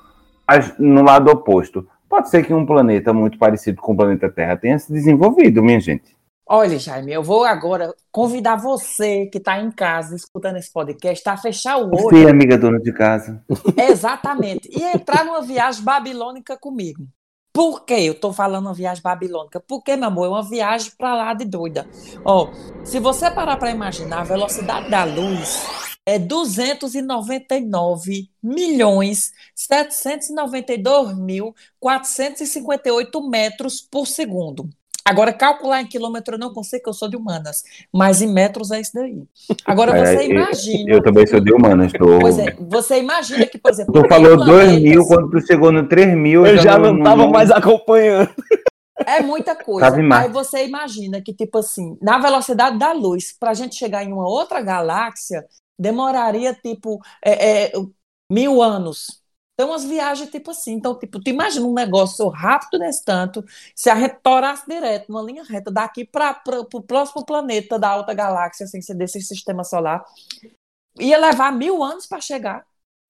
no 0.79 1.03
lado 1.03 1.31
oposto, 1.31 1.87
pode 2.09 2.31
ser 2.31 2.45
que 2.45 2.55
um 2.55 2.65
planeta 2.65 3.13
muito 3.13 3.37
parecido 3.39 3.81
com 3.81 3.93
o 3.93 3.97
planeta 3.97 4.29
Terra 4.29 4.57
tenha 4.57 4.79
se 4.79 4.93
desenvolvido, 4.93 5.63
minha 5.63 5.81
gente. 5.81 6.16
Olha, 6.49 6.79
Jaime, 6.79 7.13
eu 7.13 7.25
vou 7.25 7.45
agora 7.45 7.93
convidar 8.13 8.55
você 8.55 9.27
que 9.27 9.39
está 9.39 9.61
em 9.61 9.69
casa 9.69 10.15
escutando 10.15 10.59
esse 10.59 10.73
podcast 10.73 11.29
a 11.29 11.37
fechar 11.37 11.77
o 11.79 11.89
olho. 11.89 12.17
Sim, 12.17 12.31
amiga 12.31 12.57
dona 12.57 12.79
de 12.79 12.93
casa. 12.93 13.45
Exatamente. 13.77 14.71
E 14.71 14.81
entrar 14.81 15.25
numa 15.25 15.43
viagem 15.43 15.83
babilônica 15.83 16.57
comigo. 16.57 17.05
Por 17.53 17.85
que 17.85 17.95
eu 17.95 18.13
estou 18.13 18.33
falando 18.33 18.67
uma 18.67 18.75
viagem 18.75 19.03
babilônica? 19.03 19.59
Porque, 19.59 19.97
meu 19.97 20.07
amor, 20.07 20.27
é 20.27 20.29
uma 20.29 20.49
viagem 20.49 20.93
para 20.97 21.17
lá 21.17 21.35
de 21.35 21.45
doida. 21.45 21.85
Ó, 22.25 22.53
se 22.85 23.01
você 23.01 23.29
parar 23.29 23.57
para 23.57 23.73
imaginar, 23.73 24.21
a 24.21 24.25
velocidade 24.25 24.89
da 24.89 25.03
luz 25.03 25.67
é 26.05 26.17
299 26.17 28.31
milhões 28.41 29.33
792 29.53 31.19
mil 31.19 31.53
458 31.81 33.29
metros 33.29 33.81
por 33.81 34.07
segundo. 34.07 34.71
Agora, 35.07 35.33
calcular 35.33 35.81
em 35.81 35.87
quilômetro 35.87 36.35
eu 36.35 36.39
não 36.39 36.53
consigo, 36.53 36.83
que 36.83 36.89
eu 36.89 36.93
sou 36.93 37.09
de 37.09 37.17
humanas, 37.17 37.63
mas 37.93 38.21
em 38.21 38.27
metros 38.27 38.73
é 38.73 38.81
isso 38.81 38.91
daí. 38.93 39.23
Agora, 39.65 39.97
é, 39.97 40.05
você 40.05 40.23
é, 40.23 40.29
imagina. 40.29 40.91
Eu, 40.91 40.97
eu, 40.97 41.03
também 41.03 41.27
sou 41.27 41.41
de 41.41 41.53
humanas. 41.53 41.93
Tô... 41.93 42.19
Pois 42.19 42.39
é, 42.39 42.57
você 42.59 42.99
imagina 42.99 43.47
que, 43.47 43.57
por 43.57 43.71
exemplo. 43.71 43.93
Tu 43.93 44.09
falou 44.09 44.37
2 44.45 44.83
mil, 44.83 45.07
quando 45.07 45.31
tu 45.31 45.47
chegou 45.47 45.71
no 45.71 45.89
3 45.89 46.17
mil. 46.17 46.45
Eu, 46.45 46.57
eu 46.57 46.63
já 46.63 46.77
não 46.77 46.99
estava 46.99 47.29
mais 47.29 47.53
acompanhando. 47.53 48.35
É 48.99 49.23
muita 49.23 49.55
coisa. 49.55 49.95
Aí 49.95 50.29
você 50.31 50.67
imagina 50.67 51.21
que, 51.21 51.33
tipo 51.33 51.59
assim, 51.59 51.97
na 52.01 52.19
velocidade 52.19 52.79
da 52.79 52.93
luz, 52.93 53.37
para 53.39 53.51
a 53.51 53.55
gente 53.55 53.77
chegar 53.77 54.03
em 54.03 54.13
uma 54.13 54.27
outra 54.27 54.61
galáxia, 54.61 55.45
demoraria, 55.79 56.55
tipo, 56.55 56.99
é, 57.25 57.67
é, 57.67 57.73
mil 58.31 58.63
anos. 58.63 59.23
Então, 59.59 59.71
umas 59.71 59.85
viagens 59.85 60.31
tipo 60.31 60.51
assim. 60.51 60.75
Então, 60.75 60.99
tipo, 60.99 61.19
tu 61.19 61.31
imagina 61.31 61.67
um 61.67 61.73
negócio 61.73 62.29
rápido 62.29 62.79
nesse 62.79 63.03
tanto, 63.03 63.43
se 63.75 63.89
a 63.89 63.99
gente 63.99 64.19
torasse 64.23 64.67
direto, 64.69 65.09
numa 65.09 65.23
linha 65.23 65.43
reta, 65.43 65.71
daqui 65.71 66.05
para 66.05 66.43
o 66.75 66.83
próximo 66.83 67.25
planeta 67.25 67.79
da 67.79 67.89
alta 67.89 68.13
galáxia, 68.13 68.67
sem 68.67 68.83
ser 68.83 68.95
desse 68.95 69.21
sistema 69.23 69.65
solar, 69.65 70.05
ia 71.01 71.19
levar 71.19 71.51
mil 71.53 71.83
anos 71.83 72.07
para 72.07 72.21
chegar. 72.21 72.67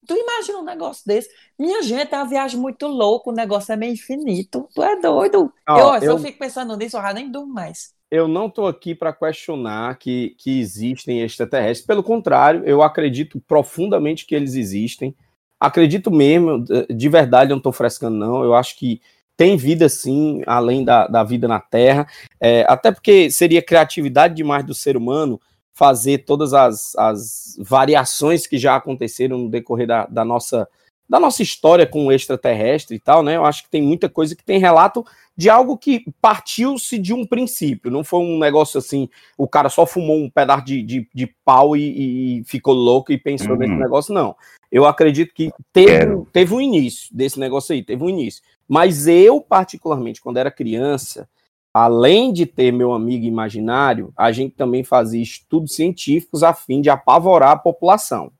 Tu 0.07 0.15
imagina 0.15 0.59
um 0.59 0.63
negócio 0.63 1.03
desse? 1.05 1.29
Minha 1.59 1.83
gente, 1.83 2.13
é 2.13 2.17
uma 2.17 2.29
viagem 2.29 2.57
muito 2.57 2.87
louca, 2.87 3.29
o 3.29 3.33
negócio 3.33 3.73
é 3.73 3.75
meio 3.75 3.91
infinito. 3.91 4.69
Tu 4.73 4.81
é 4.81 4.95
doido. 5.01 5.51
Oh, 5.67 5.77
eu, 5.77 5.95
eu, 5.95 6.03
eu 6.03 6.19
fico 6.19 6.39
pensando 6.39 6.77
nisso, 6.77 6.95
eu 6.95 7.01
já 7.01 7.13
nem 7.13 7.29
durmo 7.29 7.53
mais. 7.53 7.93
Eu 8.09 8.25
não 8.25 8.47
estou 8.47 8.67
aqui 8.67 8.95
para 8.95 9.11
questionar 9.11 9.97
que, 9.97 10.33
que 10.37 10.61
existem 10.61 11.21
extraterrestres. 11.21 11.85
Pelo 11.85 12.01
contrário, 12.01 12.63
eu 12.63 12.81
acredito 12.81 13.37
profundamente 13.41 14.25
que 14.25 14.33
eles 14.33 14.55
existem 14.55 15.13
acredito 15.59 16.11
mesmo, 16.11 16.63
de 16.89 17.09
verdade, 17.09 17.51
eu 17.51 17.55
não 17.55 17.59
estou 17.59 17.73
frescando, 17.73 18.17
não. 18.17 18.43
Eu 18.43 18.53
acho 18.53 18.77
que 18.77 19.01
tem 19.37 19.55
vida 19.55 19.87
sim, 19.87 20.41
além 20.47 20.83
da, 20.83 21.07
da 21.07 21.23
vida 21.23 21.47
na 21.47 21.59
Terra, 21.59 22.07
é, 22.41 22.65
até 22.67 22.91
porque 22.91 23.29
seria 23.29 23.61
criatividade 23.61 24.33
demais 24.33 24.65
do 24.65 24.73
ser 24.73 24.97
humano 24.97 25.39
fazer 25.73 26.25
todas 26.25 26.55
as, 26.55 26.95
as 26.95 27.55
variações 27.59 28.47
que 28.47 28.57
já 28.57 28.75
aconteceram 28.75 29.37
no 29.37 29.49
decorrer 29.49 29.85
da, 29.85 30.07
da, 30.07 30.25
nossa, 30.25 30.67
da 31.07 31.19
nossa 31.19 31.43
história 31.43 31.85
com 31.85 32.07
o 32.07 32.11
extraterrestre 32.11 32.95
e 32.95 32.99
tal, 32.99 33.21
né? 33.21 33.35
Eu 33.35 33.45
acho 33.45 33.61
que 33.61 33.69
tem 33.69 33.83
muita 33.83 34.09
coisa 34.09 34.35
que 34.35 34.43
tem 34.43 34.59
relato 34.59 35.05
de 35.37 35.51
algo 35.51 35.77
que 35.77 36.03
partiu-se 36.19 36.97
de 36.97 37.13
um 37.13 37.23
princípio, 37.23 37.91
não 37.91 38.03
foi 38.03 38.21
um 38.21 38.39
negócio 38.39 38.79
assim, 38.79 39.07
o 39.37 39.47
cara 39.47 39.69
só 39.69 39.85
fumou 39.85 40.17
um 40.17 40.31
pedaço 40.31 40.65
de, 40.65 40.81
de, 40.81 41.07
de 41.13 41.27
pau 41.45 41.77
e, 41.77 42.39
e, 42.39 42.43
ficou 42.43 42.73
louco 42.73 43.11
e 43.11 43.19
pensou 43.19 43.51
uhum. 43.51 43.57
nesse 43.57 43.75
negócio, 43.75 44.11
não. 44.11 44.35
Eu 44.71 44.85
acredito 44.85 45.33
que 45.33 45.51
teve, 45.71 46.25
teve 46.31 46.53
um 46.53 46.61
início 46.61 47.15
desse 47.15 47.39
negócio 47.39 47.73
aí, 47.73 47.83
teve 47.83 48.03
um 48.03 48.09
início. 48.09 48.41
Mas 48.67 49.07
eu, 49.07 49.39
particularmente, 49.39 50.21
quando 50.21 50.37
era 50.37 50.51
criança, 50.51 51.27
além 51.73 52.33
de 52.33 52.45
ter 52.45 52.71
meu 52.71 52.93
amigo 52.93 53.25
imaginário, 53.25 54.11
a 54.17 54.31
gente 54.31 54.55
também 54.55 54.83
fazia 54.83 55.21
estudos 55.21 55.75
científicos 55.75 56.43
a 56.43 56.53
fim 56.53 56.81
de 56.81 56.89
apavorar 56.89 57.51
a 57.51 57.57
população. 57.57 58.31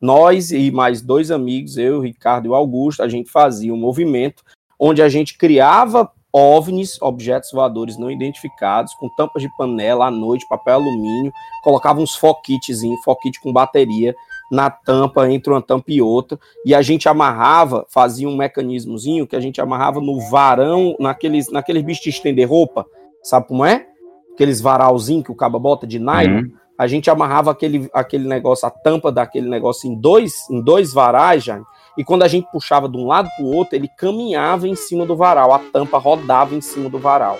Nós 0.00 0.50
e 0.52 0.70
mais 0.70 1.00
dois 1.02 1.30
amigos, 1.30 1.76
eu, 1.76 2.00
Ricardo 2.00 2.46
e 2.46 2.48
o 2.48 2.54
Augusto, 2.54 3.02
a 3.02 3.08
gente 3.08 3.30
fazia 3.30 3.74
um 3.74 3.76
movimento 3.76 4.42
onde 4.78 5.02
a 5.02 5.08
gente 5.08 5.36
criava 5.36 6.10
OVNIs, 6.32 7.00
objetos 7.00 7.50
voadores 7.52 7.98
não 7.98 8.10
identificados, 8.10 8.94
com 8.94 9.08
tampas 9.16 9.42
de 9.42 9.48
panela 9.56 10.06
à 10.06 10.10
noite, 10.10 10.46
papel 10.48 10.74
alumínio, 10.74 11.32
colocava 11.64 12.00
uns 12.00 12.14
foquites, 12.14 12.80
foquite 13.04 13.40
com 13.40 13.52
bateria 13.52 14.14
na 14.50 14.70
tampa, 14.70 15.30
entre 15.30 15.52
uma 15.52 15.60
tampa 15.60 15.86
e 15.88 16.00
outra, 16.00 16.38
e 16.64 16.74
a 16.74 16.82
gente 16.82 17.08
amarrava, 17.08 17.84
fazia 17.88 18.28
um 18.28 18.36
mecanismozinho 18.36 19.26
que 19.26 19.36
a 19.36 19.40
gente 19.40 19.60
amarrava 19.60 20.00
no 20.00 20.20
varão, 20.30 20.96
naqueles, 20.98 21.50
naqueles 21.50 21.82
bichos 21.82 22.02
de 22.04 22.10
estender 22.10 22.48
roupa, 22.48 22.86
sabe 23.22 23.46
como 23.46 23.64
é? 23.64 23.86
Aqueles 24.34 24.60
varalzinhos 24.60 25.24
que 25.24 25.32
o 25.32 25.36
cabo 25.36 25.58
bota 25.58 25.86
de 25.86 25.98
nylon, 25.98 26.42
Uhum. 26.42 26.52
a 26.78 26.86
gente 26.86 27.10
amarrava 27.10 27.50
aquele, 27.50 27.90
aquele 27.92 28.26
negócio, 28.28 28.66
a 28.66 28.70
tampa 28.70 29.10
daquele 29.12 29.48
negócio 29.48 29.90
em 29.90 29.94
dois, 29.94 30.48
em 30.50 30.62
dois 30.62 30.92
varais, 30.92 31.44
já, 31.44 31.60
e 31.96 32.04
quando 32.04 32.22
a 32.22 32.28
gente 32.28 32.48
puxava 32.52 32.88
de 32.88 32.96
um 32.96 33.06
lado 33.06 33.28
para 33.36 33.44
o 33.44 33.52
outro, 33.52 33.74
ele 33.74 33.88
caminhava 33.98 34.68
em 34.68 34.76
cima 34.76 35.04
do 35.04 35.16
varal, 35.16 35.52
a 35.52 35.58
tampa 35.58 35.98
rodava 35.98 36.54
em 36.54 36.60
cima 36.60 36.88
do 36.88 36.98
varal. 36.98 37.38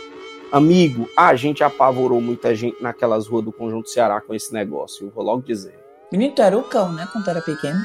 Amigo, 0.50 1.08
a 1.16 1.34
gente 1.36 1.62
apavorou 1.62 2.20
muita 2.20 2.54
gente 2.54 2.82
naquelas 2.82 3.26
ruas 3.26 3.44
do 3.44 3.52
Conjunto 3.52 3.88
Ceará 3.90 4.20
com 4.20 4.34
esse 4.34 4.52
negócio, 4.52 5.06
eu 5.06 5.10
vou 5.10 5.22
logo 5.22 5.42
dizer. 5.42 5.87
Menino, 6.10 6.34
tu 6.34 6.42
era 6.42 6.56
o 6.56 6.62
cão, 6.62 6.92
né? 6.92 7.06
Quando 7.12 7.24
tu 7.24 7.30
era 7.30 7.40
pequeno. 7.42 7.78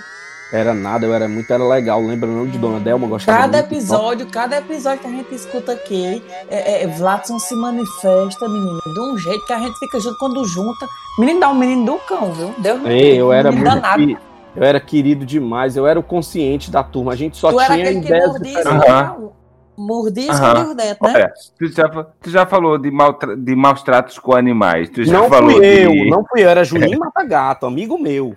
Era 0.51 0.73
nada, 0.73 1.05
eu 1.05 1.13
era 1.13 1.27
muito, 1.27 1.51
era 1.51 1.63
legal. 1.67 1.99
Lembra 2.01 2.29
não 2.29 2.45
de 2.45 2.57
Dona 2.59 2.79
Delma? 2.79 3.07
Gostava 3.07 3.37
Cada 3.39 3.57
muito. 3.57 3.73
episódio, 3.73 4.27
cada 4.27 4.57
episódio 4.57 4.99
que 4.99 5.07
a 5.07 5.09
gente 5.09 5.33
escuta 5.35 5.71
aqui, 5.71 6.23
é, 6.47 6.83
é, 6.83 6.87
Vladson 6.87 7.39
se 7.39 7.55
manifesta, 7.55 8.47
menino, 8.47 8.79
de 8.93 8.99
um 8.99 9.17
jeito 9.17 9.43
que 9.45 9.53
a 9.53 9.59
gente 9.59 9.77
fica 9.79 9.99
junto 9.99 10.17
quando 10.19 10.45
junta. 10.45 10.87
Menino 11.17 11.39
dá 11.39 11.49
um 11.49 11.55
menino 11.55 11.85
do 11.85 11.97
cão, 12.07 12.31
viu? 12.33 12.53
Deus 12.59 12.79
me 12.81 12.89
Ei, 12.89 13.19
eu 13.19 13.25
livre, 13.33 13.37
era 13.39 13.51
muito 13.51 13.63
danado. 13.65 13.97
querido, 13.99 14.21
eu 14.55 14.63
era 14.63 14.79
querido 14.79 15.25
demais, 15.25 15.75
eu 15.75 15.87
era 15.87 15.99
o 15.99 16.03
consciente 16.03 16.69
da 16.69 16.83
turma. 16.83 17.13
A 17.13 17.15
gente 17.15 17.35
só 17.35 17.51
Tu 17.51 17.59
era 17.59 17.73
tinha 17.73 17.85
aquele 17.85 17.99
que 18.01 18.07
ideias. 18.07 18.25
Aham. 18.27 18.29
mordia 18.29 19.29
e 19.29 19.42
Aham. 19.77 20.37
escondia 20.37 20.67
os 20.69 20.75
dentes, 20.75 20.99
né? 21.01 21.13
Olha, 21.13 21.33
tu 21.57 21.67
já, 21.67 21.89
tu 22.21 22.29
já 22.29 22.45
falou 22.45 22.77
de, 22.77 22.91
maltra- 22.91 23.35
de 23.35 23.55
maus 23.55 23.81
tratos 23.83 24.19
com 24.19 24.35
animais. 24.35 24.89
Tu 24.89 25.03
já 25.03 25.13
Não 25.19 25.29
falou 25.29 25.51
fui 25.57 25.65
eu, 25.65 25.91
de... 25.91 26.09
não 26.09 26.23
fui 26.25 26.43
eu, 26.43 26.49
era 26.49 26.63
Juninho 26.63 26.99
Mata 26.99 27.23
Gato, 27.23 27.65
amigo 27.65 27.97
meu. 27.97 28.35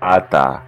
Ah, 0.00 0.20
tá. 0.20 0.62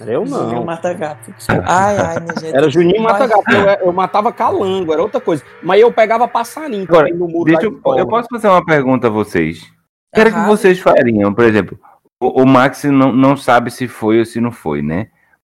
Era 0.00 0.12
eu 0.12 0.26
Juninho 0.26 0.54
não. 0.56 0.64
Mata 0.64 0.92
Gato. 0.92 1.32
Ai, 1.66 1.96
ai, 1.98 2.20
minha 2.20 2.34
gente. 2.40 2.56
Era 2.56 2.68
Juninho 2.68 3.02
Mata 3.02 3.20
Mas- 3.20 3.30
Gato, 3.30 3.50
eu, 3.80 3.86
eu 3.86 3.92
matava 3.92 4.32
calango, 4.32 4.92
era 4.92 5.02
outra 5.02 5.20
coisa. 5.20 5.42
Mas 5.62 5.80
eu 5.80 5.92
pegava 5.92 6.26
passarinho 6.26 6.84
Agora, 6.84 7.04
também 7.06 7.14
no 7.18 7.28
muro 7.28 7.44
Deixa 7.44 7.66
eu, 7.66 7.80
eu 7.96 8.06
posso 8.08 8.28
fazer 8.30 8.48
uma 8.48 8.64
pergunta 8.64 9.06
a 9.06 9.10
vocês? 9.10 9.62
O 9.62 10.14
que 10.14 10.20
era 10.20 10.30
que 10.30 10.36
Aham. 10.38 10.46
vocês 10.48 10.78
fariam? 10.80 11.32
Por 11.34 11.44
exemplo, 11.44 11.78
o, 12.20 12.42
o 12.42 12.46
Max 12.46 12.82
não, 12.84 13.12
não 13.12 13.36
sabe 13.36 13.70
se 13.70 13.86
foi 13.86 14.18
ou 14.18 14.24
se 14.24 14.40
não 14.40 14.50
foi, 14.50 14.82
né? 14.82 15.08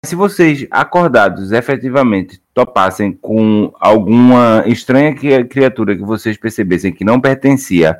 Se 0.06 0.16
vocês, 0.16 0.66
acordados, 0.72 1.52
efetivamente 1.52 2.42
topassem 2.54 3.12
com 3.14 3.74
alguma 3.80 4.64
estranha 4.68 5.14
cri- 5.16 5.46
criatura 5.46 5.96
que 5.96 6.04
vocês 6.04 6.38
percebessem 6.38 6.94
que 6.94 7.04
não 7.04 7.20
pertencia 7.20 8.00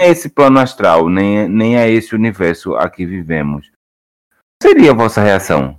a 0.00 0.04
esse 0.04 0.28
plano 0.28 0.58
astral, 0.58 1.08
nem, 1.08 1.48
nem 1.48 1.78
a 1.78 1.88
esse 1.88 2.14
universo 2.14 2.74
a 2.76 2.90
que 2.90 3.06
vivemos, 3.06 3.70
qual 4.60 4.72
seria 4.72 4.90
a 4.90 4.94
vossa 4.94 5.22
reação? 5.22 5.78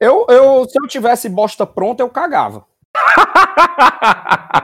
Eu, 0.00 0.24
eu, 0.28 0.64
se 0.68 0.78
eu 0.82 0.88
tivesse 0.88 1.28
bosta 1.28 1.66
pronta, 1.66 2.02
eu 2.02 2.08
cagava. 2.08 2.64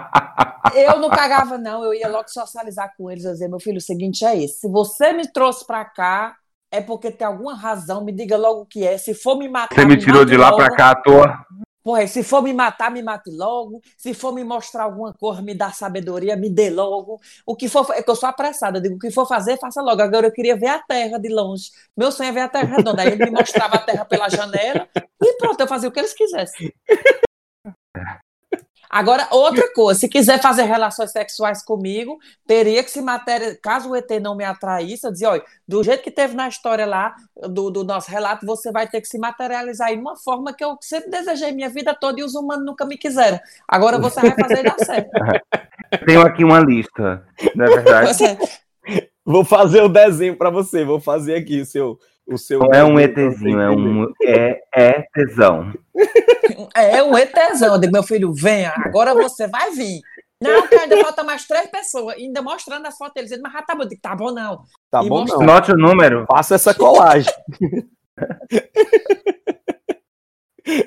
Eu 0.74 0.98
não 0.98 1.08
cagava, 1.08 1.56
não. 1.56 1.84
Eu 1.84 1.94
ia 1.94 2.08
logo 2.08 2.28
socializar 2.28 2.92
com 2.96 3.10
eles. 3.10 3.24
Eu 3.24 3.32
dizer, 3.32 3.48
meu 3.48 3.60
filho, 3.60 3.78
o 3.78 3.80
seguinte 3.80 4.24
é 4.24 4.42
esse. 4.42 4.60
Se 4.60 4.68
você 4.68 5.12
me 5.12 5.30
trouxe 5.30 5.66
pra 5.66 5.84
cá, 5.84 6.36
é 6.76 6.80
porque 6.80 7.10
tem 7.10 7.26
alguma 7.26 7.54
razão. 7.54 8.04
Me 8.04 8.12
diga 8.12 8.36
logo 8.36 8.62
o 8.62 8.66
que 8.66 8.86
é. 8.86 8.98
Se 8.98 9.14
for 9.14 9.36
me 9.38 9.48
matar, 9.48 9.74
Você 9.74 9.84
me 9.86 9.96
tirou 9.96 10.20
mate 10.20 10.30
de 10.30 10.36
lá 10.36 10.50
logo. 10.50 10.56
pra 10.56 10.74
cá 10.76 10.90
à 10.90 10.94
toa? 10.94 11.46
Porra, 11.82 12.04
se 12.08 12.24
for 12.24 12.42
me 12.42 12.52
matar, 12.52 12.90
me 12.90 13.00
mate 13.00 13.30
logo. 13.30 13.80
Se 13.96 14.12
for 14.12 14.32
me 14.32 14.42
mostrar 14.42 14.82
alguma 14.84 15.14
cor, 15.14 15.40
me 15.40 15.54
dá 15.54 15.70
sabedoria, 15.70 16.36
me 16.36 16.50
dê 16.50 16.68
logo. 16.68 17.20
O 17.46 17.54
que 17.54 17.68
for, 17.68 17.86
é 17.92 18.02
que 18.02 18.10
eu 18.10 18.16
sou 18.16 18.28
apressada. 18.28 18.78
Eu 18.78 18.82
digo, 18.82 18.96
o 18.96 18.98
que 18.98 19.10
for 19.10 19.24
fazer, 19.26 19.56
faça 19.58 19.80
logo. 19.80 20.02
Agora 20.02 20.26
eu 20.26 20.32
queria 20.32 20.56
ver 20.56 20.66
a 20.66 20.80
terra 20.80 21.16
de 21.18 21.28
longe. 21.32 21.70
Meu 21.96 22.10
sonho 22.10 22.30
é 22.30 22.32
ver 22.32 22.40
a 22.40 22.48
terra 22.48 22.76
redonda. 22.76 23.02
Aí 23.02 23.08
ele 23.12 23.24
me 23.24 23.30
mostrava 23.30 23.76
a 23.76 23.78
terra 23.78 24.04
pela 24.04 24.28
janela 24.28 24.88
e 25.22 25.32
pronto, 25.38 25.60
eu 25.60 25.68
fazia 25.68 25.88
o 25.88 25.92
que 25.92 26.00
eles 26.00 26.12
quisessem. 26.12 26.72
Agora, 28.90 29.26
outra 29.30 29.72
coisa, 29.72 29.98
se 30.00 30.08
quiser 30.08 30.40
fazer 30.40 30.62
relações 30.64 31.10
sexuais 31.10 31.62
comigo, 31.64 32.18
teria 32.46 32.82
que 32.82 32.90
se 32.90 33.00
matéria, 33.02 33.56
caso 33.62 33.90
o 33.90 33.96
ET 33.96 34.08
não 34.20 34.34
me 34.36 34.44
atraísse, 34.44 35.06
eu 35.06 35.12
dizia, 35.12 35.30
olha, 35.30 35.42
do 35.66 35.82
jeito 35.82 36.02
que 36.02 36.10
teve 36.10 36.34
na 36.34 36.48
história 36.48 36.86
lá, 36.86 37.14
do, 37.48 37.70
do 37.70 37.84
nosso 37.84 38.10
relato, 38.10 38.44
você 38.46 38.70
vai 38.70 38.88
ter 38.88 39.00
que 39.00 39.08
se 39.08 39.18
materializar 39.18 39.88
aí 39.88 39.96
de 39.96 40.00
uma 40.02 40.16
forma 40.16 40.52
que 40.52 40.64
eu 40.64 40.76
sempre 40.80 41.10
desejei 41.10 41.52
minha 41.52 41.68
vida 41.68 41.94
toda 41.94 42.20
e 42.20 42.24
os 42.24 42.34
humanos 42.34 42.64
nunca 42.64 42.84
me 42.84 42.96
quiseram. 42.96 43.38
Agora 43.68 43.98
você 43.98 44.20
vai 44.20 44.34
fazer 44.34 44.60
e 44.60 44.62
dar 44.62 44.78
certo. 44.84 45.10
Tenho 46.06 46.22
aqui 46.22 46.44
uma 46.44 46.60
lista, 46.60 47.24
não 47.54 47.64
é 47.64 47.68
verdade? 47.68 48.06
Você- 48.14 48.38
Vou 49.24 49.44
fazer 49.44 49.82
o 49.82 49.88
desenho 49.88 50.36
pra 50.36 50.50
você, 50.50 50.84
vou 50.84 51.00
fazer 51.00 51.34
aqui 51.34 51.60
o 51.60 51.66
seu. 51.66 51.98
O 52.26 52.36
seu 52.36 52.58
Não 52.58 52.70
é 52.72 52.82
um 52.82 52.98
ETzinho, 52.98 53.60
é 53.60 53.70
um 53.70 54.12
é, 54.22 54.60
é 54.74 55.02
tesão. 55.14 55.72
É 56.74 57.02
um 57.02 57.16
ETzão. 57.16 57.74
Eu 57.74 57.80
digo, 57.80 57.92
meu 57.92 58.02
filho, 58.02 58.32
venha, 58.32 58.72
agora 58.76 59.14
você 59.14 59.46
vai 59.46 59.70
vir. 59.70 60.00
Não, 60.42 60.66
que 60.66 60.74
ainda 60.74 61.02
falta 61.02 61.22
mais 61.24 61.46
três 61.46 61.66
pessoas. 61.68 62.16
Ainda 62.16 62.42
mostrando 62.42 62.86
as 62.86 62.96
fotos 62.98 63.14
deles. 63.14 63.30
Ele, 63.30 63.40
Mas 63.42 63.52
já 63.52 63.62
tá 63.62 63.74
bom. 63.74 63.82
Eu 63.84 63.88
digo, 63.88 64.00
tá 64.02 64.14
bom, 64.14 64.32
não. 64.32 64.60
Tá 64.90 65.02
E 65.02 65.08
bom, 65.08 65.20
mostra- 65.20 65.38
não. 65.38 65.46
Note 65.46 65.72
o 65.72 65.76
número. 65.76 66.26
Faça 66.30 66.56
essa 66.56 66.74
colagem. 66.74 67.32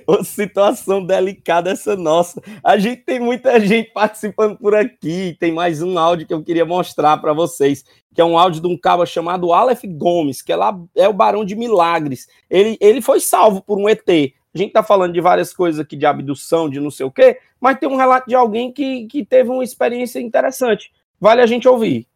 Ô, 0.06 0.24
situação 0.24 1.06
delicada 1.06 1.72
essa 1.72 1.96
nossa. 1.96 2.42
A 2.64 2.78
gente 2.78 3.04
tem 3.04 3.20
muita 3.20 3.60
gente 3.60 3.92
participando 3.92 4.58
por 4.58 4.76
aqui. 4.76 5.38
Tem 5.40 5.52
mais 5.52 5.82
um 5.82 5.98
áudio 5.98 6.28
que 6.28 6.34
eu 6.34 6.44
queria 6.44 6.66
mostrar 6.66 7.18
para 7.18 7.34
vocês, 7.34 7.84
que 8.14 8.20
é 8.20 8.26
um 8.26 8.38
áudio 8.38 8.62
de 8.62 8.68
um 8.68 8.78
cabo 8.78 9.06
chamado 9.06 9.54
Aleph 9.54 9.84
Gomes, 9.86 10.42
que 10.42 10.52
é 10.52 10.56
lá 10.56 10.78
é 10.96 11.08
o 11.08 11.14
Barão 11.14 11.46
de 11.46 11.56
Milagres. 11.56 12.28
Ele, 12.50 12.78
ele 12.82 13.02
foi 13.02 13.20
salvo 13.20 13.62
por 13.62 13.80
um 13.80 13.88
ET. 13.88 14.08
A 14.54 14.58
gente 14.58 14.74
tá 14.74 14.84
falando 14.84 15.14
de 15.14 15.22
várias 15.22 15.54
coisas 15.54 15.80
aqui 15.80 15.96
de 15.96 16.06
abdução, 16.06 16.70
de 16.70 16.80
não 16.80 16.90
sei 16.90 17.06
o 17.06 17.12
quê, 17.12 17.38
mas 17.62 17.78
tem 17.80 17.88
um 17.88 17.96
relato 17.96 18.28
de 18.28 18.36
alguém 18.36 18.72
que, 18.72 19.06
que 19.06 19.24
teve 19.24 19.50
uma 19.50 19.64
experiência 19.64 20.20
interessante. 20.20 20.92
Vale 21.20 21.42
a 21.42 21.46
gente 21.46 21.68
ouvir. 21.68 22.08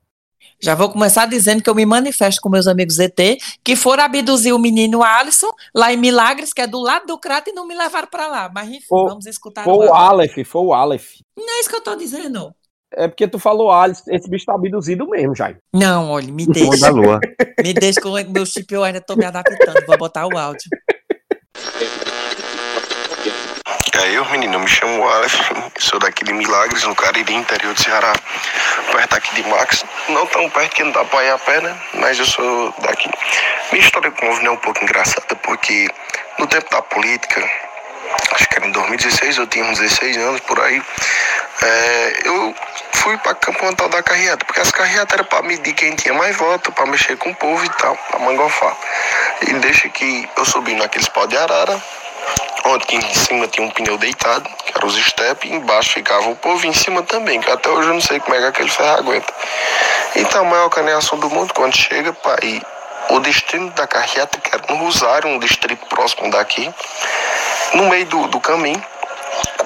Já 0.61 0.75
vou 0.75 0.89
começar 0.89 1.25
dizendo 1.25 1.61
que 1.61 1.69
eu 1.69 1.75
me 1.75 1.85
manifesto 1.85 2.39
com 2.41 2.49
meus 2.49 2.67
amigos 2.67 2.97
ET, 2.99 3.19
que 3.63 3.75
foram 3.75 4.03
abduzir 4.03 4.53
o 4.53 4.59
menino 4.59 5.03
Alisson, 5.03 5.49
lá 5.75 5.91
em 5.91 5.97
Milagres, 5.97 6.53
que 6.53 6.61
é 6.61 6.67
do 6.67 6.79
lado 6.79 7.05
do 7.05 7.17
crato, 7.17 7.49
e 7.49 7.53
não 7.53 7.67
me 7.67 7.75
levaram 7.75 8.07
pra 8.07 8.27
lá. 8.27 8.49
Mas 8.53 8.69
enfim, 8.69 8.85
Foi- 8.87 9.09
vamos 9.09 9.25
escutar 9.25 9.63
Foi 9.63 9.73
o 9.73 9.77
o 9.77 9.81
áudio. 9.81 9.95
Aleph, 9.95 10.47
foi 10.47 10.61
o 10.61 10.73
Aleph. 10.73 11.07
Não 11.37 11.49
é 11.57 11.59
isso 11.59 11.69
que 11.69 11.75
eu 11.75 11.81
tô 11.81 11.95
dizendo. 11.95 12.53
É 12.95 13.07
porque 13.07 13.27
tu 13.27 13.39
falou 13.39 13.71
Alice, 13.71 14.03
esse 14.07 14.29
bicho 14.29 14.45
tá 14.45 14.53
abduzido 14.53 15.09
mesmo, 15.09 15.35
Jair. 15.35 15.57
Não, 15.73 16.11
olha, 16.11 16.31
me 16.31 16.45
deixa. 16.45 16.77
da 16.79 16.89
lua. 16.89 17.19
Me 17.63 17.73
deixa 17.73 17.99
com 18.01 18.09
o 18.09 18.29
meu 18.29 18.45
chip, 18.45 18.71
eu 18.73 18.83
ainda 18.83 18.99
tô 19.01 19.15
me 19.15 19.23
adaptando. 19.25 19.85
Vou 19.87 19.97
botar 19.97 20.27
o 20.27 20.37
áudio. 20.37 20.69
Eu, 24.11 24.25
menino, 24.25 24.59
me 24.59 24.67
chamo 24.67 25.07
Aleph, 25.07 25.33
sou 25.79 25.97
daqui 25.97 26.25
de 26.25 26.33
Milagres, 26.33 26.83
no 26.83 26.93
Cariri, 26.93 27.33
interior 27.35 27.73
do 27.73 27.81
Ceará, 27.81 28.13
perto 28.91 29.15
aqui 29.15 29.33
de 29.35 29.47
Max. 29.47 29.85
Não 30.09 30.27
tão 30.27 30.49
perto 30.49 30.75
que 30.75 30.83
não 30.83 30.91
dá 30.91 31.05
pra 31.05 31.23
ir 31.23 31.29
a 31.29 31.37
pé, 31.37 31.61
né? 31.61 31.75
Mas 31.93 32.19
eu 32.19 32.25
sou 32.25 32.73
daqui. 32.79 33.09
Minha 33.71 33.83
história 33.83 34.11
com 34.11 34.29
o 34.29 34.45
é 34.45 34.49
um 34.49 34.57
pouco 34.57 34.83
engraçada, 34.83 35.35
porque 35.37 35.87
no 36.37 36.45
tempo 36.47 36.69
da 36.69 36.81
política, 36.81 37.49
acho 38.31 38.49
que 38.49 38.55
era 38.57 38.67
em 38.67 38.71
2016, 38.71 39.37
eu 39.37 39.47
tinha 39.47 39.63
uns 39.63 39.79
16 39.79 40.17
anos 40.17 40.41
por 40.41 40.59
aí, 40.59 40.83
é, 41.61 42.13
eu 42.25 42.55
fui 42.91 43.17
pra 43.17 43.33
campo 43.35 43.63
uma 43.63 43.73
tal 43.73 43.87
da 43.87 44.03
carreata, 44.03 44.43
porque 44.43 44.59
as 44.59 44.71
carreatas 44.71 45.13
eram 45.13 45.25
pra 45.25 45.41
medir 45.43 45.73
quem 45.73 45.95
tinha 45.95 46.13
mais 46.13 46.35
voto, 46.35 46.73
pra 46.73 46.85
mexer 46.85 47.15
com 47.17 47.29
o 47.29 47.35
povo 47.35 47.63
e 47.63 47.69
tal, 47.69 47.95
pra 48.09 48.19
mangofar. 48.19 48.75
E 49.47 49.53
deixa 49.53 49.87
que 49.87 50.29
eu 50.35 50.43
subi 50.43 50.73
naqueles 50.75 51.07
pau 51.07 51.25
de 51.25 51.37
arara, 51.37 51.81
onde 52.65 52.95
em 52.95 53.13
cima 53.13 53.47
tinha 53.47 53.65
um 53.65 53.69
pneu 53.69 53.97
deitado, 53.97 54.49
que 54.65 54.74
era 54.76 54.86
os 54.86 54.95
step, 54.95 55.47
e 55.47 55.53
embaixo 55.53 55.93
ficava 55.93 56.30
o 56.30 56.36
povo, 56.36 56.65
em 56.65 56.74
cima 56.74 57.03
também, 57.03 57.39
que 57.39 57.51
até 57.51 57.69
hoje 57.69 57.89
eu 57.89 57.93
não 57.93 58.01
sei 58.01 58.19
como 58.19 58.36
é 58.36 58.39
que 58.39 58.45
aquele 58.45 58.69
ferro 58.69 58.97
aguenta. 58.97 59.34
Então, 60.15 60.41
a 60.41 60.45
maior 60.45 60.69
caneação 60.69 61.17
do 61.19 61.30
mundo, 61.30 61.53
quando 61.53 61.76
chega 61.76 62.15
ir 62.41 62.61
o 63.09 63.19
destino 63.19 63.69
da 63.71 63.86
carreata, 63.86 64.39
que 64.39 64.53
era 64.53 64.63
no 64.69 64.76
Rosário, 64.76 65.30
um 65.30 65.39
distrito 65.39 65.86
próximo 65.88 66.30
daqui, 66.32 66.74
no 67.74 67.89
meio 67.89 68.05
do, 68.05 68.28
do 68.28 68.39
caminho, 68.39 68.84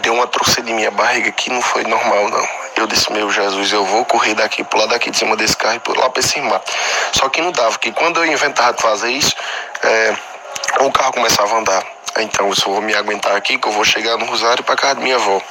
deu 0.02 0.14
uma 0.14 0.28
trouxa 0.28 0.62
em 0.62 0.74
minha 0.74 0.92
barriga 0.92 1.32
que 1.32 1.50
não 1.52 1.62
foi 1.62 1.84
normal, 1.84 2.30
não. 2.30 2.48
Eu 2.76 2.88
disse, 2.88 3.12
meu 3.12 3.30
Jesus, 3.32 3.72
eu 3.72 3.84
vou 3.86 4.06
correr 4.06 4.36
daqui, 4.36 4.64
pular 4.64 4.86
daqui 4.86 5.12
de 5.12 5.18
cima 5.18 5.36
desse 5.36 5.58
carro 5.58 5.76
e 5.76 5.80
pular 5.80 6.10
pra 6.10 6.20
esse 6.20 6.40
mato. 6.42 6.72
Só 7.14 7.28
que 7.30 7.42
não 7.42 7.52
dava, 7.52 7.72
porque 7.72 7.92
quando 7.92 8.18
eu 8.18 8.26
inventava 8.26 8.74
de 8.74 8.82
fazer 8.82 9.10
isso, 9.10 9.36
é, 9.84 10.16
o 10.80 10.92
carro 10.92 11.14
começava 11.14 11.56
a 11.56 11.60
andar. 11.60 11.97
Então 12.22 12.48
eu 12.48 12.56
só 12.56 12.70
vou 12.70 12.82
me 12.82 12.94
aguentar 12.94 13.36
aqui, 13.36 13.58
que 13.58 13.68
eu 13.68 13.72
vou 13.72 13.84
chegar 13.84 14.18
no 14.18 14.26
Rosário 14.26 14.64
pra 14.64 14.76
casa 14.76 14.96
da 14.96 15.02
minha 15.02 15.16
avó. 15.16 15.42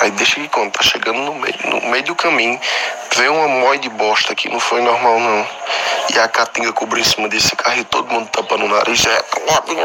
Aí 0.00 0.10
deixa 0.12 0.36
que 0.36 0.48
quando 0.48 0.72
tá 0.72 0.82
chegando 0.82 1.18
no 1.20 1.34
meio, 1.34 1.54
no 1.64 1.80
meio 1.88 2.04
do 2.04 2.14
caminho, 2.14 2.60
vê 3.14 3.28
uma 3.28 3.48
mói 3.48 3.78
de 3.78 3.88
bosta 3.88 4.34
que 4.34 4.48
não 4.48 4.60
foi 4.60 4.80
normal 4.80 5.18
não. 5.20 5.46
E 6.12 6.18
a 6.18 6.28
caatinga 6.28 6.72
cobriu 6.72 7.02
em 7.02 7.06
cima 7.06 7.28
desse 7.28 7.54
carro 7.56 7.78
e 7.78 7.84
todo 7.84 8.12
mundo 8.12 8.28
tapando 8.30 8.64
o 8.64 8.68
nariz. 8.68 9.04
É, 9.06 9.24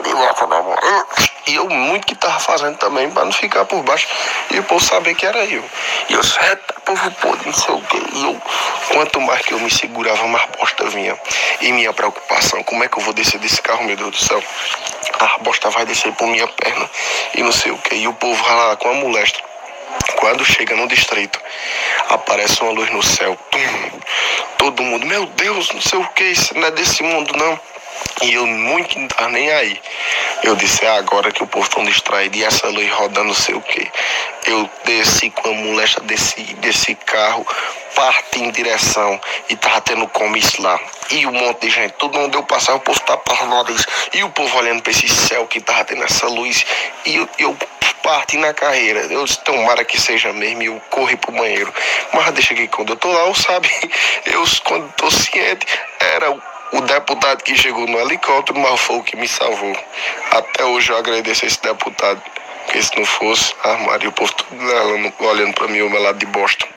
de 0.01 0.09
mão. 0.61 0.75
E 1.47 1.55
eu 1.55 1.67
muito 1.69 2.05
que 2.05 2.15
tava 2.15 2.39
fazendo 2.39 2.77
também 2.77 3.09
pra 3.09 3.25
não 3.25 3.31
ficar 3.31 3.65
por 3.65 3.81
baixo. 3.83 4.07
E 4.51 4.59
o 4.59 4.63
povo 4.63 4.83
saber 4.83 5.15
que 5.15 5.25
era 5.25 5.45
eu. 5.45 5.63
E 6.09 6.13
eu 6.13 6.21
disse, 6.21 6.37
eita, 6.39 6.75
povo 6.85 7.11
podre, 7.11 7.47
não 7.47 7.53
sei 7.53 7.73
o 7.73 7.81
quê. 7.81 8.01
E 8.13 8.23
eu, 8.23 8.41
quanto 8.91 9.21
mais 9.21 9.41
que 9.41 9.53
eu 9.53 9.59
me 9.59 9.71
segurava, 9.71 10.27
mais 10.27 10.45
bosta 10.59 10.85
vinha. 10.89 11.17
E 11.61 11.71
minha 11.71 11.93
preocupação, 11.93 12.63
como 12.63 12.83
é 12.83 12.87
que 12.87 12.97
eu 12.97 13.03
vou 13.03 13.13
descer 13.13 13.39
desse 13.39 13.61
carro, 13.61 13.83
meu 13.83 13.95
Deus 13.95 14.11
do 14.11 14.17
céu? 14.17 14.43
A 15.19 15.37
bosta 15.39 15.69
vai 15.69 15.85
descer 15.85 16.13
por 16.13 16.27
minha 16.27 16.47
perna 16.47 16.89
e 17.33 17.41
não 17.41 17.51
sei 17.51 17.71
o 17.71 17.77
que. 17.77 17.95
E 17.95 18.07
o 18.07 18.13
povo 18.13 18.41
vai 18.43 18.55
lá 18.55 18.75
com 18.75 18.89
a 18.89 18.93
moléstia. 18.93 19.48
Quando 20.19 20.43
chega 20.43 20.75
no 20.75 20.85
distrito, 20.85 21.39
aparece 22.09 22.61
uma 22.61 22.73
luz 22.73 22.91
no 22.91 23.01
céu. 23.01 23.37
Tum, 23.49 23.99
todo 24.57 24.83
mundo, 24.83 25.05
meu 25.05 25.25
Deus, 25.25 25.71
não 25.71 25.79
sei 25.81 25.97
o 25.97 26.07
que, 26.09 26.25
isso 26.25 26.53
não 26.55 26.67
é 26.67 26.71
desse 26.71 27.01
mundo, 27.01 27.33
não. 27.37 27.57
E 28.21 28.33
eu 28.33 28.45
muito 28.45 28.99
não 28.99 29.07
tava 29.07 29.29
nem 29.29 29.49
aí. 29.49 29.81
Eu 30.43 30.57
disse, 30.57 30.83
é 30.83 30.89
agora 30.89 31.31
que 31.31 31.41
o 31.41 31.47
povo 31.47 31.69
tão 31.69 31.85
distraído 31.85 32.35
e 32.35 32.43
essa 32.43 32.67
luz 32.67 32.91
rodando 32.91 33.29
não 33.29 33.33
sei 33.33 33.55
o 33.55 33.61
que. 33.61 33.89
Eu 34.45 34.69
desci 34.83 35.29
com 35.29 35.51
a 35.51 35.53
molesta 35.53 36.01
desse, 36.01 36.43
desse 36.55 36.95
carro, 36.95 37.47
parti 37.95 38.41
em 38.41 38.51
direção 38.51 39.21
e 39.47 39.55
tava 39.55 39.79
tendo 39.79 40.05
comício 40.09 40.61
lá. 40.61 40.77
E 41.11 41.25
um 41.25 41.31
monte 41.31 41.61
de 41.61 41.69
gente, 41.69 41.93
todo 41.93 42.19
mundo 42.19 42.37
eu 42.37 42.43
passava, 42.43 42.77
o 42.77 42.81
povo 42.81 42.99
tava 42.99 43.19
passando 43.19 43.55
nariz. 43.55 43.85
E 44.13 44.21
o 44.21 44.29
povo 44.31 44.57
olhando 44.57 44.81
pra 44.81 44.91
esse 44.91 45.07
céu 45.07 45.47
que 45.47 45.61
tava 45.61 45.85
tendo 45.85 46.03
essa 46.03 46.27
luz. 46.27 46.65
E 47.05 47.15
eu, 47.15 47.29
eu 47.39 47.57
parti 48.03 48.37
na 48.37 48.53
carreira. 48.53 49.01
Eu 49.01 49.23
disse, 49.25 49.39
tomara 49.43 49.83
que 49.85 49.99
seja 49.99 50.33
mesmo. 50.33 50.63
E 50.63 50.65
eu 50.67 50.81
corri 50.89 51.15
pro 51.15 51.31
banheiro. 51.31 51.73
Mas 52.13 52.33
deixa 52.33 52.53
que 52.53 52.67
quando 52.67 52.93
eu 52.93 52.97
tô 52.97 53.11
lá, 53.11 53.27
eu 53.27 53.35
sabe, 53.35 53.69
eu 54.25 54.43
quando 54.63 54.91
tô 54.93 55.09
ciente, 55.11 55.65
era 55.99 56.31
o 56.31 56.41
o 56.71 56.81
deputado 56.81 57.43
que 57.43 57.55
chegou 57.55 57.87
no 57.87 57.99
helicóptero, 57.99 58.59
mas 58.59 58.79
foi 58.79 58.97
o 58.97 59.03
que 59.03 59.15
me 59.15 59.27
salvou. 59.27 59.75
Até 60.31 60.63
hoje 60.65 60.91
eu 60.91 60.97
agradeço 60.97 61.45
a 61.45 61.47
esse 61.47 61.61
deputado. 61.61 62.21
Porque 62.65 62.83
se 62.83 62.95
não 62.95 63.05
fosse, 63.05 63.53
armaria 63.63 64.09
o 64.09 64.11
povo 64.11 64.31
tudo 64.33 64.63
olhando, 64.63 65.13
olhando 65.19 65.53
pra 65.55 65.67
mim, 65.67 65.81
o 65.81 65.89
meu 65.89 66.01
lado 66.01 66.19
de 66.19 66.27
bosta. 66.27 66.67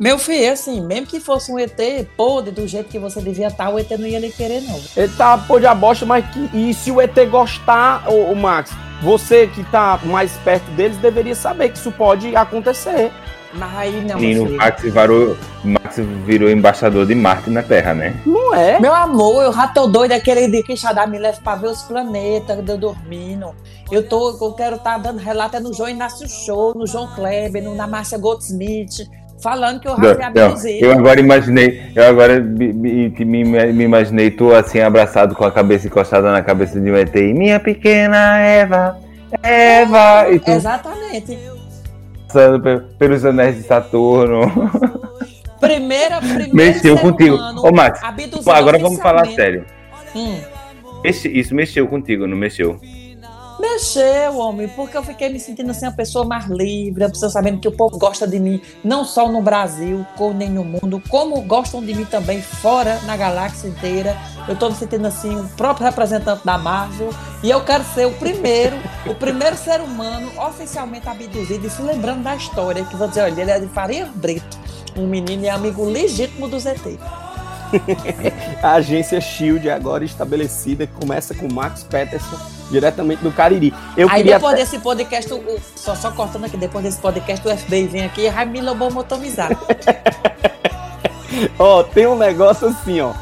Meu 0.00 0.18
filho, 0.18 0.50
assim, 0.50 0.80
mesmo 0.80 1.06
que 1.06 1.20
fosse 1.20 1.52
um 1.52 1.58
ET 1.58 1.76
podre 2.16 2.50
do 2.50 2.66
jeito 2.66 2.88
que 2.88 2.98
você 2.98 3.20
devia 3.20 3.48
estar, 3.48 3.68
o 3.68 3.78
ET 3.78 3.90
não 3.90 4.06
ia 4.06 4.20
lhe 4.20 4.30
querer, 4.30 4.62
não. 4.62 4.80
Ele 4.96 5.12
tá 5.18 5.36
podre 5.36 5.66
a 5.66 5.74
bosta, 5.74 6.06
mas 6.06 6.24
que, 6.30 6.48
e 6.54 6.72
se 6.72 6.90
o 6.90 7.00
ET 7.00 7.14
gostar, 7.28 8.08
o 8.08 8.34
Max, 8.34 8.70
você 9.02 9.46
que 9.46 9.62
tá 9.64 9.98
mais 10.04 10.32
perto 10.38 10.70
deles 10.72 10.96
deveria 10.96 11.34
saber 11.34 11.70
que 11.70 11.78
isso 11.78 11.92
pode 11.92 12.34
acontecer. 12.34 13.10
Mas 13.54 13.76
aí 13.76 14.04
não, 14.04 14.18
filho. 14.18 14.56
Max 14.56 14.82
virou, 14.82 15.36
Max 15.64 15.96
virou 16.26 16.50
embaixador 16.50 17.06
de 17.06 17.14
Marte 17.14 17.48
na 17.48 17.62
Terra, 17.62 17.94
né? 17.94 18.20
Não 18.26 18.54
é? 18.54 18.78
Meu 18.78 18.94
amor, 18.94 19.42
eu 19.42 19.52
já 19.52 19.66
tô 19.68 19.86
doido 19.86 20.12
aquele 20.12 20.48
dia 20.48 20.62
que 20.62 20.76
Xadá 20.76 21.06
me 21.06 21.18
leva 21.18 21.40
pra 21.42 21.56
ver 21.56 21.68
os 21.68 21.82
planetas, 21.82 22.58
eu 22.68 22.76
dormindo. 22.76 23.54
Eu, 23.90 24.06
tô, 24.06 24.36
eu 24.38 24.52
quero 24.52 24.76
estar 24.76 24.92
tá 24.92 24.98
dando 24.98 25.18
relato 25.18 25.56
é 25.56 25.60
no 25.60 25.72
João 25.72 25.88
Inácio 25.88 26.28
Show, 26.28 26.74
no 26.74 26.86
João 26.86 27.08
Kleber, 27.14 27.62
no, 27.62 27.74
na 27.74 27.86
Márcia 27.86 28.18
Goldsmith, 28.18 29.08
falando 29.42 29.80
que 29.80 29.88
eu 29.88 29.96
Não, 29.96 30.46
abusei. 30.48 30.78
eu 30.82 30.92
agora 30.92 31.20
imaginei, 31.20 31.80
eu 31.94 32.04
agora 32.08 32.40
me, 32.40 32.72
me, 32.72 33.08
me, 33.44 33.84
imaginei 33.84 34.30
tu 34.30 34.54
assim 34.54 34.80
abraçado 34.80 35.34
com 35.34 35.44
a 35.44 35.50
cabeça 35.52 35.86
encostada 35.86 36.30
na 36.32 36.42
cabeça 36.42 36.80
de 36.80 36.90
um 36.90 36.96
ET. 36.96 37.14
e, 37.14 37.32
Minha 37.32 37.60
pequena 37.60 38.38
Eva, 38.38 38.98
Eva, 39.42 40.28
e 40.30 40.38
tu 40.40 40.50
Exatamente. 40.50 41.38
passando 42.26 42.60
pe- 42.62 42.80
pelos 42.98 43.24
anéis 43.24 43.56
de 43.56 43.62
Saturno. 43.62 44.40
Primeira, 45.60 46.18
primeira 46.20 46.54
Mexeu 46.54 46.96
contigo. 46.96 47.34
humano 47.34 47.66
Ô 47.66 47.72
Max, 47.72 48.00
agora 48.46 48.78
vamos 48.78 49.00
falar 49.00 49.26
sério. 49.26 49.64
Hum. 50.14 50.38
Esse- 51.02 51.28
isso 51.28 51.52
mexeu 51.54 51.86
contigo, 51.88 52.26
não 52.28 52.36
mexeu? 52.36 52.78
Mexeu, 53.78 54.38
homem, 54.38 54.66
porque 54.66 54.96
eu 54.96 55.04
fiquei 55.04 55.28
me 55.28 55.38
sentindo 55.38 55.70
assim 55.70 55.86
uma 55.86 55.92
pessoa 55.92 56.24
mais 56.24 56.46
livre, 56.46 57.04
uma 57.04 57.10
pessoa 57.10 57.30
sabendo 57.30 57.60
que 57.60 57.68
o 57.68 57.70
povo 57.70 57.96
gosta 57.96 58.26
de 58.26 58.40
mim, 58.40 58.60
não 58.82 59.04
só 59.04 59.30
no 59.30 59.40
Brasil, 59.40 60.04
como 60.16 60.34
nem 60.34 60.50
no 60.50 60.64
mundo, 60.64 61.00
como 61.08 61.40
gostam 61.42 61.80
de 61.80 61.94
mim 61.94 62.04
também 62.04 62.42
fora, 62.42 62.98
na 63.06 63.16
galáxia 63.16 63.68
inteira. 63.68 64.16
Eu 64.48 64.56
tô 64.56 64.68
me 64.68 64.74
sentindo 64.74 65.06
assim, 65.06 65.32
o 65.32 65.48
próprio 65.50 65.86
representante 65.86 66.44
da 66.44 66.58
Marvel, 66.58 67.10
e 67.40 67.50
eu 67.50 67.64
quero 67.64 67.84
ser 67.94 68.08
o 68.08 68.12
primeiro, 68.14 68.76
o 69.06 69.14
primeiro 69.14 69.56
ser 69.56 69.80
humano 69.80 70.28
oficialmente 70.40 71.08
abduzido, 71.08 71.64
e 71.64 71.70
se 71.70 71.80
lembrando 71.80 72.24
da 72.24 72.34
história, 72.34 72.82
que 72.84 72.96
vou 72.96 73.06
dizer, 73.06 73.22
olha, 73.22 73.40
ele 73.40 73.50
é 73.52 73.60
de 73.60 73.68
Faria 73.68 74.06
Brito, 74.06 74.58
um 74.96 75.06
menino 75.06 75.44
e 75.44 75.48
amigo 75.48 75.84
legítimo 75.84 76.48
do 76.48 76.58
ZT. 76.58 76.98
A 78.62 78.72
agência 78.74 79.20
Shield 79.20 79.68
agora 79.70 80.04
estabelecida 80.04 80.86
começa 80.86 81.34
com 81.34 81.52
Max 81.52 81.82
Peterson 81.82 82.36
diretamente 82.70 83.22
do 83.22 83.32
Cariri. 83.32 83.72
Eu 83.96 84.08
Aí 84.10 84.22
depois 84.22 84.54
até- 84.54 84.62
desse 84.62 84.78
podcast, 84.78 85.32
o- 85.32 85.58
só, 85.76 85.94
só 85.94 86.10
cortando 86.10 86.44
aqui, 86.44 86.56
depois 86.56 86.84
desse 86.84 86.98
podcast, 87.00 87.46
o 87.46 87.56
FBI 87.56 87.86
vem 87.86 88.04
aqui 88.04 88.22
e 88.26 88.30
vai 88.30 88.46
me 88.46 88.60
lobotomizar. 88.60 89.50
Ó, 91.58 91.82
tem 91.82 92.06
um 92.06 92.16
negócio 92.16 92.68
assim, 92.68 93.00
ó. 93.00 93.12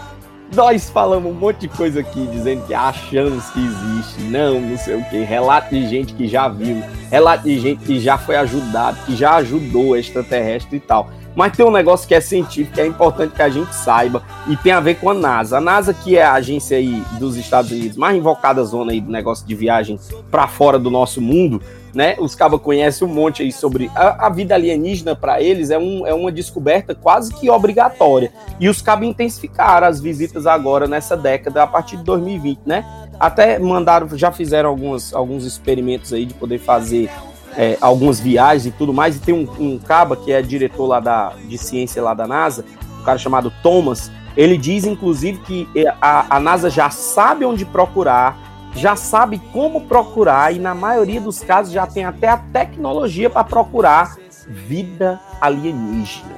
Nós 0.54 0.88
falamos 0.88 1.30
um 1.30 1.34
monte 1.34 1.60
de 1.62 1.68
coisa 1.68 2.00
aqui, 2.00 2.24
dizendo 2.28 2.64
que 2.66 2.72
achamos 2.72 3.44
que 3.50 3.58
existe, 3.58 4.20
não, 4.22 4.60
não 4.60 4.78
sei 4.78 4.94
o 4.94 5.04
que. 5.04 5.18
Relato 5.24 5.70
de 5.74 5.86
gente 5.88 6.14
que 6.14 6.28
já 6.28 6.48
viu, 6.48 6.82
relato 7.10 7.44
de 7.44 7.58
gente 7.58 7.84
que 7.84 7.98
já 8.00 8.16
foi 8.16 8.36
ajudado, 8.36 8.96
que 9.04 9.16
já 9.16 9.34
ajudou 9.36 9.96
extraterrestre 9.96 10.76
e 10.76 10.80
tal. 10.80 11.10
Mas 11.36 11.54
tem 11.54 11.64
um 11.64 11.70
negócio 11.70 12.08
que 12.08 12.14
é 12.14 12.20
científico, 12.20 12.74
que 12.74 12.80
é 12.80 12.86
importante 12.86 13.34
que 13.34 13.42
a 13.42 13.48
gente 13.50 13.72
saiba, 13.74 14.22
e 14.48 14.56
tem 14.56 14.72
a 14.72 14.80
ver 14.80 14.94
com 14.94 15.10
a 15.10 15.14
NASA. 15.14 15.58
A 15.58 15.60
NASA, 15.60 15.92
que 15.92 16.16
é 16.16 16.24
a 16.24 16.32
agência 16.32 16.78
aí 16.78 17.02
dos 17.20 17.36
Estados 17.36 17.70
Unidos 17.70 17.96
mais 17.98 18.16
invocada 18.16 18.64
zona 18.64 18.92
aí 18.92 19.00
do 19.00 19.12
negócio 19.12 19.46
de 19.46 19.54
viagem 19.54 20.00
para 20.30 20.48
fora 20.48 20.78
do 20.78 20.90
nosso 20.90 21.20
mundo, 21.20 21.60
né? 21.94 22.16
Os 22.18 22.34
cabas 22.34 22.60
conhecem 22.60 23.08
um 23.08 23.10
monte 23.12 23.42
aí 23.42 23.50
sobre 23.50 23.90
a, 23.94 24.26
a 24.26 24.28
vida 24.30 24.54
alienígena 24.54 25.16
para 25.16 25.40
eles 25.40 25.70
é, 25.70 25.78
um, 25.78 26.06
é 26.06 26.12
uma 26.12 26.30
descoberta 26.32 26.94
quase 26.94 27.32
que 27.34 27.48
obrigatória. 27.50 28.32
E 28.60 28.68
os 28.68 28.82
cabas 28.82 29.08
intensificaram 29.08 29.86
as 29.86 30.00
visitas 30.00 30.46
agora 30.46 30.86
nessa 30.86 31.16
década 31.16 31.62
a 31.62 31.66
partir 31.66 31.96
de 31.96 32.04
2020, 32.04 32.60
né? 32.66 32.84
Até 33.18 33.58
mandaram, 33.58 34.08
já 34.16 34.30
fizeram 34.30 34.68
alguns, 34.68 35.14
alguns 35.14 35.44
experimentos 35.44 36.12
aí 36.12 36.26
de 36.26 36.34
poder 36.34 36.58
fazer 36.58 37.10
é, 37.56 37.76
algumas 37.80 38.20
viagens 38.20 38.66
e 38.66 38.70
tudo 38.70 38.92
mais. 38.92 39.16
E 39.16 39.20
tem 39.20 39.34
um, 39.34 39.48
um 39.58 39.78
caba 39.78 40.16
que 40.16 40.32
é 40.32 40.42
diretor 40.42 40.86
lá 40.86 41.00
da, 41.00 41.32
de 41.48 41.58
ciência 41.58 42.02
lá 42.02 42.14
da 42.14 42.26
NASA, 42.26 42.64
um 43.00 43.04
cara 43.04 43.18
chamado 43.18 43.52
Thomas. 43.62 44.10
Ele 44.36 44.58
diz, 44.58 44.84
inclusive, 44.84 45.38
que 45.38 45.68
é, 45.74 45.88
a, 46.00 46.36
a 46.36 46.40
NASA 46.40 46.68
já 46.68 46.90
sabe 46.90 47.44
onde 47.44 47.64
procurar, 47.64 48.70
já 48.74 48.94
sabe 48.94 49.40
como 49.52 49.82
procurar 49.82 50.54
e 50.54 50.58
na 50.58 50.74
maioria 50.74 51.20
dos 51.20 51.40
casos 51.40 51.72
já 51.72 51.86
tem 51.86 52.04
até 52.04 52.28
a 52.28 52.36
tecnologia 52.36 53.30
para 53.30 53.42
procurar 53.42 54.16
vida 54.46 55.18
alienígena. 55.40 56.36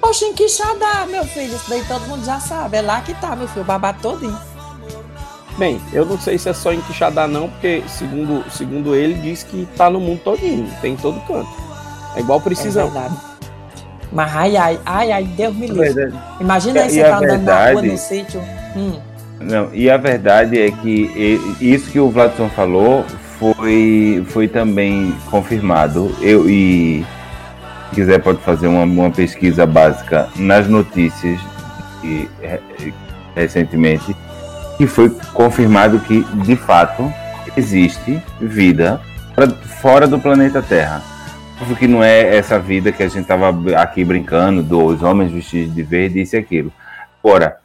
Oxe, 0.00 0.24
em 0.24 0.32
Quixadá, 0.32 1.06
meu 1.06 1.24
filho, 1.24 1.54
isso 1.54 1.68
daí 1.68 1.84
todo 1.84 2.06
mundo 2.06 2.24
já 2.24 2.40
sabe. 2.40 2.78
É 2.78 2.82
lá 2.82 3.00
que 3.00 3.12
tá, 3.14 3.34
meu 3.36 3.48
filho, 3.48 3.62
o 3.62 3.64
babado 3.64 4.00
todinho. 4.00 4.38
Bem, 5.58 5.80
eu 5.92 6.06
não 6.06 6.18
sei 6.18 6.38
se 6.38 6.48
é 6.48 6.52
só 6.52 6.72
em 6.72 6.80
Quixadá 6.82 7.26
não, 7.26 7.48
porque 7.48 7.82
segundo, 7.88 8.44
segundo 8.50 8.94
ele 8.94 9.14
diz 9.14 9.42
que 9.42 9.66
tá 9.76 9.90
no 9.90 9.98
mundo 9.98 10.20
todinho, 10.22 10.68
tem 10.80 10.92
em 10.92 10.96
todo 10.96 11.18
canto. 11.26 11.48
É 12.14 12.20
igual 12.20 12.40
precisão. 12.40 12.86
É 12.86 12.90
verdade. 12.90 13.14
Mas 14.12 14.36
ai, 14.36 14.56
ai, 14.56 14.80
ai, 14.86 15.12
ai, 15.12 15.24
Deus 15.24 15.54
me 15.54 15.66
livre. 15.66 15.92
verdade. 15.92 16.22
Imagina 16.40 16.80
aí 16.82 16.86
E 16.86 16.90
você 16.90 17.02
tá 17.02 17.18
andando 17.18 17.42
na 17.42 17.70
rua, 17.72 17.82
no 17.82 17.98
sítio. 17.98 18.40
Hum. 18.76 18.92
Não, 19.40 19.68
e 19.72 19.90
a 19.90 19.96
verdade 19.96 20.58
é 20.60 20.70
que 20.70 21.40
isso 21.60 21.90
que 21.90 22.00
o 22.00 22.08
Vladson 22.08 22.48
falou 22.50 23.04
foi, 23.38 24.24
foi 24.28 24.48
também 24.48 25.14
confirmado. 25.30 26.14
Eu 26.20 26.48
e 26.48 27.04
se 27.90 27.94
quiser 27.96 28.20
pode 28.20 28.38
fazer 28.42 28.66
uma, 28.68 28.82
uma 28.82 29.10
pesquisa 29.10 29.66
básica 29.66 30.28
nas 30.36 30.66
notícias 30.68 31.38
e, 32.02 32.28
re- 32.40 32.92
recentemente 33.34 34.14
que 34.78 34.86
foi 34.86 35.10
confirmado 35.34 36.00
que 36.00 36.22
de 36.44 36.56
fato 36.56 37.12
existe 37.56 38.22
vida 38.40 39.00
pra- 39.34 39.48
fora 39.50 40.06
do 40.06 40.18
planeta 40.18 40.62
Terra. 40.62 41.02
Óbvio 41.60 41.76
que 41.76 41.86
não 41.88 42.02
é 42.02 42.36
essa 42.36 42.58
vida 42.58 42.92
que 42.92 43.02
a 43.02 43.08
gente 43.08 43.26
tava 43.26 43.52
aqui 43.76 44.04
brincando 44.04 44.62
dos 44.62 45.02
homens 45.02 45.32
vestidos 45.32 45.74
de 45.74 45.82
verde 45.82 46.20
isso 46.22 46.36
e 46.36 46.38
aquilo. 46.38 46.72
Ora, 47.22 47.56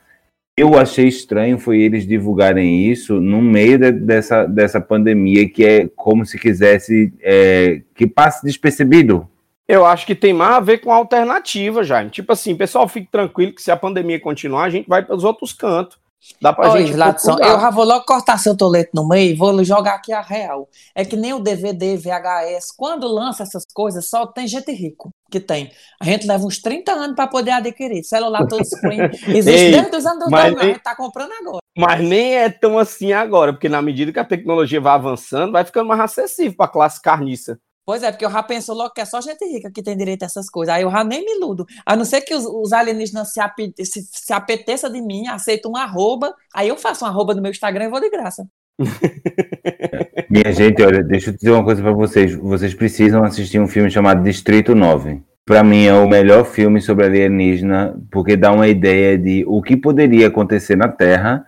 eu 0.57 0.77
achei 0.77 1.07
estranho 1.07 1.57
foi 1.59 1.79
eles 1.81 2.05
divulgarem 2.05 2.87
isso 2.91 3.21
no 3.21 3.41
meio 3.41 3.77
de- 3.77 3.91
dessa, 3.91 4.45
dessa 4.45 4.81
pandemia, 4.81 5.47
que 5.47 5.63
é 5.63 5.87
como 5.95 6.25
se 6.25 6.39
quisesse 6.39 7.13
é, 7.21 7.81
que 7.95 8.07
passe 8.07 8.43
despercebido. 8.43 9.27
Eu 9.67 9.85
acho 9.85 10.05
que 10.05 10.13
tem 10.15 10.33
mais 10.33 10.55
a 10.55 10.59
ver 10.59 10.79
com 10.79 10.91
a 10.91 10.95
alternativa, 10.95 11.83
Jaime. 11.83 12.09
Tipo 12.09 12.33
assim, 12.33 12.55
pessoal, 12.55 12.87
fique 12.87 13.07
tranquilo 13.11 13.53
que 13.53 13.61
se 13.61 13.71
a 13.71 13.77
pandemia 13.77 14.19
continuar, 14.19 14.63
a 14.65 14.69
gente 14.69 14.89
vai 14.89 15.03
para 15.03 15.15
os 15.15 15.23
outros 15.23 15.53
cantos. 15.53 15.97
Dá 16.41 16.53
pra 16.53 16.71
Oi, 16.71 16.85
gente 16.87 16.97
Ladson, 16.97 17.37
eu 17.39 17.59
já 17.59 17.69
vou 17.69 17.85
logo 17.85 18.05
cortar 18.05 18.37
seu 18.37 18.55
toleto 18.55 18.91
no 18.93 19.07
meio 19.07 19.31
e 19.31 19.35
vou 19.35 19.63
jogar 19.63 19.95
aqui 19.95 20.11
a 20.11 20.21
real. 20.21 20.69
É 20.95 21.03
que 21.03 21.15
nem 21.15 21.33
o 21.33 21.39
DVD, 21.39 21.97
VHS, 21.97 22.71
quando 22.75 23.07
lança 23.07 23.43
essas 23.43 23.63
coisas, 23.73 24.09
só 24.09 24.25
tem 24.25 24.47
gente 24.47 24.71
rico 24.71 25.09
que 25.29 25.39
tem. 25.39 25.71
A 26.01 26.05
gente 26.05 26.27
leva 26.27 26.45
uns 26.45 26.61
30 26.61 26.91
anos 26.91 27.15
para 27.15 27.27
poder 27.27 27.51
adquirir. 27.51 28.03
Celular 28.03 28.45
todo 28.47 28.63
screen. 28.63 28.99
Existe 29.35 29.65
Ei, 29.65 29.71
desde 29.71 29.95
os 29.95 30.05
anos 30.05 30.27
mas 30.29 30.43
2000, 30.43 30.59
a 30.59 30.63
nem- 30.63 30.73
gente 30.73 30.83
tá 30.83 30.95
comprando 30.95 31.31
agora. 31.31 31.59
Mas 31.75 32.01
nem 32.01 32.35
é 32.35 32.49
tão 32.49 32.77
assim 32.77 33.13
agora, 33.13 33.51
porque 33.51 33.67
na 33.67 33.81
medida 33.81 34.13
que 34.13 34.19
a 34.19 34.25
tecnologia 34.25 34.79
vai 34.79 34.93
avançando, 34.93 35.51
vai 35.53 35.65
ficando 35.65 35.87
mais 35.87 35.99
acessível 36.01 36.55
pra 36.55 36.67
classe 36.67 37.01
carniça. 37.01 37.57
Pois 37.85 38.01
é, 38.01 38.11
porque 38.11 38.25
eu 38.25 38.31
já 38.31 38.41
penso 38.41 38.73
logo 38.73 38.93
que 38.93 39.01
é 39.01 39.05
só 39.05 39.19
gente 39.19 39.43
rica 39.45 39.69
que 39.69 39.83
tem 39.83 39.97
direito 39.97 40.23
a 40.23 40.25
essas 40.25 40.49
coisas. 40.49 40.73
Aí 40.73 40.83
eu 40.83 40.91
já 40.91 41.03
nem 41.03 41.25
me 41.25 41.35
iludo. 41.35 41.65
A 41.85 41.95
não 41.95 42.05
ser 42.05 42.21
que 42.21 42.33
os, 42.33 42.45
os 42.45 42.71
alienígenas 42.71 43.33
se, 43.33 43.41
ape, 43.41 43.73
se, 43.77 44.01
se 44.09 44.31
apeteçam 44.31 44.91
de 44.91 45.01
mim, 45.01 45.27
aceitam 45.27 45.71
um 45.71 45.77
arroba, 45.77 46.33
aí 46.53 46.69
eu 46.69 46.77
faço 46.77 47.03
um 47.03 47.07
arroba 47.07 47.35
no 47.35 47.41
meu 47.41 47.51
Instagram 47.51 47.85
e 47.85 47.89
vou 47.89 47.99
de 47.99 48.09
graça. 48.09 48.47
Minha 50.29 50.51
gente, 50.53 50.81
olha, 50.81 51.03
deixa 51.03 51.29
eu 51.29 51.35
dizer 51.35 51.51
uma 51.51 51.63
coisa 51.63 51.81
pra 51.81 51.91
vocês. 51.91 52.33
Vocês 52.35 52.73
precisam 52.73 53.23
assistir 53.23 53.59
um 53.59 53.67
filme 53.67 53.91
chamado 53.91 54.23
Distrito 54.23 54.73
9. 54.73 55.21
Pra 55.45 55.61
mim 55.61 55.85
é 55.85 55.93
o 55.93 56.07
melhor 56.07 56.45
filme 56.45 56.79
sobre 56.79 57.05
alienígena, 57.05 57.99
porque 58.09 58.37
dá 58.37 58.51
uma 58.51 58.67
ideia 58.67 59.17
de 59.17 59.43
o 59.45 59.61
que 59.61 59.75
poderia 59.75 60.27
acontecer 60.27 60.77
na 60.77 60.87
Terra 60.87 61.45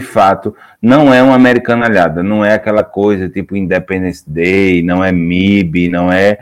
de 0.00 0.06
fato 0.06 0.56
não 0.80 1.12
é 1.12 1.22
uma 1.22 1.34
americanalhada, 1.34 2.22
não 2.22 2.44
é 2.44 2.54
aquela 2.54 2.82
coisa 2.82 3.28
tipo 3.28 3.54
Independence 3.54 4.24
Day, 4.28 4.82
não 4.82 5.04
é 5.04 5.12
MIB, 5.12 5.88
não 5.88 6.10
é 6.10 6.38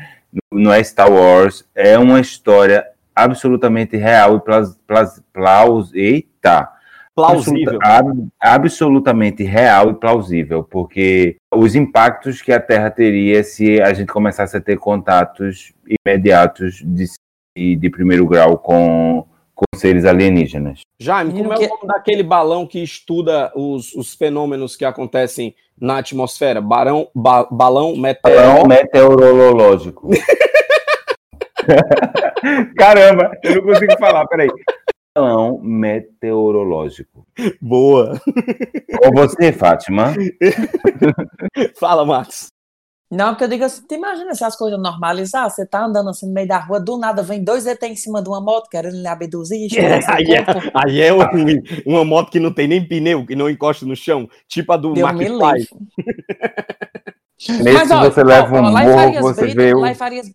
não 0.53 0.73
é 0.73 0.83
Star 0.83 1.11
Wars, 1.11 1.65
é 1.75 1.99
uma 1.99 2.21
história 2.21 2.85
absolutamente 3.15 3.97
real 3.97 4.37
e 4.37 4.41
plaus, 4.41 4.79
plaus, 4.87 5.23
plaus, 5.33 5.93
eita, 5.95 6.69
Plausível. 7.15 7.81
Absoluta- 7.83 7.89
ab- 7.89 8.29
absolutamente 8.41 9.43
real 9.43 9.91
e 9.91 9.95
plausível, 9.95 10.63
porque 10.63 11.37
os 11.53 11.75
impactos 11.75 12.41
que 12.41 12.53
a 12.53 12.61
Terra 12.61 12.91
teria 12.93 13.43
se 13.43 13.83
a 13.83 13.93
gente 13.93 14.13
começasse 14.13 14.57
a 14.57 14.61
ter 14.61 14.77
contatos 14.79 15.73
imediatos 16.07 16.81
de, 16.87 17.07
de 17.75 17.91
primeiro 17.91 18.25
grau 18.25 18.57
com, 18.57 19.27
com 19.59 19.77
seres 19.77 20.05
alienígenas. 20.05 20.83
Jaime, 21.01 21.33
como 21.33 21.53
é 21.53 21.57
o 21.57 21.69
nome 21.69 21.87
daquele 21.87 22.23
balão 22.23 22.65
que 22.65 22.81
estuda 22.81 23.51
os, 23.57 23.93
os 23.95 24.15
fenômenos 24.15 24.77
que 24.77 24.85
acontecem 24.85 25.53
na 25.81 25.99
atmosfera? 25.99 26.61
Barão, 26.61 27.09
ba- 27.13 27.49
balão 27.51 27.97
meteoro... 27.97 28.37
Balão 28.37 28.67
meteorológico. 28.67 30.11
Caramba, 32.79 33.33
eu 33.43 33.57
não 33.57 33.63
consigo 33.63 33.93
falar, 33.99 34.27
peraí. 34.29 34.49
Balão 35.15 35.59
meteorológico. 35.61 37.27
Boa. 37.61 38.21
Ou 39.05 39.13
você, 39.13 39.53
Fátima? 39.53 40.15
Fala, 41.81 42.07
Max. 42.07 42.47
Não, 43.11 43.31
porque 43.31 43.45
eu 43.45 43.49
digo 43.49 43.65
assim, 43.65 43.83
tu 43.89 43.95
imagina 43.95 44.35
se 44.35 44.45
as 44.45 44.55
coisas 44.55 44.79
normalizar, 44.79 45.49
você 45.49 45.65
tá 45.65 45.83
andando 45.83 46.11
assim 46.11 46.27
no 46.27 46.35
meio 46.35 46.47
da 46.47 46.59
rua, 46.59 46.79
do 46.79 46.99
nada 46.99 47.23
vem 47.23 47.43
dois 47.43 47.67
ET 47.67 47.83
em 47.83 47.97
cima 47.97 48.23
de 48.23 48.29
uma 48.29 48.39
moto 48.39 48.69
querendo 48.69 48.97
lhe 48.97 49.07
abduzir, 49.07 49.71
seu 49.71 49.81
aí, 50.13 50.33
é, 50.35 50.45
aí 50.75 51.01
é 51.01 51.13
uma, 51.13 51.31
uma 51.87 52.05
moto 52.05 52.31
que 52.31 52.39
não 52.39 52.53
tem 52.53 52.69
nem 52.69 52.87
pneu, 52.87 53.25
que 53.25 53.35
não 53.35 53.49
encosta 53.49 53.87
no 53.87 53.97
chão, 53.97 54.29
tipo 54.47 54.71
a 54.73 54.77
do 54.77 54.93
Deus 54.93 55.11
Mac 55.11 55.17
me 55.17 55.27
Fly. 55.27 55.69
Nesse 57.63 57.95
você 57.95 58.23
leva 58.23 58.61
um 58.61 58.71
lá 58.71 58.83
em 58.83 58.87
morro, 58.89 58.99
Farias 58.99 59.23
você 59.23 59.41
Brito, 59.41 59.57
vê 59.57 59.75
o... 59.75 59.95
Farias... 59.95 60.31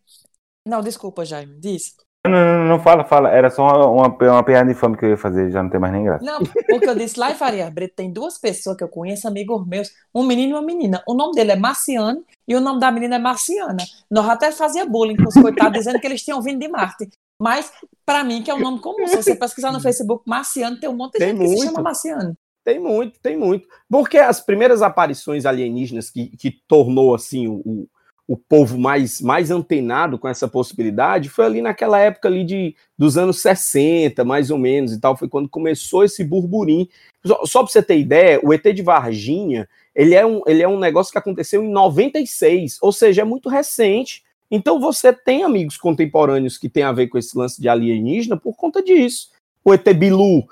Não, 0.66 0.82
desculpa, 0.82 1.24
Jaime, 1.26 1.56
diz. 1.60 1.94
Não, 2.26 2.32
não, 2.32 2.66
não, 2.66 2.80
fala, 2.80 3.04
fala. 3.04 3.30
Era 3.30 3.50
só 3.50 3.64
uma, 3.64 4.08
uma, 4.08 4.08
uma 4.08 4.44
piada 4.44 4.72
de 4.72 4.80
fome 4.80 4.98
que 4.98 5.04
eu 5.04 5.10
ia 5.10 5.18
fazer, 5.18 5.52
já 5.52 5.62
não 5.62 5.70
tem 5.70 5.80
mais 5.80 5.92
nem 5.92 6.06
graça. 6.06 6.24
Não, 6.24 6.40
porque 6.70 6.88
eu 6.88 6.96
disse, 6.96 7.20
lá 7.20 7.32
em 7.32 7.36
Faria 7.36 7.70
Brito 7.70 7.96
tem 7.96 8.14
duas 8.14 8.38
pessoas 8.38 8.78
que 8.78 8.84
eu 8.84 8.88
conheço, 8.88 9.28
amigos 9.28 9.68
meus, 9.68 9.90
um 10.16 10.24
menino 10.24 10.52
e 10.52 10.54
uma 10.54 10.62
menina. 10.62 11.04
O 11.06 11.14
nome 11.14 11.34
dele 11.34 11.52
é 11.52 11.56
Marciano 11.58 12.24
e 12.48 12.56
o 12.56 12.62
nome 12.62 12.80
da 12.80 12.90
menina 12.92 13.18
é 13.18 13.20
Marciana. 13.20 13.84
Nós 14.10 14.30
até 14.30 14.52
fazia 14.54 14.86
bullying 14.86 15.18
com 15.18 15.28
os 15.28 15.34
coitados, 15.34 15.80
dizendo 15.80 16.00
que 16.00 16.08
eles 16.08 16.24
tinham 16.24 16.42
vindo 16.42 16.60
de 16.60 16.70
Marte. 16.70 17.10
Mas, 17.38 17.74
pra 18.06 18.24
mim, 18.24 18.42
que 18.42 18.50
é 18.50 18.54
um 18.54 18.60
nome 18.60 18.80
comum, 18.80 19.06
se 19.06 19.18
você 19.18 19.36
pesquisar 19.36 19.74
no 19.74 19.82
Facebook 19.82 20.24
Marciano, 20.26 20.80
tem 20.80 20.90
um 20.90 20.96
monte 20.96 21.14
de 21.14 21.20
Tem 21.20 21.30
gente 21.30 21.40
que 21.40 21.48
se 21.48 21.56
muito. 21.56 21.66
chama 21.66 21.84
Marciano. 21.84 22.38
Tem 22.64 22.80
muito, 22.80 23.20
tem 23.20 23.36
muito. 23.36 23.68
Porque 23.90 24.18
as 24.18 24.40
primeiras 24.40 24.82
aparições 24.82 25.46
alienígenas 25.46 26.10
que, 26.10 26.30
que 26.38 26.52
tornou 26.70 27.14
assim 27.14 27.48
o, 27.50 27.90
o, 28.28 28.38
povo 28.38 28.78
mais, 28.78 29.22
mais 29.22 29.52
antenado 29.52 30.18
com 30.18 30.28
essa 30.28 30.48
possibilidade 30.48 31.30
foi 31.30 31.46
ali 31.46 31.62
naquela 31.62 32.00
época 32.00 32.28
ali 32.28 32.44
de, 32.44 32.76
dos 32.98 33.18
anos 33.18 33.42
60, 33.42 34.24
mais 34.24 34.50
ou 34.50 34.58
menos, 34.58 34.94
e 34.94 35.00
tal. 35.00 35.18
Foi 35.18 35.28
quando 35.28 35.50
começou 35.50 36.04
esse 36.04 36.24
burburinho. 36.24 36.88
Só, 37.26 37.46
só 37.46 37.64
para 37.64 37.72
você 37.72 37.84
ter 37.84 38.00
ideia, 38.00 38.40
o 38.44 38.54
ET 38.54 38.64
de 38.64 38.82
Varginha, 38.82 39.68
ele 39.94 40.16
é, 40.16 40.26
um, 40.26 40.42
ele 40.48 40.64
é 40.64 40.68
um 40.68 40.80
negócio 40.80 41.12
que 41.12 41.18
aconteceu 41.18 41.64
em 41.64 41.70
96, 41.70 42.78
ou 42.82 42.92
seja, 42.92 43.22
é 43.22 43.26
muito 43.26 43.50
recente. 43.50 44.24
Então 44.50 44.80
você 44.80 45.12
tem 45.12 45.44
amigos 45.44 45.78
contemporâneos 45.78 46.58
que 46.58 46.70
tem 46.70 46.84
a 46.84 46.92
ver 46.92 47.08
com 47.08 47.18
esse 47.18 47.38
lance 47.38 47.62
de 47.62 47.68
alienígena 47.68 48.38
por 48.38 48.56
conta 48.56 48.82
disso. 48.82 49.32
O 49.66 49.74
ET 49.74 49.88
Bilu, 49.94 50.46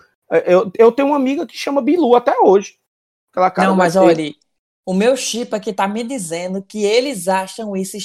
eu, 0.46 0.72
eu 0.78 0.92
tenho 0.92 1.10
uma 1.10 1.18
amiga 1.18 1.46
que 1.46 1.58
chama 1.58 1.82
Bilu 1.82 2.16
até 2.16 2.34
hoje. 2.40 2.76
Aquela 3.32 3.52
cara 3.52 3.70
Não, 3.70 3.76
mas 3.76 3.96
olha, 3.96 4.34
o 4.86 4.94
meu 4.94 5.16
chip 5.16 5.54
aqui 5.56 5.72
tá 5.72 5.88
me 5.88 6.04
dizendo 6.04 6.62
que 6.62 6.84
eles 6.84 7.28
acham 7.28 7.76
isso 7.76 7.98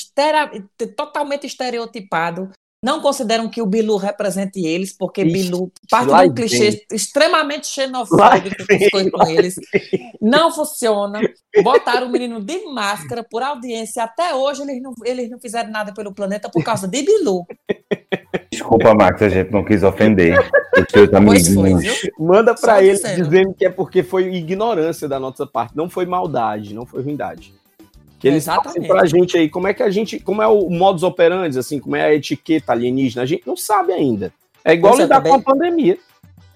totalmente 0.96 1.46
estereotipado. 1.46 2.50
Não 2.84 3.00
consideram 3.00 3.48
que 3.48 3.62
o 3.62 3.66
Bilu 3.66 3.96
represente 3.96 4.60
eles, 4.64 4.92
porque 4.96 5.22
Ixi, 5.22 5.32
Bilu 5.32 5.72
parte 5.90 6.08
de 6.08 6.12
um 6.12 6.34
vem. 6.34 6.34
clichê 6.34 6.86
extremamente 6.92 7.66
xenofóbico 7.66 8.64
coisas 8.90 9.12
lá 9.12 9.24
com 9.24 9.30
eles. 9.30 9.54
Não 10.20 10.52
funciona. 10.52 11.20
Botaram 11.64 12.06
o 12.06 12.10
menino 12.10 12.40
de 12.40 12.66
máscara 12.66 13.24
por 13.28 13.42
audiência. 13.42 14.04
Até 14.04 14.34
hoje 14.34 14.62
eles 14.62 14.80
não, 14.82 14.92
eles 15.04 15.30
não 15.30 15.40
fizeram 15.40 15.70
nada 15.70 15.92
pelo 15.94 16.14
planeta 16.14 16.50
por 16.50 16.62
causa 16.62 16.86
de 16.86 17.02
Bilu. 17.02 17.44
Desculpa, 18.50 18.94
Max, 18.94 19.20
a 19.22 19.28
gente 19.28 19.50
não 19.50 19.64
quis 19.64 19.82
ofender 19.82 20.38
os 20.78 21.14
amiguinhos. 21.14 21.82
viu? 21.82 22.12
Manda 22.18 22.54
pra 22.54 22.82
ele 22.82 22.92
dizendo. 22.94 23.24
dizendo 23.24 23.54
que 23.54 23.66
é 23.66 23.70
porque 23.70 24.02
foi 24.02 24.34
ignorância 24.34 25.08
da 25.08 25.18
nossa 25.18 25.46
parte, 25.46 25.76
não 25.76 25.88
foi 25.88 26.06
maldade, 26.06 26.74
não 26.74 26.86
foi 26.86 27.02
ruindade. 27.02 27.54
Que 28.18 28.28
eles 28.28 28.44
Exatamente. 28.44 28.88
pra 28.88 29.04
gente 29.04 29.36
aí, 29.36 29.48
como 29.48 29.68
é 29.68 29.74
que 29.74 29.82
a 29.82 29.90
gente, 29.90 30.18
como 30.18 30.40
é 30.40 30.46
o 30.46 30.70
modus 30.70 31.02
operandi, 31.02 31.58
assim, 31.58 31.78
como 31.78 31.96
é 31.96 32.02
a 32.04 32.14
etiqueta 32.14 32.72
alienígena, 32.72 33.22
a 33.22 33.26
gente 33.26 33.46
não 33.46 33.56
sabe 33.56 33.92
ainda. 33.92 34.32
É 34.64 34.72
igual 34.72 34.94
Pois 34.94 35.00
é, 35.00 35.02
lidar 35.04 35.16
também. 35.16 35.32
com 35.32 35.38
a 35.38 35.42
pandemia. 35.54 35.98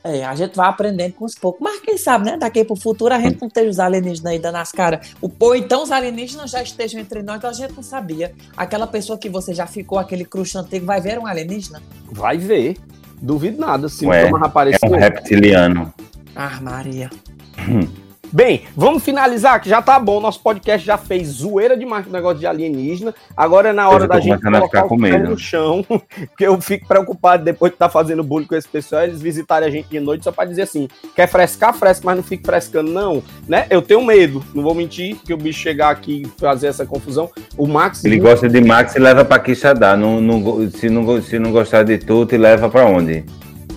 É, 0.03 0.24
a 0.24 0.34
gente 0.34 0.57
vai 0.57 0.66
aprendendo 0.68 1.12
com 1.12 1.24
os 1.26 1.34
poucos. 1.34 1.61
Mas 1.61 1.80
quem 1.80 1.98
sabe, 1.98 2.24
né? 2.30 2.36
Daqui 2.38 2.64
pro 2.64 2.74
futuro 2.74 3.12
a 3.12 3.20
gente 3.20 3.38
não 3.40 3.48
esteja 3.48 3.68
os 3.68 3.78
alienígenas 3.78 4.32
aí 4.32 4.38
dando 4.38 4.57
as 4.57 4.72
caras. 4.72 5.11
O- 5.20 5.30
Ou 5.38 5.55
então 5.55 5.82
os 5.82 5.90
alienígenas 5.90 6.51
já 6.51 6.62
estejam 6.62 7.01
entre 7.01 7.22
nós, 7.22 7.36
então 7.36 7.51
a 7.51 7.53
gente 7.53 7.74
não 7.74 7.82
sabia. 7.82 8.32
Aquela 8.57 8.86
pessoa 8.86 9.18
que 9.18 9.28
você 9.28 9.53
já 9.55 9.66
ficou, 9.66 9.98
aquele 9.98 10.24
crush 10.24 10.57
antigo, 10.57 10.86
vai 10.86 11.01
ver 11.01 11.18
um 11.18 11.26
alienígena? 11.26 11.82
Vai 12.11 12.38
ver. 12.38 12.76
Duvido 13.20 13.61
nada, 13.61 13.88
se 13.90 14.07
Ué, 14.07 14.30
nunca 14.30 14.51
mais 14.55 14.76
é 14.82 14.86
um 14.86 14.96
reptiliano. 14.98 15.92
Ah, 16.34 16.59
Maria. 16.62 17.11
Bem, 18.32 18.62
vamos 18.76 19.02
finalizar, 19.02 19.60
que 19.60 19.68
já 19.68 19.82
tá 19.82 19.98
bom. 19.98 20.20
Nosso 20.20 20.40
podcast 20.40 20.86
já 20.86 20.96
fez 20.96 21.28
zoeira 21.28 21.76
demais 21.76 22.04
com 22.04 22.10
o 22.10 22.12
negócio 22.12 22.38
de 22.38 22.46
alienígena. 22.46 23.12
Agora 23.36 23.70
é 23.70 23.72
na 23.72 23.88
hora 23.88 24.06
da 24.06 24.20
gente 24.20 24.40
colocar 24.40 24.84
o 24.84 24.98
pé 25.00 25.18
no 25.18 25.36
chão. 25.36 25.84
Porque 26.28 26.46
eu 26.46 26.60
fico 26.60 26.86
preocupado 26.86 27.44
depois 27.44 27.72
de 27.72 27.74
estar 27.74 27.88
fazendo 27.88 28.22
bullying 28.22 28.46
com 28.46 28.54
esse 28.54 28.68
pessoal, 28.68 29.02
eles 29.02 29.20
visitarem 29.20 29.68
a 29.68 29.70
gente 29.70 29.88
de 29.88 29.98
noite 29.98 30.22
só 30.22 30.30
pra 30.30 30.44
dizer 30.44 30.62
assim: 30.62 30.88
quer 31.16 31.26
frescar, 31.26 31.74
fresca, 31.74 32.02
mas 32.04 32.16
não 32.16 32.22
fique 32.22 32.44
frescando, 32.44 32.90
não. 32.90 33.22
Né? 33.48 33.66
Eu 33.68 33.82
tenho 33.82 34.04
medo, 34.04 34.44
não 34.54 34.62
vou 34.62 34.74
mentir, 34.74 35.16
que 35.24 35.34
o 35.34 35.36
bicho 35.36 35.58
chegar 35.58 35.90
aqui 35.90 36.22
e 36.22 36.40
fazer 36.40 36.68
essa 36.68 36.86
confusão. 36.86 37.28
O 37.56 37.66
Max. 37.66 38.04
Ele 38.04 38.18
gosta 38.18 38.48
de 38.48 38.60
Max 38.60 38.94
e 38.94 39.00
leva 39.00 39.24
pra 39.24 39.40
Quixadá. 39.40 39.96
Não, 39.96 40.20
não, 40.20 40.70
se, 40.70 40.88
não, 40.88 41.20
se 41.20 41.38
não 41.38 41.50
gostar 41.50 41.82
de 41.82 41.98
tu, 41.98 42.24
te 42.26 42.36
leva 42.36 42.70
pra 42.70 42.86
onde? 42.86 43.24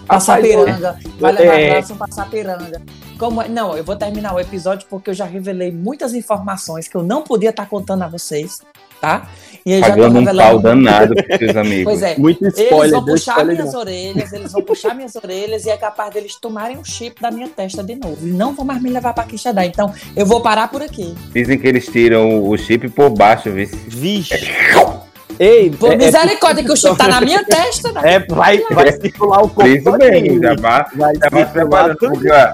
Passar 0.08 0.42
piranga. 0.42 0.98
Vai 1.20 1.32
levar 1.34 1.60
é. 1.60 1.70
abraço 1.70 1.96
passar 1.96 2.30
piranga. 2.30 2.82
Como 3.18 3.42
é- 3.42 3.48
Não, 3.48 3.78
eu 3.78 3.84
vou 3.84 3.96
terminar 3.96 4.34
o 4.36 4.40
episódio 4.40 4.86
porque 4.90 5.10
eu 5.10 5.14
já 5.14 5.26
revelei 5.26 5.72
muitas 5.72 6.14
informações 6.14 6.88
que 6.88 6.96
eu 6.96 7.04
não 7.04 7.22
podia 7.24 7.52
estar 7.52 7.66
contando 7.68 8.04
a 8.04 8.08
vocês, 8.08 8.60
tá? 9.00 9.28
E 9.66 9.72
eu 9.72 9.80
já 9.80 9.86
tô 9.86 9.92
Pagando 9.92 10.16
um 10.18 10.20
revelando. 10.20 10.50
pau 10.50 10.60
danado 10.60 11.16
pros 11.16 11.38
seus 11.38 11.56
amigos. 11.56 11.84
Pois 11.86 12.02
é. 12.02 12.18
Muito 12.18 12.44
Eles 12.44 12.58
spoiler, 12.60 12.92
vão 12.92 13.06
deu 13.06 13.16
puxar 13.16 13.32
spoiler 13.32 13.56
minhas 13.56 13.70
demais. 13.70 13.88
orelhas, 13.88 14.34
eles 14.34 14.52
vão 14.52 14.62
puxar 14.64 14.94
minhas 14.96 15.16
orelhas 15.16 15.66
e 15.66 15.70
é 15.70 15.78
capaz 15.78 16.14
deles 16.14 16.36
tomarem 16.36 16.78
um 16.78 16.84
chip 16.84 17.22
da 17.22 17.32
minha 17.32 17.48
testa 17.48 17.82
de 17.82 17.96
novo. 17.96 18.18
E 18.28 18.32
não 18.32 18.54
vão 18.54 18.66
mais 18.66 18.82
me 18.82 18.90
levar 18.90 19.14
pra 19.14 19.24
Quixadá. 19.24 19.66
Então, 19.66 19.94
eu 20.18 20.26
vou 20.26 20.42
parar 20.42 20.68
por 20.68 20.82
aqui. 20.82 21.16
Dizem 21.34 21.58
que 21.58 21.66
eles 21.68 21.86
tiram 21.88 22.44
o 22.46 22.58
chip 22.58 22.90
por 22.90 23.10
baixo, 23.12 23.50
viu? 23.52 23.70
Vixe. 23.88 24.34
Ei, 25.40 25.70
Por 25.72 25.92
é- 25.92 25.94
é- 25.96 25.98
misericórdia, 25.98 26.64
que 26.64 26.72
o 26.72 26.76
chip 26.78 26.96
tá 26.98 27.08
na 27.08 27.22
minha 27.22 27.44
testa. 27.44 27.92
né? 27.92 28.02
É, 28.04 28.20
vai, 28.20 28.60
vai 28.72 28.92
circular 28.92 29.44
o 29.44 29.50
corpo. 29.50 29.68
Isso 29.68 29.92
mesmo, 29.98 30.42
já 30.42 30.56
vai, 30.56 30.86
Vai 30.96 31.16
já 31.16 31.30
vai 31.30 31.46
preparando, 31.46 31.98
tudo. 31.98 32.12
porque 32.14 32.30
ó, 32.32 32.54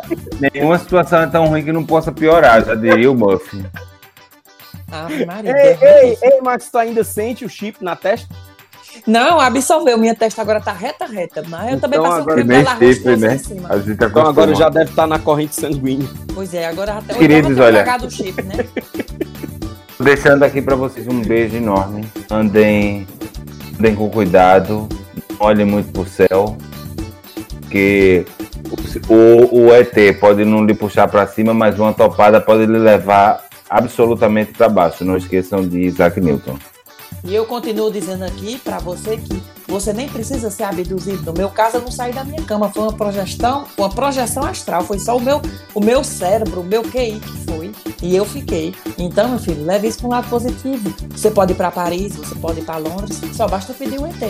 nenhuma 0.54 0.78
situação 0.80 1.22
é 1.22 1.28
tão 1.28 1.48
ruim 1.48 1.64
que 1.64 1.72
não 1.72 1.86
possa 1.86 2.12
piorar, 2.12 2.64
já 2.66 2.76
diria 2.76 3.12
o 3.12 3.16
Muff. 3.16 3.64
Maria. 5.28 5.56
Ei, 5.56 5.78
ei, 5.82 6.18
ei, 6.22 6.42
Max, 6.42 6.70
tu 6.72 6.78
ainda 6.78 7.04
sente 7.04 7.46
o 7.46 7.50
chip 7.50 7.84
na 7.84 7.96
testa? 7.96 8.28
Não, 9.06 9.40
absolveu. 9.40 9.98
Minha 10.00 10.16
testa 10.16 10.42
agora 10.42 10.60
tá 10.60 10.72
reta, 10.72 11.06
reta. 11.06 11.44
Mas 11.48 11.74
eu 11.74 11.80
também 11.80 12.00
Então 12.00 12.10
passei 12.12 12.24
um 12.24 12.26
creme 12.48 12.66
chifre, 12.66 12.88
rosto 13.12 13.18
né? 13.18 13.38
cima. 13.38 13.70
A 13.70 13.78
gente 13.78 13.92
Então 13.92 14.08
acostuma. 14.08 14.30
agora 14.32 14.56
já 14.56 14.68
deve 14.70 14.90
estar 14.90 15.06
na 15.08 15.20
corrente 15.20 15.56
sanguínea. 15.56 16.08
Pois 16.34 16.54
é, 16.56 16.66
agora 16.66 16.94
até 16.94 17.14
Queridos, 17.14 17.56
eu 17.58 17.64
olha. 17.64 17.80
pagado 17.80 18.08
o 18.08 18.12
chip, 18.12 18.42
né? 18.42 18.56
Deixando 20.00 20.44
aqui 20.44 20.62
pra 20.62 20.76
vocês 20.76 21.08
um 21.08 21.22
beijo 21.22 21.58
enorme. 21.58 22.06
Andem, 22.32 23.06
andem 23.78 23.96
com 23.96 24.10
cuidado. 24.10 24.88
Olhem 25.40 25.66
muito 25.66 25.92
pro 25.92 26.06
céu. 26.06 26.58
Porque 27.60 28.26
o, 29.10 29.66
o 29.66 29.74
ET 29.74 29.94
pode 30.20 30.46
não 30.46 30.66
lhe 30.66 30.74
puxar 30.74 31.08
pra 31.10 31.28
cima, 31.28 31.54
mas 31.54 31.78
uma 31.78 31.94
topada 31.94 32.40
pode 32.40 32.66
lhe 32.66 32.78
levar 32.78 33.46
absolutamente 33.70 34.54
pra 34.54 34.70
baixo. 34.70 35.04
Não 35.04 35.18
esqueçam 35.18 35.68
de 35.68 35.82
Isaac 35.82 36.22
Newton. 36.22 36.58
E 37.26 37.36
eu 37.36 37.46
continuo 37.46 37.92
dizendo 37.92 38.24
aqui 38.24 38.58
pra 38.58 38.80
você 38.80 39.18
que 39.18 39.42
você 39.70 39.94
nem 39.94 40.10
precisa 40.10 40.50
ser 40.50 40.64
abduzido. 40.64 41.24
No 41.24 41.34
meu 41.34 41.50
caso, 41.50 41.78
eu 41.78 41.82
não 41.82 41.92
saí 41.92 42.12
da 42.12 42.24
minha 42.24 42.42
cama. 42.44 42.70
Foi 42.70 42.84
uma 42.84 42.94
projeção, 42.94 43.66
uma 43.78 43.90
projeção 43.90 44.44
astral. 44.44 44.84
Foi 44.84 45.00
só 45.00 45.16
o 45.16 45.22
meu, 45.22 45.42
o 45.74 45.80
meu 45.80 46.04
cérebro, 46.04 46.62
o 46.62 46.64
meu 46.64 46.82
QI 46.84 47.20
que 47.20 47.38
foi. 47.46 47.72
E 48.02 48.16
eu 48.16 48.26
fiquei. 48.26 48.74
Então, 48.98 49.30
meu 49.30 49.40
filho, 49.40 49.64
leve 49.66 49.88
isso 49.88 50.00
para 50.00 50.08
um 50.08 50.12
lado 50.12 50.30
positivo. 50.30 50.94
Você 51.12 51.30
pode 51.30 51.52
ir 51.54 51.56
para 51.56 51.70
Paris, 51.70 52.16
você 52.16 52.36
pode 52.36 52.60
ir 52.60 52.64
para 52.64 52.78
Londres. 52.78 53.22
Só 53.34 53.48
basta 53.48 53.74
pedir 53.74 54.00
um 54.00 54.08
ET. 54.08 54.22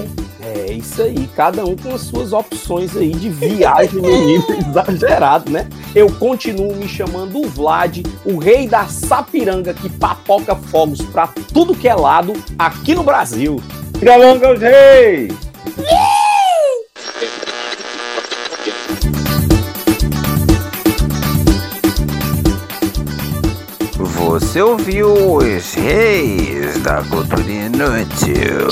É 0.41 0.71
isso 0.71 1.01
aí, 1.01 1.29
cada 1.35 1.65
um 1.65 1.75
com 1.75 1.93
as 1.93 2.01
suas 2.01 2.33
opções 2.33 2.95
aí 2.95 3.11
de 3.11 3.29
viagem 3.29 4.01
no 4.01 4.09
nível 4.09 4.57
exagerado, 4.67 5.51
né? 5.51 5.67
Eu 5.93 6.11
continuo 6.13 6.75
me 6.75 6.87
chamando 6.87 7.39
o 7.39 7.47
Vlad, 7.47 7.99
o 8.25 8.37
rei 8.37 8.67
da 8.67 8.87
Sapiranga 8.87 9.73
que 9.73 9.89
papoca 9.89 10.55
fogos 10.55 11.01
pra 11.01 11.27
tudo 11.27 11.75
que 11.75 11.87
é 11.87 11.95
lado 11.95 12.33
aqui 12.57 12.95
no 12.95 13.03
Brasil. 13.03 13.61
Fica 13.99 14.15
longa 14.15 14.53
os 14.53 14.61
reis! 14.61 15.33
Você 23.97 24.61
ouviu 24.61 25.13
os 25.13 25.73
reis 25.73 26.77
da 26.81 27.03
cultura 27.03 27.41
inútil. 27.41 28.69